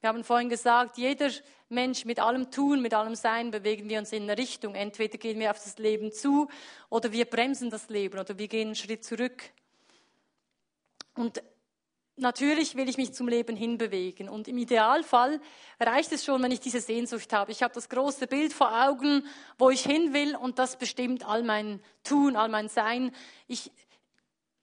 Wir 0.00 0.08
haben 0.08 0.24
vorhin 0.24 0.48
gesagt, 0.48 0.98
jeder 0.98 1.30
Mensch 1.68 2.04
mit 2.04 2.20
allem 2.20 2.50
Tun, 2.50 2.80
mit 2.80 2.94
allem 2.94 3.14
Sein 3.14 3.50
bewegen 3.50 3.88
wir 3.88 3.98
uns 3.98 4.12
in 4.12 4.24
eine 4.24 4.38
Richtung. 4.38 4.74
Entweder 4.74 5.18
gehen 5.18 5.38
wir 5.38 5.50
auf 5.50 5.62
das 5.62 5.78
Leben 5.78 6.12
zu 6.12 6.48
oder 6.90 7.12
wir 7.12 7.24
bremsen 7.24 7.70
das 7.70 7.88
Leben 7.88 8.18
oder 8.18 8.38
wir 8.38 8.46
gehen 8.46 8.68
einen 8.68 8.76
Schritt 8.76 9.04
zurück. 9.04 9.42
Und 11.14 11.42
Natürlich 12.18 12.76
will 12.76 12.88
ich 12.88 12.96
mich 12.96 13.12
zum 13.12 13.28
Leben 13.28 13.56
hinbewegen. 13.56 14.30
Und 14.30 14.48
im 14.48 14.56
Idealfall 14.56 15.38
reicht 15.78 16.12
es 16.12 16.24
schon, 16.24 16.42
wenn 16.42 16.50
ich 16.50 16.60
diese 16.60 16.80
Sehnsucht 16.80 17.30
habe. 17.34 17.52
Ich 17.52 17.62
habe 17.62 17.74
das 17.74 17.90
große 17.90 18.26
Bild 18.26 18.54
vor 18.54 18.72
Augen, 18.86 19.22
wo 19.58 19.68
ich 19.68 19.82
hin 19.82 20.14
will 20.14 20.34
und 20.34 20.58
das 20.58 20.76
bestimmt 20.76 21.26
all 21.26 21.42
mein 21.42 21.82
Tun, 22.04 22.36
all 22.36 22.48
mein 22.48 22.70
Sein. 22.70 23.12
Ich, 23.48 23.70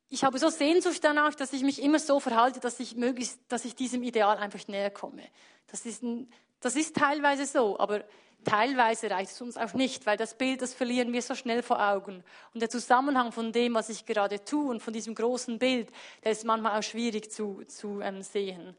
ich 0.10 0.24
habe 0.24 0.40
so 0.40 0.50
Sehnsucht 0.50 1.04
danach, 1.04 1.36
dass 1.36 1.54
ich 1.54 1.62
mich 1.62 1.80
immer 1.82 2.00
so 2.00 2.20
verhalte, 2.20 2.60
dass 2.60 2.80
ich 2.80 2.96
möglichst, 2.96 3.40
dass 3.50 3.66
ich 3.66 3.76
diesem 3.76 4.02
Ideal 4.02 4.38
einfach 4.38 4.68
näher 4.68 4.90
komme. 4.90 5.24
Das 5.68 5.86
ist, 5.86 6.02
ein, 6.02 6.32
das 6.60 6.76
ist 6.76 6.96
teilweise 6.96 7.46
so, 7.46 7.80
aber 7.80 8.04
Teilweise 8.44 9.10
reicht 9.10 9.32
es 9.32 9.42
uns 9.42 9.58
auch 9.58 9.74
nicht, 9.74 10.06
weil 10.06 10.18
das 10.18 10.38
Bild, 10.38 10.62
das 10.62 10.74
verlieren 10.74 11.14
wir 11.14 11.22
so 11.22 11.36
schnell 11.36 11.64
vor 11.64 11.80
Augen. 11.80 12.24
Und 12.54 12.60
der 12.62 12.70
Zusammenhang 12.70 13.32
von 13.32 13.52
dem, 13.52 13.74
was 13.74 13.90
ich 13.90 14.06
gerade 14.06 14.44
tue 14.44 14.70
und 14.70 14.82
von 14.82 14.94
diesem 14.94 15.16
großen 15.16 15.60
Bild, 15.60 15.90
der 16.24 16.32
ist 16.34 16.44
manchmal 16.44 16.78
auch 16.78 16.84
schwierig 16.84 17.32
zu, 17.32 17.64
zu 17.66 18.02
ähm, 18.02 18.22
sehen. 18.22 18.76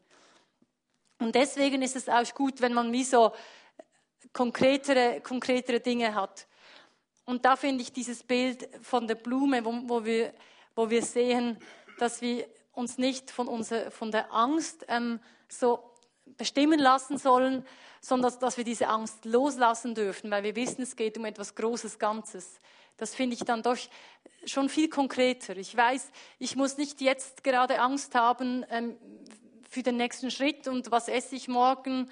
Und 1.19 1.35
deswegen 1.35 1.81
ist 1.81 1.95
es 1.95 2.09
auch 2.09 2.33
gut, 2.33 2.61
wenn 2.61 2.73
man 2.73 2.91
wie 2.91 3.03
so 3.03 3.31
konkretere, 4.33 5.21
konkretere 5.21 5.79
Dinge 5.79 6.13
hat. 6.13 6.47
Und 7.25 7.45
da 7.45 7.55
finde 7.55 7.81
ich 7.81 7.91
dieses 7.91 8.21
Bild 8.21 8.69
von 8.81 9.07
der 9.07 9.15
Blume, 9.15 9.63
wo, 9.65 9.73
wo, 9.85 10.05
wir, 10.05 10.33
wo 10.75 10.89
wir 10.89 11.01
sehen, 11.01 11.57
dass 11.97 12.21
wir 12.21 12.45
uns 12.73 12.97
nicht 12.97 13.31
von, 13.31 13.47
unser, 13.47 13.89
von 13.89 14.11
der 14.11 14.31
Angst 14.33 14.85
ähm, 14.89 15.19
so 15.47 15.79
bestimmen 16.37 16.79
lassen 16.79 17.17
sollen, 17.17 17.65
sondern 18.05 18.37
dass 18.39 18.55
wir 18.57 18.63
diese 18.63 18.87
Angst 18.87 19.25
loslassen 19.25 19.95
dürfen, 19.95 20.29
weil 20.29 20.43
wir 20.43 20.55
wissen, 20.55 20.83
es 20.83 20.95
geht 20.95 21.17
um 21.17 21.25
etwas 21.25 21.55
Großes 21.55 21.97
Ganzes. 21.97 22.59
Das 22.97 23.15
finde 23.15 23.33
ich 23.33 23.43
dann 23.43 23.63
doch 23.63 23.77
schon 24.45 24.69
viel 24.69 24.89
konkreter. 24.89 25.57
Ich 25.57 25.75
weiß, 25.75 26.11
ich 26.37 26.55
muss 26.55 26.77
nicht 26.77 27.01
jetzt 27.01 27.43
gerade 27.43 27.79
Angst 27.79 28.13
haben 28.13 28.63
ähm, 28.69 28.95
für 29.67 29.81
den 29.81 29.97
nächsten 29.97 30.29
Schritt 30.29 30.67
und 30.67 30.91
was 30.91 31.07
esse 31.07 31.35
ich 31.35 31.47
morgen, 31.47 32.09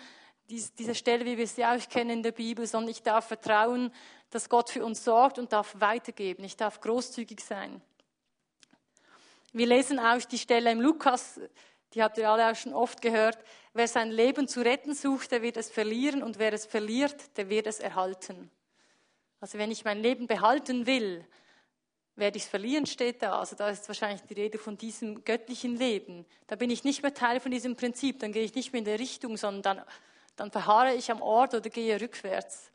Dies, 0.49 0.73
diese 0.73 0.95
Stelle, 0.95 1.25
wie 1.25 1.37
wir 1.37 1.47
sie 1.47 1.63
auch 1.63 1.87
kennen 1.89 2.09
in 2.09 2.23
der 2.23 2.31
Bibel, 2.31 2.65
sondern 2.65 2.89
ich 2.89 3.03
darf 3.03 3.27
vertrauen, 3.27 3.93
dass 4.31 4.49
Gott 4.49 4.71
für 4.71 4.83
uns 4.83 5.03
sorgt 5.03 5.37
und 5.37 5.53
darf 5.53 5.79
weitergeben. 5.79 6.43
Ich 6.43 6.57
darf 6.57 6.81
großzügig 6.81 7.39
sein. 7.39 7.81
Wir 9.53 9.67
lesen 9.67 9.99
auch 9.99 10.19
die 10.25 10.39
Stelle 10.39 10.71
im 10.71 10.81
Lukas 10.81 11.39
die 11.93 12.01
habt 12.01 12.17
ihr 12.17 12.29
alle 12.29 12.51
auch 12.51 12.55
schon 12.55 12.73
oft 12.73 13.01
gehört. 13.01 13.37
Wer 13.73 13.87
sein 13.87 14.11
Leben 14.11 14.47
zu 14.47 14.61
retten 14.61 14.93
sucht, 14.93 15.31
der 15.31 15.41
wird 15.41 15.57
es 15.57 15.71
verlieren 15.71 16.21
und 16.21 16.37
wer 16.37 16.53
es 16.53 16.65
verliert, 16.65 17.37
der 17.37 17.49
wird 17.49 17.65
es 17.65 17.79
erhalten. 17.79 18.51
Also 19.39 19.57
wenn 19.57 19.71
ich 19.71 19.83
mein 19.83 19.99
Leben 19.99 20.27
behalten 20.27 20.85
will, 20.85 21.25
werde 22.15 22.37
ich 22.37 22.43
es 22.43 22.49
verlieren, 22.49 22.85
steht 22.85 23.23
da. 23.23 23.39
Also 23.39 23.55
da 23.55 23.69
ist 23.69 23.87
wahrscheinlich 23.87 24.21
die 24.21 24.35
Rede 24.35 24.59
von 24.59 24.77
diesem 24.77 25.23
göttlichen 25.25 25.75
Leben. 25.75 26.25
Da 26.45 26.55
bin 26.55 26.69
ich 26.69 26.83
nicht 26.83 27.01
mehr 27.01 27.13
Teil 27.13 27.39
von 27.39 27.51
diesem 27.51 27.75
Prinzip, 27.75 28.19
dann 28.19 28.31
gehe 28.31 28.43
ich 28.43 28.53
nicht 28.53 28.71
mehr 28.71 28.79
in 28.79 28.85
der 28.85 28.99
Richtung, 28.99 29.37
sondern 29.37 29.77
dann, 29.77 29.85
dann 30.35 30.51
verharre 30.51 30.93
ich 30.93 31.09
am 31.09 31.21
Ort 31.21 31.55
oder 31.55 31.69
gehe 31.69 31.99
rückwärts. 31.99 32.71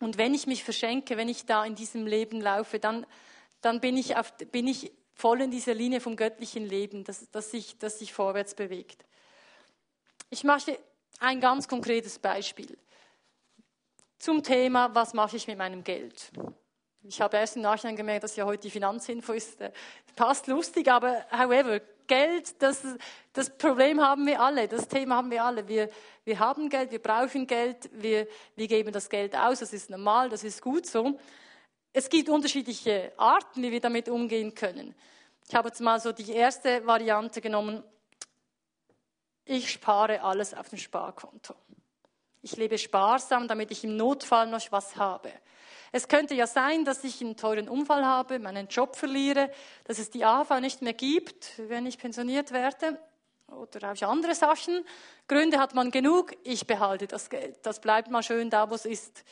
Und 0.00 0.16
wenn 0.16 0.34
ich 0.34 0.46
mich 0.46 0.62
verschenke, 0.62 1.16
wenn 1.16 1.28
ich 1.28 1.46
da 1.46 1.64
in 1.64 1.74
diesem 1.74 2.06
Leben 2.06 2.40
laufe, 2.40 2.78
dann, 2.78 3.04
dann 3.60 3.80
bin, 3.80 3.96
ich 3.96 4.16
auf, 4.16 4.32
bin 4.52 4.68
ich 4.68 4.92
voll 5.14 5.40
in 5.40 5.50
dieser 5.50 5.74
Linie 5.74 6.00
vom 6.00 6.14
göttlichen 6.14 6.64
Leben, 6.64 7.02
das, 7.02 7.28
das, 7.32 7.50
sich, 7.50 7.76
das 7.78 7.98
sich 7.98 8.12
vorwärts 8.12 8.54
bewegt. 8.54 9.04
Ich 10.30 10.44
mache 10.44 10.78
ein 11.20 11.40
ganz 11.40 11.68
konkretes 11.68 12.18
Beispiel 12.18 12.76
zum 14.18 14.42
Thema, 14.42 14.94
was 14.94 15.14
mache 15.14 15.36
ich 15.36 15.46
mit 15.46 15.58
meinem 15.58 15.84
Geld. 15.84 16.30
Ich 17.02 17.20
habe 17.20 17.36
erst 17.36 17.56
im 17.56 17.62
Nachhinein 17.62 17.96
gemerkt, 17.96 18.24
dass 18.24 18.36
ja 18.36 18.44
heute 18.44 18.62
die 18.62 18.70
Finanzinfo 18.70 19.32
ist. 19.32 19.60
Äh, 19.60 19.72
passt 20.16 20.48
lustig, 20.48 20.90
aber 20.90 21.24
however, 21.30 21.80
Geld, 22.06 22.60
das, 22.60 22.82
das 23.32 23.56
Problem 23.56 24.00
haben 24.00 24.26
wir 24.26 24.40
alle, 24.40 24.66
das 24.66 24.88
Thema 24.88 25.16
haben 25.16 25.30
wir 25.30 25.44
alle. 25.44 25.68
Wir, 25.68 25.88
wir 26.24 26.38
haben 26.38 26.68
Geld, 26.68 26.90
wir 26.90 27.00
brauchen 27.00 27.46
Geld, 27.46 27.88
wir, 27.92 28.26
wir 28.56 28.66
geben 28.66 28.92
das 28.92 29.08
Geld 29.08 29.36
aus, 29.36 29.60
das 29.60 29.72
ist 29.72 29.90
normal, 29.90 30.28
das 30.28 30.42
ist 30.42 30.60
gut 30.60 30.86
so. 30.86 31.18
Es 31.92 32.08
gibt 32.08 32.28
unterschiedliche 32.28 33.12
Arten, 33.16 33.62
wie 33.62 33.70
wir 33.70 33.80
damit 33.80 34.08
umgehen 34.08 34.54
können. 34.54 34.94
Ich 35.48 35.54
habe 35.54 35.68
jetzt 35.68 35.80
mal 35.80 36.00
so 36.00 36.12
die 36.12 36.32
erste 36.32 36.86
Variante 36.86 37.40
genommen. 37.40 37.82
Ich 39.50 39.72
spare 39.72 40.20
alles 40.20 40.52
auf 40.52 40.68
dem 40.68 40.78
Sparkonto. 40.78 41.54
Ich 42.42 42.56
lebe 42.58 42.76
sparsam, 42.76 43.48
damit 43.48 43.70
ich 43.70 43.82
im 43.82 43.96
Notfall 43.96 44.46
noch 44.46 44.60
was 44.70 44.96
habe. 44.96 45.32
Es 45.90 46.06
könnte 46.06 46.34
ja 46.34 46.46
sein, 46.46 46.84
dass 46.84 47.02
ich 47.02 47.22
einen 47.22 47.34
teuren 47.34 47.66
Unfall 47.66 48.04
habe, 48.04 48.40
meinen 48.40 48.68
Job 48.68 48.94
verliere, 48.94 49.50
dass 49.84 49.98
es 49.98 50.10
die 50.10 50.22
AHV 50.22 50.60
nicht 50.60 50.82
mehr 50.82 50.92
gibt, 50.92 51.54
wenn 51.66 51.86
ich 51.86 51.96
pensioniert 51.96 52.52
werde 52.52 53.00
oder 53.46 53.90
auch 53.90 54.02
andere 54.02 54.34
Sachen. 54.34 54.84
Gründe 55.28 55.58
hat 55.58 55.74
man 55.74 55.90
genug, 55.90 56.36
ich 56.44 56.66
behalte 56.66 57.06
das 57.06 57.30
Geld. 57.30 57.58
Das 57.62 57.80
bleibt 57.80 58.10
mal 58.10 58.22
schön 58.22 58.50
da, 58.50 58.68
wo 58.68 58.74
es 58.74 58.84
ist. 58.84 59.24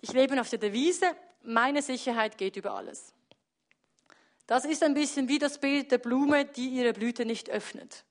Ich 0.00 0.14
lebe 0.14 0.40
auf 0.40 0.48
der 0.48 0.58
Devise, 0.58 1.14
meine 1.42 1.82
Sicherheit 1.82 2.38
geht 2.38 2.56
über 2.56 2.72
alles. 2.72 3.12
Das 4.46 4.64
ist 4.64 4.82
ein 4.82 4.94
bisschen 4.94 5.28
wie 5.28 5.38
das 5.38 5.58
Bild 5.58 5.92
der 5.92 5.98
Blume, 5.98 6.46
die 6.46 6.70
ihre 6.70 6.94
Blüte 6.94 7.26
nicht 7.26 7.50
öffnet. 7.50 8.06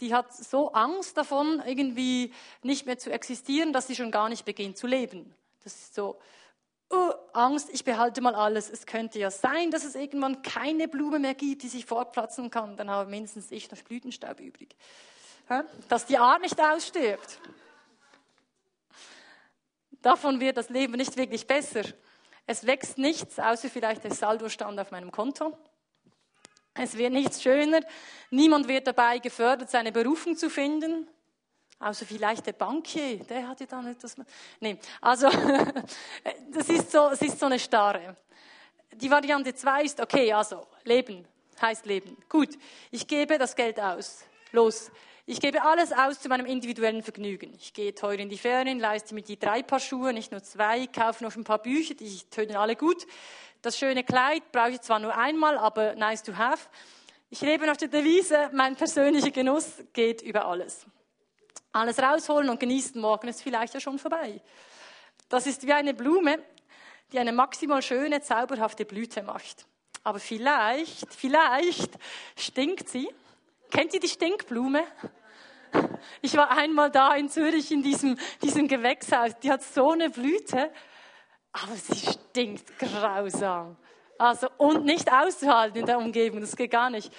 Die 0.00 0.12
hat 0.12 0.34
so 0.34 0.72
Angst 0.72 1.16
davon, 1.16 1.62
irgendwie 1.64 2.32
nicht 2.62 2.86
mehr 2.86 2.98
zu 2.98 3.10
existieren, 3.10 3.72
dass 3.72 3.86
sie 3.86 3.96
schon 3.96 4.10
gar 4.10 4.28
nicht 4.28 4.44
beginnt 4.44 4.76
zu 4.76 4.86
leben. 4.86 5.34
Das 5.64 5.74
ist 5.74 5.94
so, 5.94 6.18
oh, 6.90 7.12
Angst, 7.32 7.70
ich 7.72 7.84
behalte 7.84 8.20
mal 8.20 8.34
alles. 8.34 8.70
Es 8.70 8.86
könnte 8.86 9.18
ja 9.18 9.30
sein, 9.30 9.70
dass 9.70 9.84
es 9.84 9.94
irgendwann 9.94 10.42
keine 10.42 10.88
Blume 10.88 11.18
mehr 11.18 11.34
gibt, 11.34 11.62
die 11.62 11.68
sich 11.68 11.86
fortplatzen 11.86 12.50
kann. 12.50 12.76
Dann 12.76 12.90
habe 12.90 13.10
mindestens 13.10 13.50
ich 13.50 13.70
noch 13.70 13.82
Blütenstaub 13.82 14.40
übrig. 14.40 14.76
Dass 15.88 16.06
die 16.06 16.18
Art 16.18 16.42
nicht 16.42 16.60
ausstirbt. 16.60 17.40
Davon 20.02 20.40
wird 20.40 20.56
das 20.56 20.68
Leben 20.68 20.94
nicht 20.94 21.16
wirklich 21.16 21.46
besser. 21.46 21.82
Es 22.46 22.66
wächst 22.66 22.98
nichts, 22.98 23.38
außer 23.38 23.68
vielleicht 23.68 24.04
der 24.04 24.14
Saldostand 24.14 24.78
auf 24.78 24.90
meinem 24.90 25.10
Konto. 25.10 25.56
Es 26.78 26.96
wird 26.96 27.12
nichts 27.12 27.42
schöner. 27.42 27.80
Niemand 28.30 28.68
wird 28.68 28.86
dabei 28.86 29.18
gefördert, 29.18 29.70
seine 29.70 29.92
Berufung 29.92 30.36
zu 30.36 30.50
finden. 30.50 31.08
Außer 31.78 32.06
vielleicht 32.06 32.46
der 32.46 32.52
Bankier, 32.52 33.18
der 33.18 33.48
hat 33.48 33.60
ja 33.60 33.66
dann 33.66 33.86
etwas. 33.86 34.16
Nee, 34.60 34.78
also, 35.00 35.28
das 36.50 36.68
ist 36.68 36.90
so, 36.90 37.10
es 37.10 37.20
ist 37.20 37.38
so 37.38 37.46
eine 37.46 37.58
Starre. 37.58 38.16
Die 38.92 39.10
Variante 39.10 39.54
2 39.54 39.82
ist, 39.82 40.00
okay, 40.00 40.32
also, 40.32 40.66
Leben 40.84 41.26
heißt 41.60 41.86
Leben. 41.86 42.16
Gut, 42.28 42.50
ich 42.90 43.06
gebe 43.06 43.38
das 43.38 43.54
Geld 43.54 43.78
aus. 43.78 44.24
Los. 44.52 44.90
Ich 45.28 45.40
gebe 45.40 45.62
alles 45.62 45.92
aus 45.92 46.20
zu 46.20 46.28
meinem 46.28 46.46
individuellen 46.46 47.02
Vergnügen. 47.02 47.52
Ich 47.58 47.74
gehe 47.74 47.92
teuer 47.94 48.20
in 48.20 48.28
die 48.28 48.38
Ferien, 48.38 48.78
leiste 48.78 49.12
mir 49.12 49.22
die 49.22 49.38
drei 49.38 49.62
Paar 49.62 49.80
Schuhe, 49.80 50.12
nicht 50.12 50.30
nur 50.30 50.42
zwei, 50.42 50.86
kaufe 50.86 51.24
noch 51.24 51.34
ein 51.34 51.42
paar 51.42 51.58
Bücher, 51.58 51.94
die 51.94 52.20
tönen 52.30 52.54
alle 52.54 52.76
gut. 52.76 53.06
Das 53.62 53.78
schöne 53.78 54.04
Kleid 54.04 54.52
brauche 54.52 54.70
ich 54.70 54.80
zwar 54.80 54.98
nur 54.98 55.16
einmal, 55.16 55.58
aber 55.58 55.94
nice 55.94 56.22
to 56.22 56.36
have. 56.36 56.68
Ich 57.30 57.40
lebe 57.40 57.66
nach 57.66 57.76
der 57.76 57.88
Devise, 57.88 58.50
mein 58.52 58.76
persönlicher 58.76 59.30
Genuss 59.30 59.82
geht 59.92 60.22
über 60.22 60.46
alles. 60.46 60.86
Alles 61.72 61.98
rausholen 61.98 62.48
und 62.48 62.60
genießen, 62.60 63.00
morgen 63.00 63.28
ist 63.28 63.42
vielleicht 63.42 63.74
ja 63.74 63.80
schon 63.80 63.98
vorbei. 63.98 64.40
Das 65.28 65.46
ist 65.46 65.66
wie 65.66 65.72
eine 65.72 65.92
Blume, 65.92 66.38
die 67.12 67.18
eine 67.18 67.32
maximal 67.32 67.82
schöne, 67.82 68.20
zauberhafte 68.20 68.84
Blüte 68.84 69.22
macht. 69.22 69.66
Aber 70.04 70.20
vielleicht, 70.20 71.12
vielleicht 71.12 71.90
stinkt 72.36 72.88
sie. 72.88 73.08
Kennt 73.70 73.92
ihr 73.92 74.00
die 74.00 74.08
Stinkblume? 74.08 74.84
Ich 76.22 76.36
war 76.36 76.50
einmal 76.56 76.90
da 76.90 77.14
in 77.16 77.28
Zürich 77.28 77.72
in 77.72 77.82
diesem, 77.82 78.16
diesem 78.40 78.68
Gewächshaus. 78.68 79.32
Die 79.42 79.50
hat 79.50 79.62
so 79.62 79.90
eine 79.90 80.10
Blüte, 80.10 80.70
aber 81.62 81.74
sie 81.76 81.96
stinkt 81.96 82.78
grausam. 82.78 83.76
Also, 84.18 84.48
und 84.58 84.84
nicht 84.84 85.12
auszuhalten 85.12 85.80
in 85.80 85.86
der 85.86 85.98
Umgebung, 85.98 86.40
das 86.40 86.56
geht 86.56 86.70
gar 86.70 86.90
nicht. 86.90 87.12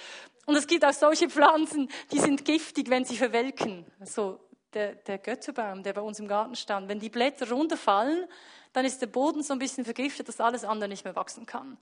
Und 0.46 0.56
es 0.56 0.66
gibt 0.66 0.84
auch 0.84 0.92
solche 0.92 1.28
Pflanzen, 1.28 1.90
die 2.10 2.18
sind 2.18 2.44
giftig, 2.44 2.90
wenn 2.90 3.04
sie 3.04 3.16
verwelken. 3.16 3.84
So 4.04 4.40
der, 4.72 4.94
der 4.94 5.18
Götterbaum, 5.18 5.82
der 5.82 5.92
bei 5.92 6.00
uns 6.00 6.18
im 6.18 6.28
Garten 6.28 6.56
stand. 6.56 6.88
Wenn 6.88 6.98
die 6.98 7.10
Blätter 7.10 7.50
runterfallen, 7.50 8.26
dann 8.72 8.84
ist 8.84 9.00
der 9.00 9.06
Boden 9.06 9.42
so 9.42 9.52
ein 9.52 9.58
bisschen 9.58 9.84
vergiftet, 9.84 10.28
dass 10.28 10.40
alles 10.40 10.64
andere 10.64 10.88
nicht 10.88 11.04
mehr 11.04 11.16
wachsen 11.16 11.46
kann. 11.46 11.78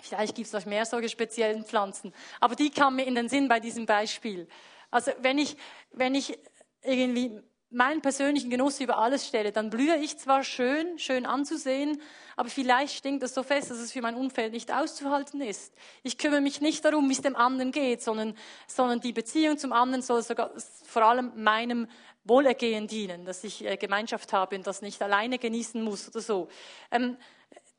Vielleicht 0.00 0.36
gibt 0.36 0.46
es 0.46 0.52
noch 0.52 0.64
mehr 0.66 0.86
solche 0.86 1.08
speziellen 1.08 1.64
Pflanzen. 1.64 2.12
Aber 2.40 2.54
die 2.54 2.70
kamen 2.70 2.96
mir 2.96 3.06
in 3.06 3.14
den 3.14 3.28
Sinn 3.28 3.48
bei 3.48 3.58
diesem 3.58 3.86
Beispiel. 3.86 4.48
Also 4.90 5.10
wenn 5.20 5.38
ich, 5.38 5.56
wenn 5.90 6.14
ich 6.14 6.38
irgendwie 6.82 7.42
meinen 7.70 8.00
persönlichen 8.00 8.48
Genuss 8.48 8.80
über 8.80 8.98
alles 8.98 9.26
stelle, 9.26 9.52
dann 9.52 9.68
blühe 9.68 9.96
ich 9.96 10.16
zwar 10.18 10.42
schön, 10.42 10.98
schön 10.98 11.26
anzusehen, 11.26 12.00
aber 12.36 12.48
vielleicht 12.48 12.96
stinkt 12.96 13.22
das 13.22 13.34
so 13.34 13.42
fest, 13.42 13.70
dass 13.70 13.78
es 13.78 13.92
für 13.92 14.00
mein 14.00 14.14
Umfeld 14.14 14.52
nicht 14.52 14.72
auszuhalten 14.72 15.40
ist. 15.40 15.74
Ich 16.02 16.16
kümmere 16.16 16.40
mich 16.40 16.60
nicht 16.60 16.84
darum, 16.84 17.08
wie 17.08 17.12
es 17.12 17.20
dem 17.20 17.36
anderen 17.36 17.72
geht, 17.72 18.02
sondern, 18.02 18.34
sondern 18.66 19.00
die 19.00 19.12
Beziehung 19.12 19.58
zum 19.58 19.72
anderen 19.72 20.02
soll 20.02 20.22
sogar 20.22 20.50
vor 20.84 21.02
allem 21.02 21.32
meinem 21.36 21.88
Wohlergehen 22.24 22.86
dienen, 22.86 23.24
dass 23.24 23.44
ich 23.44 23.64
äh, 23.64 23.76
Gemeinschaft 23.76 24.32
habe 24.32 24.56
und 24.56 24.66
das 24.66 24.82
nicht 24.82 25.02
alleine 25.02 25.38
genießen 25.38 25.82
muss 25.82 26.08
oder 26.08 26.20
so. 26.20 26.48
Ähm, 26.90 27.16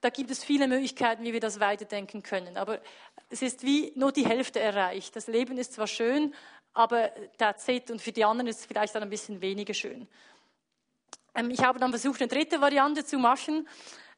da 0.02 0.10
gibt 0.10 0.32
es 0.32 0.44
viele 0.44 0.68
Möglichkeiten, 0.68 1.24
wie 1.24 1.34
wir 1.34 1.40
das 1.40 1.60
weiterdenken 1.60 2.24
können. 2.24 2.58
Aber 2.58 2.80
es 3.30 3.42
ist 3.42 3.64
wie 3.64 3.92
nur 3.96 4.12
die 4.12 4.26
Hälfte 4.26 4.60
erreicht. 4.60 5.16
Das 5.16 5.28
Leben 5.28 5.58
ist 5.58 5.74
zwar 5.74 5.88
schön, 5.88 6.34
aber 6.74 7.12
that's 7.38 7.68
it. 7.68 7.92
Und 7.92 8.02
für 8.02 8.12
die 8.12 8.24
anderen 8.24 8.48
ist 8.48 8.60
es 8.60 8.66
vielleicht 8.66 8.96
dann 8.96 9.04
ein 9.04 9.10
bisschen 9.10 9.42
weniger 9.42 9.74
schön. 9.74 10.08
Ähm, 11.36 11.52
ich 11.52 11.64
habe 11.64 11.80
dann 11.80 11.92
versucht, 11.92 12.22
eine 12.22 12.28
dritte 12.28 12.62
Variante 12.62 13.06
zu 13.06 13.18
machen. 13.18 13.68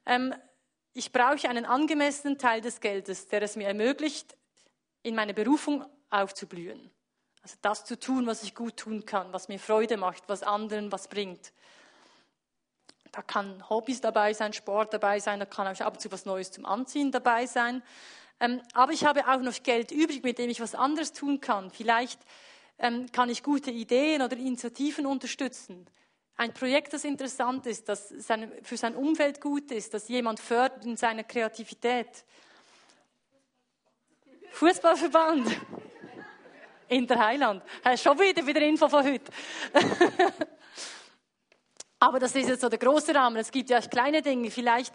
Ähm, 0.05 0.33
ich 0.93 1.11
brauche 1.11 1.47
einen 1.47 1.65
angemessenen 1.65 2.37
Teil 2.37 2.61
des 2.61 2.79
Geldes, 2.79 3.27
der 3.27 3.41
es 3.41 3.55
mir 3.55 3.67
ermöglicht, 3.67 4.35
in 5.03 5.15
meine 5.15 5.33
Berufung 5.33 5.85
aufzublühen. 6.09 6.91
Also 7.41 7.57
das 7.61 7.85
zu 7.85 7.97
tun, 7.99 8.27
was 8.27 8.43
ich 8.43 8.53
gut 8.53 8.77
tun 8.77 9.05
kann, 9.05 9.33
was 9.33 9.47
mir 9.47 9.57
Freude 9.57 9.97
macht, 9.97 10.23
was 10.27 10.43
anderen 10.43 10.91
was 10.91 11.07
bringt. 11.07 11.53
Da 13.11 13.21
kann 13.21 13.67
Hobbys 13.69 13.99
dabei 13.99 14.33
sein, 14.33 14.53
Sport 14.53 14.93
dabei 14.93 15.19
sein, 15.19 15.39
da 15.39 15.45
kann 15.45 15.67
auch 15.67 15.81
ab 15.81 15.93
und 15.93 15.99
zu 15.99 16.11
was 16.11 16.25
Neues 16.25 16.51
zum 16.51 16.65
Anziehen 16.65 17.11
dabei 17.11 17.45
sein. 17.45 17.81
Ähm, 18.41 18.59
aber 18.73 18.91
ich 18.91 19.05
habe 19.05 19.27
auch 19.27 19.39
noch 19.39 19.53
Geld 19.61 19.91
übrig, 19.91 20.23
mit 20.23 20.39
dem 20.39 20.49
ich 20.49 20.59
was 20.59 20.73
anderes 20.73 21.13
tun 21.13 21.39
kann. 21.39 21.69
Vielleicht 21.69 22.19
ähm, 22.79 23.05
kann 23.11 23.29
ich 23.29 23.43
gute 23.43 23.69
Ideen 23.69 24.23
oder 24.23 24.35
Initiativen 24.35 25.05
unterstützen. 25.05 25.85
Ein 26.37 26.51
Projekt, 26.51 26.91
das 26.91 27.03
interessant 27.03 27.67
ist, 27.67 27.87
das 27.87 28.11
für 28.63 28.77
sein 28.77 28.95
Umfeld 28.95 29.39
gut 29.39 29.71
ist, 29.71 29.93
das 29.93 30.07
jemand 30.07 30.39
fördert 30.39 30.83
in 30.85 30.97
seiner 30.97 31.23
Kreativität. 31.23 32.25
Fußballverband. 34.53 35.47
In 36.87 37.07
der 37.07 37.25
Heiland. 37.25 37.63
Schon 37.95 38.19
wieder 38.19 38.45
wieder 38.45 38.59
Info 38.61 38.89
von 38.89 39.05
heute. 39.05 39.31
Aber 42.03 42.17
das 42.17 42.33
ist 42.35 42.49
jetzt 42.49 42.61
so 42.61 42.67
der 42.67 42.79
große 42.79 43.13
Rahmen. 43.13 43.37
Es 43.37 43.51
gibt 43.51 43.69
ja 43.69 43.77
auch 43.77 43.87
kleine 43.87 44.23
Dinge. 44.23 44.49
Vielleicht 44.49 44.91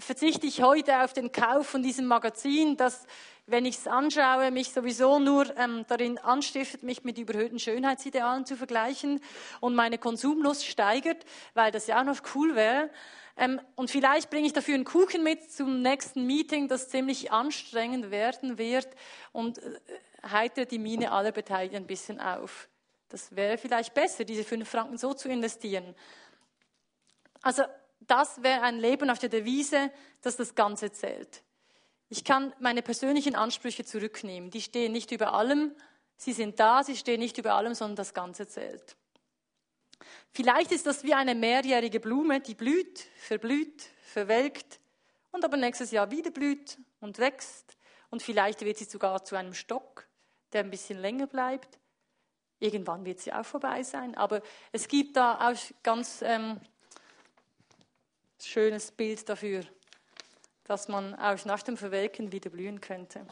verzichte 0.00 0.46
ich 0.46 0.60
heute 0.60 1.02
auf 1.02 1.14
den 1.14 1.32
Kauf 1.32 1.66
von 1.66 1.82
diesem 1.82 2.04
Magazin, 2.04 2.76
das, 2.76 3.06
wenn 3.46 3.64
ich 3.64 3.78
es 3.78 3.86
anschaue, 3.86 4.50
mich 4.50 4.70
sowieso 4.70 5.18
nur 5.18 5.56
ähm, 5.56 5.86
darin 5.88 6.18
anstiftet, 6.18 6.82
mich 6.82 7.04
mit 7.04 7.16
überhöhten 7.16 7.58
Schönheitsidealen 7.58 8.44
zu 8.44 8.56
vergleichen 8.56 9.22
und 9.60 9.74
meine 9.74 9.96
Konsumlust 9.96 10.66
steigert, 10.66 11.24
weil 11.54 11.72
das 11.72 11.86
ja 11.86 12.00
auch 12.00 12.04
noch 12.04 12.18
cool 12.34 12.54
wäre. 12.54 12.90
Ähm, 13.38 13.58
und 13.74 13.90
vielleicht 13.90 14.28
bringe 14.28 14.46
ich 14.46 14.52
dafür 14.52 14.74
einen 14.74 14.84
Kuchen 14.84 15.22
mit 15.24 15.50
zum 15.50 15.80
nächsten 15.80 16.26
Meeting, 16.26 16.68
das 16.68 16.90
ziemlich 16.90 17.32
anstrengend 17.32 18.10
werden 18.10 18.58
wird 18.58 18.88
und 19.32 19.56
äh, 19.56 19.80
heitere 20.30 20.66
die 20.66 20.78
Mine 20.78 21.12
aller 21.12 21.32
Beteiligten 21.32 21.76
ein 21.76 21.86
bisschen 21.86 22.20
auf. 22.20 22.68
Das 23.10 23.34
wäre 23.36 23.58
vielleicht 23.58 23.92
besser, 23.92 24.24
diese 24.24 24.44
fünf 24.44 24.68
Franken 24.68 24.96
so 24.96 25.12
zu 25.12 25.28
investieren. 25.28 25.94
Also 27.42 27.64
das 28.00 28.42
wäre 28.42 28.62
ein 28.62 28.78
Leben 28.78 29.10
auf 29.10 29.18
der 29.18 29.28
Devise, 29.28 29.90
dass 30.22 30.36
das 30.36 30.54
Ganze 30.54 30.90
zählt. 30.92 31.42
Ich 32.08 32.24
kann 32.24 32.54
meine 32.58 32.82
persönlichen 32.82 33.34
Ansprüche 33.34 33.84
zurücknehmen. 33.84 34.50
Die 34.50 34.62
stehen 34.62 34.92
nicht 34.92 35.12
über 35.12 35.34
allem. 35.34 35.74
Sie 36.16 36.32
sind 36.32 36.58
da, 36.58 36.82
sie 36.82 36.96
stehen 36.96 37.20
nicht 37.20 37.38
über 37.38 37.54
allem, 37.54 37.74
sondern 37.74 37.96
das 37.96 38.14
Ganze 38.14 38.46
zählt. 38.46 38.96
Vielleicht 40.32 40.72
ist 40.72 40.86
das 40.86 41.02
wie 41.04 41.14
eine 41.14 41.34
mehrjährige 41.34 42.00
Blume, 42.00 42.40
die 42.40 42.54
blüht, 42.54 43.06
verblüht, 43.16 43.84
verwelkt 44.02 44.80
und 45.32 45.44
aber 45.44 45.56
nächstes 45.56 45.90
Jahr 45.90 46.10
wieder 46.10 46.30
blüht 46.30 46.78
und 47.00 47.18
wächst. 47.18 47.76
Und 48.10 48.22
vielleicht 48.22 48.60
wird 48.62 48.78
sie 48.78 48.84
sogar 48.84 49.24
zu 49.24 49.36
einem 49.36 49.54
Stock, 49.54 50.06
der 50.52 50.64
ein 50.64 50.70
bisschen 50.70 50.98
länger 50.98 51.26
bleibt. 51.26 51.78
Irgendwann 52.60 53.04
wird 53.04 53.18
sie 53.20 53.32
auch 53.32 53.44
vorbei 53.44 53.82
sein. 53.82 54.14
Aber 54.14 54.42
es 54.70 54.86
gibt 54.86 55.16
da 55.16 55.50
auch 55.50 55.58
ganz 55.82 56.22
ähm, 56.22 56.60
schönes 58.40 58.92
Bild 58.92 59.28
dafür, 59.28 59.64
dass 60.64 60.86
man 60.86 61.14
auch 61.16 61.44
nach 61.46 61.62
dem 61.62 61.76
Verwelken 61.76 62.32
wieder 62.32 62.50
blühen 62.50 62.80
könnte. 62.80 63.26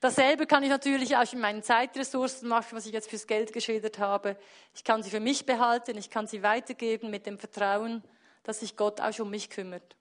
Dasselbe 0.00 0.46
kann 0.46 0.62
ich 0.62 0.68
natürlich 0.68 1.16
auch 1.16 1.32
in 1.32 1.40
meinen 1.40 1.62
Zeitressourcen 1.62 2.48
machen, 2.48 2.76
was 2.76 2.86
ich 2.86 2.92
jetzt 2.92 3.08
fürs 3.08 3.26
Geld 3.26 3.52
geschildert 3.52 3.98
habe. 3.98 4.36
Ich 4.74 4.84
kann 4.84 5.02
sie 5.02 5.10
für 5.10 5.20
mich 5.20 5.46
behalten, 5.46 5.96
ich 5.96 6.10
kann 6.10 6.26
sie 6.26 6.42
weitergeben 6.42 7.10
mit 7.10 7.26
dem 7.26 7.38
Vertrauen, 7.38 8.04
dass 8.42 8.60
sich 8.60 8.76
Gott 8.76 9.00
auch 9.00 9.18
um 9.20 9.30
mich 9.30 9.48
kümmert. 9.50 9.96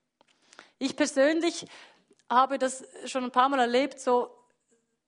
Ich 0.78 0.95
persönlich 0.95 1.65
habe 2.30 2.59
das 2.59 2.84
schon 3.05 3.24
ein 3.24 3.32
paar 3.32 3.47
Mal 3.47 3.59
erlebt, 3.59 3.99
so 3.99 4.30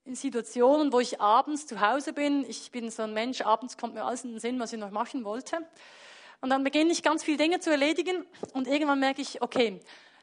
in 0.06 0.16
Situationen, 0.16 0.93
wo 0.93 0.99
ich 0.99 1.20
abends 1.20 1.66
zu 1.66 1.82
Hause 1.82 2.14
bin. 2.14 2.45
Ich 2.47 2.72
bin 2.72 2.91
so 2.91 3.03
ein 3.03 3.14
Mensch, 3.14 3.41
abends 3.41 3.76
kommt 3.76 3.95
mir 3.95 4.06
alles 4.06 4.24
in 4.24 4.32
den 4.32 4.39
Sinn, 4.39 4.60
was 4.60 4.72
ich 4.72 4.80
noch 4.80 4.91
machen 4.91 5.26
wollte. 5.26 5.58
Und 6.41 6.51
dann 6.51 6.64
beginne 6.64 6.91
ich 6.91 7.01
ganz 7.01 7.24
viele 7.24 7.38
Dinge 7.38 7.60
zu 7.60 7.72
erledigen 7.72 8.26
und 8.53 8.68
irgendwann 8.68 8.99
merke 8.99 9.22
ich, 9.22 9.41
okay, 9.41 9.80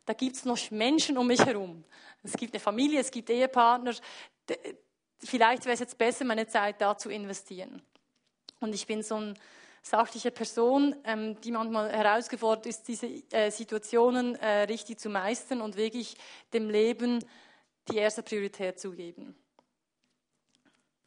da 0.06 0.12
gibt 0.12 0.36
es 0.36 0.44
noch 0.44 0.70
Menschen 0.70 1.18
um 1.18 1.26
mich 1.26 1.44
herum. 1.44 1.84
Es 2.22 2.34
gibt 2.34 2.54
eine 2.54 2.60
Familie, 2.60 3.00
es 3.00 3.10
gibt 3.10 3.28
Ehepartner. 3.28 3.92
Vielleicht 5.18 5.64
wäre 5.64 5.74
es 5.74 5.80
jetzt 5.80 5.98
besser, 5.98 6.24
meine 6.24 6.46
Zeit 6.46 6.80
da 6.80 6.96
zu 6.96 7.10
investieren. 7.10 7.82
Und 8.60 8.74
ich 8.74 8.86
bin 8.86 9.02
so 9.02 9.16
eine 9.16 9.34
sachliche 9.82 10.30
Person, 10.30 10.94
ähm, 11.02 11.40
die 11.40 11.50
manchmal 11.50 11.90
herausgefordert 11.90 12.66
ist, 12.66 12.86
diese 12.86 13.06
äh, 13.32 13.50
Situationen 13.50 14.36
äh, 14.36 14.62
richtig 14.62 15.00
zu 15.00 15.08
meistern 15.08 15.60
und 15.60 15.76
wirklich 15.76 16.16
dem 16.52 16.70
Leben 16.70 17.24
die 17.90 17.96
erste 17.96 18.22
Priorität 18.22 18.78
zu 18.78 18.92
geben. 18.92 19.34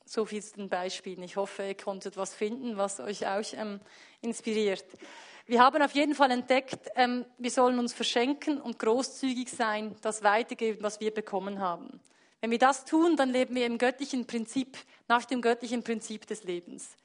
So 0.05 0.25
viel 0.25 0.43
zu 0.43 0.55
den 0.55 0.69
Beispielen. 0.69 1.23
Ich 1.23 1.35
hoffe, 1.35 1.63
ihr 1.63 1.75
konntet 1.75 2.15
was 2.15 2.33
finden, 2.33 2.77
was 2.77 2.99
euch 2.99 3.25
auch 3.25 3.43
ähm, 3.53 3.79
inspiriert. 4.21 4.85
Wir 5.47 5.61
haben 5.61 5.81
auf 5.81 5.91
jeden 5.91 6.15
Fall 6.15 6.31
entdeckt, 6.31 6.89
ähm, 6.95 7.25
wir 7.37 7.51
sollen 7.51 7.77
uns 7.79 7.93
verschenken 7.93 8.61
und 8.61 8.79
großzügig 8.79 9.49
sein, 9.49 9.95
das 10.01 10.23
weitergeben, 10.23 10.81
was 10.81 10.99
wir 10.99 11.13
bekommen 11.13 11.59
haben. 11.59 11.99
Wenn 12.41 12.51
wir 12.51 12.59
das 12.59 12.85
tun, 12.85 13.15
dann 13.15 13.29
leben 13.29 13.55
wir 13.55 13.65
im 13.65 13.77
göttlichen 13.77 14.27
Prinzip, 14.27 14.77
nach 15.07 15.25
dem 15.25 15.41
göttlichen 15.41 15.83
Prinzip 15.83 16.27
des 16.27 16.43
Lebens. 16.43 16.95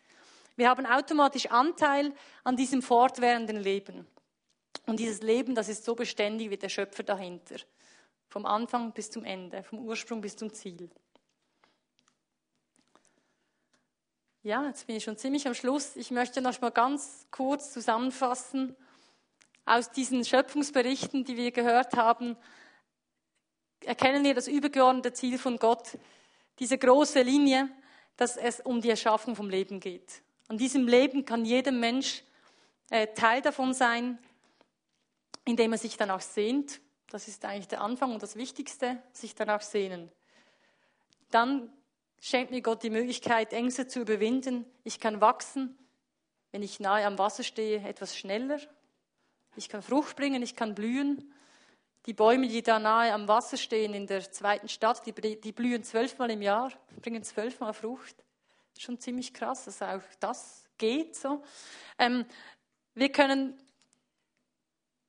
Wir 0.57 0.69
haben 0.69 0.85
automatisch 0.85 1.47
Anteil 1.47 2.13
an 2.45 2.57
diesem 2.57 2.83
fortwährenden 2.83 3.57
Leben. 3.57 4.07
Und 4.87 5.01
dieses 5.01 5.23
Leben, 5.23 5.55
das 5.55 5.69
ist 5.69 5.85
so 5.85 5.95
beständig 5.95 6.51
wie 6.51 6.57
der 6.57 6.69
Schöpfer 6.69 7.03
dahinter. 7.03 7.57
Vom 8.29 8.45
Anfang 8.45 8.93
bis 8.93 9.11
zum 9.11 9.25
Ende, 9.25 9.63
vom 9.63 9.79
Ursprung 9.81 10.21
bis 10.21 10.37
zum 10.37 10.53
Ziel. 10.53 10.91
Ja, 14.43 14.65
jetzt 14.65 14.87
bin 14.87 14.97
ich 14.97 15.05
schon 15.05 15.19
ziemlich 15.19 15.47
am 15.47 15.53
Schluss. 15.53 15.97
Ich 15.97 16.11
möchte 16.11 16.41
noch 16.41 16.59
mal 16.63 16.71
ganz 16.71 17.27
kurz 17.31 17.75
zusammenfassen. 17.75 18.75
Aus 19.67 19.91
diesen 19.91 20.25
Schöpfungsberichten, 20.25 21.25
die 21.27 21.37
wir 21.37 21.51
gehört 21.51 21.95
haben, 21.95 22.39
erkennen 23.85 24.25
wir 24.25 24.33
das 24.33 24.49
übergeordnete 24.49 25.13
Ziel 25.13 25.37
von 25.39 25.59
Gott, 25.59 25.99
diese 26.59 26.79
große 26.79 27.21
Linie, 27.21 27.69
dass 28.17 28.39
es 28.39 28.61
um 28.61 28.81
die 28.81 28.89
Erschaffung 28.89 29.37
vom 29.37 29.51
Leben 29.51 29.79
geht. 29.79 30.23
An 30.49 30.57
diesem 30.57 30.89
Leben 30.89 31.27
kann 31.27 31.45
jeder 31.45 31.73
Mensch 31.73 32.25
äh, 32.89 33.09
Teil 33.09 33.43
davon 33.43 33.75
sein, 33.75 34.19
indem 35.45 35.73
er 35.73 35.79
sich 35.79 35.99
danach 35.99 36.23
sehnt. 36.23 36.81
Das 37.11 37.29
ist 37.29 37.45
eigentlich 37.45 37.69
der 37.69 37.83
Anfang 37.83 38.15
und 38.15 38.23
das 38.23 38.37
Wichtigste, 38.37 39.03
sich 39.13 39.35
danach 39.35 39.61
sehnen. 39.61 40.11
Dann 41.31 41.71
schenkt 42.21 42.51
mir 42.51 42.63
Gott 42.63 42.83
die 42.83 42.91
Möglichkeit, 42.91 43.53
Ängste 43.53 43.87
zu 43.89 44.01
überwinden. 44.01 44.67
Ich 44.85 45.01
kann 45.01 45.21
wachsen, 45.21 45.77
wenn 46.53 46.63
ich 46.63 46.79
nahe 46.79 47.07
am 47.07 47.19
Wasser 47.19 47.43
stehe, 47.43 47.83
etwas 47.83 48.17
schneller. 48.17 48.61
Ich 49.57 49.69
kann 49.69 49.83
Frucht 49.83 50.17
bringen, 50.17 50.43
ich 50.43 50.55
kann 50.55 50.75
blühen. 50.75 51.33
Die 52.07 52.15
Bäume, 52.15 52.49
die 52.49 52.63
da 52.63 52.79
nahe 52.79 53.13
am 53.13 53.29
Wasser 53.29 53.57
stehen 53.57 53.95
in 53.95 54.07
der 54.07 54.31
zweiten 54.31 54.69
Stadt, 54.69 55.05
die, 55.07 55.41
die 55.41 55.53
blühen 55.53 55.83
zwölfmal 55.83 56.31
im 56.31 56.43
Jahr, 56.43 56.73
bringen 57.01 57.23
zwölfmal 57.23 57.75
Frucht. 57.75 58.17
Schon 58.79 58.99
ziemlich 58.99 59.35
krass, 59.35 59.65
dass 59.65 59.83
auch 59.83 60.01
das 60.21 60.65
geht 60.79 61.17
so. 61.17 61.43
Ähm, 61.99 62.25
wir 62.95 63.13
können 63.13 63.59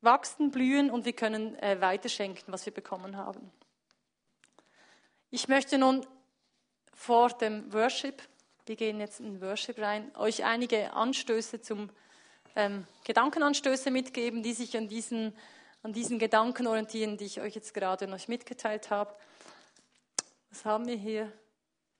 wachsen, 0.01 0.51
blühen 0.51 0.89
und 0.89 1.05
wir 1.05 1.13
können 1.13 1.55
äh, 1.59 1.79
weiterschenken, 1.79 2.51
was 2.51 2.65
wir 2.65 2.73
bekommen 2.73 3.15
haben. 3.15 3.51
Ich 5.29 5.47
möchte 5.47 5.77
nun 5.77 6.05
vor 7.01 7.29
dem 7.29 7.73
Worship, 7.73 8.21
wir 8.67 8.75
gehen 8.75 8.99
jetzt 8.99 9.19
in 9.21 9.41
Worship 9.41 9.79
rein, 9.79 10.15
euch 10.15 10.43
einige 10.43 10.93
Anstöße 10.93 11.59
zum 11.59 11.89
ähm, 12.55 12.85
Gedankenanstöße 13.05 13.89
mitgeben, 13.89 14.43
die 14.43 14.53
sich 14.53 14.77
an 14.77 14.87
diesen 14.87 15.33
an 15.81 15.93
diesen 15.93 16.19
Gedanken 16.19 16.67
orientieren, 16.67 17.17
die 17.17 17.25
ich 17.25 17.41
euch 17.41 17.55
jetzt 17.55 17.73
gerade 17.73 18.05
noch 18.05 18.27
mitgeteilt 18.27 18.91
habe. 18.91 19.15
Was 20.51 20.63
haben 20.63 20.85
wir 20.85 20.95
hier? 20.95 21.31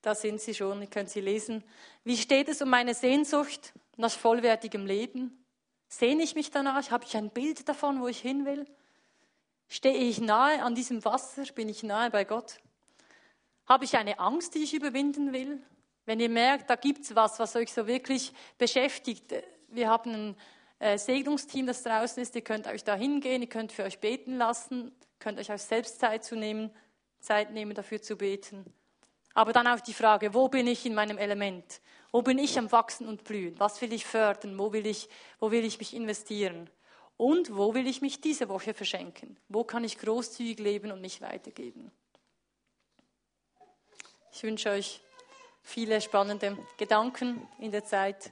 Da 0.04 0.14
sind 0.14 0.40
sie 0.40 0.54
schon, 0.54 0.82
ihr 0.82 0.88
könnt 0.88 1.10
sie 1.10 1.22
lesen. 1.22 1.64
Wie 2.04 2.16
steht 2.16 2.48
es 2.48 2.62
um 2.62 2.70
meine 2.70 2.94
Sehnsucht 2.94 3.74
nach 3.98 4.12
vollwertigem 4.12 4.86
Leben? 4.86 5.44
Sehne 5.88 6.22
ich 6.22 6.36
mich 6.36 6.52
danach? 6.52 6.92
Habe 6.92 7.06
ich 7.06 7.18
ein 7.18 7.32
Bild 7.32 7.68
davon, 7.68 8.02
wo 8.02 8.08
ich 8.08 8.20
hin 8.20 8.46
will? 8.46 8.68
Stehe 9.68 9.98
ich 9.98 10.22
nahe 10.22 10.62
an 10.62 10.76
diesem 10.76 11.04
Wasser? 11.04 11.44
Bin 11.56 11.70
ich 11.70 11.82
nahe 11.82 12.12
bei 12.12 12.24
Gott? 12.24 12.60
Habe 13.68 13.86
ich 13.86 13.96
eine 13.98 14.20
Angst, 14.20 14.56
die 14.56 14.60
ich 14.60 14.74
überwinden 14.74 15.34
will? 15.34 15.62
Wenn 16.06 16.20
ihr 16.20 16.30
merkt, 16.30 16.70
da 16.70 16.76
gibt 16.76 17.04
es 17.04 17.16
was, 17.16 17.40
was 17.40 17.56
euch 17.56 17.72
so 17.72 17.88
wirklich 17.88 18.34
beschäftigt. 18.58 19.34
Wir 19.68 19.90
haben 19.90 20.12
ein 20.12 20.38
äh, 20.80 20.98
Segnungsteam, 20.98 21.68
das 21.68 21.84
draußen 21.84 22.22
ist. 22.22 22.36
Ihr 22.36 22.42
könnt 22.42 22.68
euch 22.68 22.84
da 22.84 22.96
hingehen, 22.96 23.42
ihr 23.42 23.50
könnt 23.50 23.72
für 23.72 23.84
euch 23.84 24.00
beten 24.00 24.38
lassen, 24.38 24.92
könnt 25.20 25.40
euch 25.40 25.52
auch 25.52 25.60
selbst 25.60 26.00
Zeit, 26.00 26.24
zu 26.24 26.36
nehmen, 26.36 26.72
Zeit 27.20 27.52
nehmen, 27.52 27.76
dafür 27.76 28.02
zu 28.02 28.18
beten. 28.18 28.66
Aber 29.34 29.54
dann 29.54 29.68
auch 29.68 29.80
die 29.80 29.94
Frage, 29.94 30.34
wo 30.34 30.50
bin 30.50 30.68
ich 30.68 30.86
in 30.86 30.94
meinem 30.94 31.18
Element? 31.18 31.82
Wo 32.12 32.22
bin 32.22 32.38
ich 32.38 32.58
am 32.58 32.72
Wachsen 32.72 33.08
und 33.08 33.24
Blühen? 33.24 33.58
Was 33.60 33.82
will 33.82 33.94
ich 33.94 34.06
fördern? 34.06 34.58
Wo 34.58 34.74
will 34.74 34.86
ich, 34.86 35.08
wo 35.40 35.52
will 35.52 35.64
ich 35.64 35.80
mich 35.80 35.96
investieren? 35.96 36.70
Und 37.16 37.56
wo 37.56 37.74
will 37.74 37.88
ich 37.88 38.02
mich 38.02 38.20
diese 38.20 38.50
Woche 38.50 38.74
verschenken? 38.74 39.38
Wo 39.48 39.64
kann 39.64 39.84
ich 39.84 40.00
großzügig 40.00 40.60
leben 40.60 40.92
und 40.92 41.00
mich 41.00 41.22
weitergeben? 41.22 41.92
Ich 44.34 44.44
wünsche 44.44 44.70
euch 44.70 45.02
viele 45.62 46.00
spannende 46.02 46.58
Gedanken 46.78 47.48
in 47.60 47.72
der 47.72 47.84
Zeit 47.84 48.32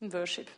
im 0.00 0.12
Worship. 0.12 0.48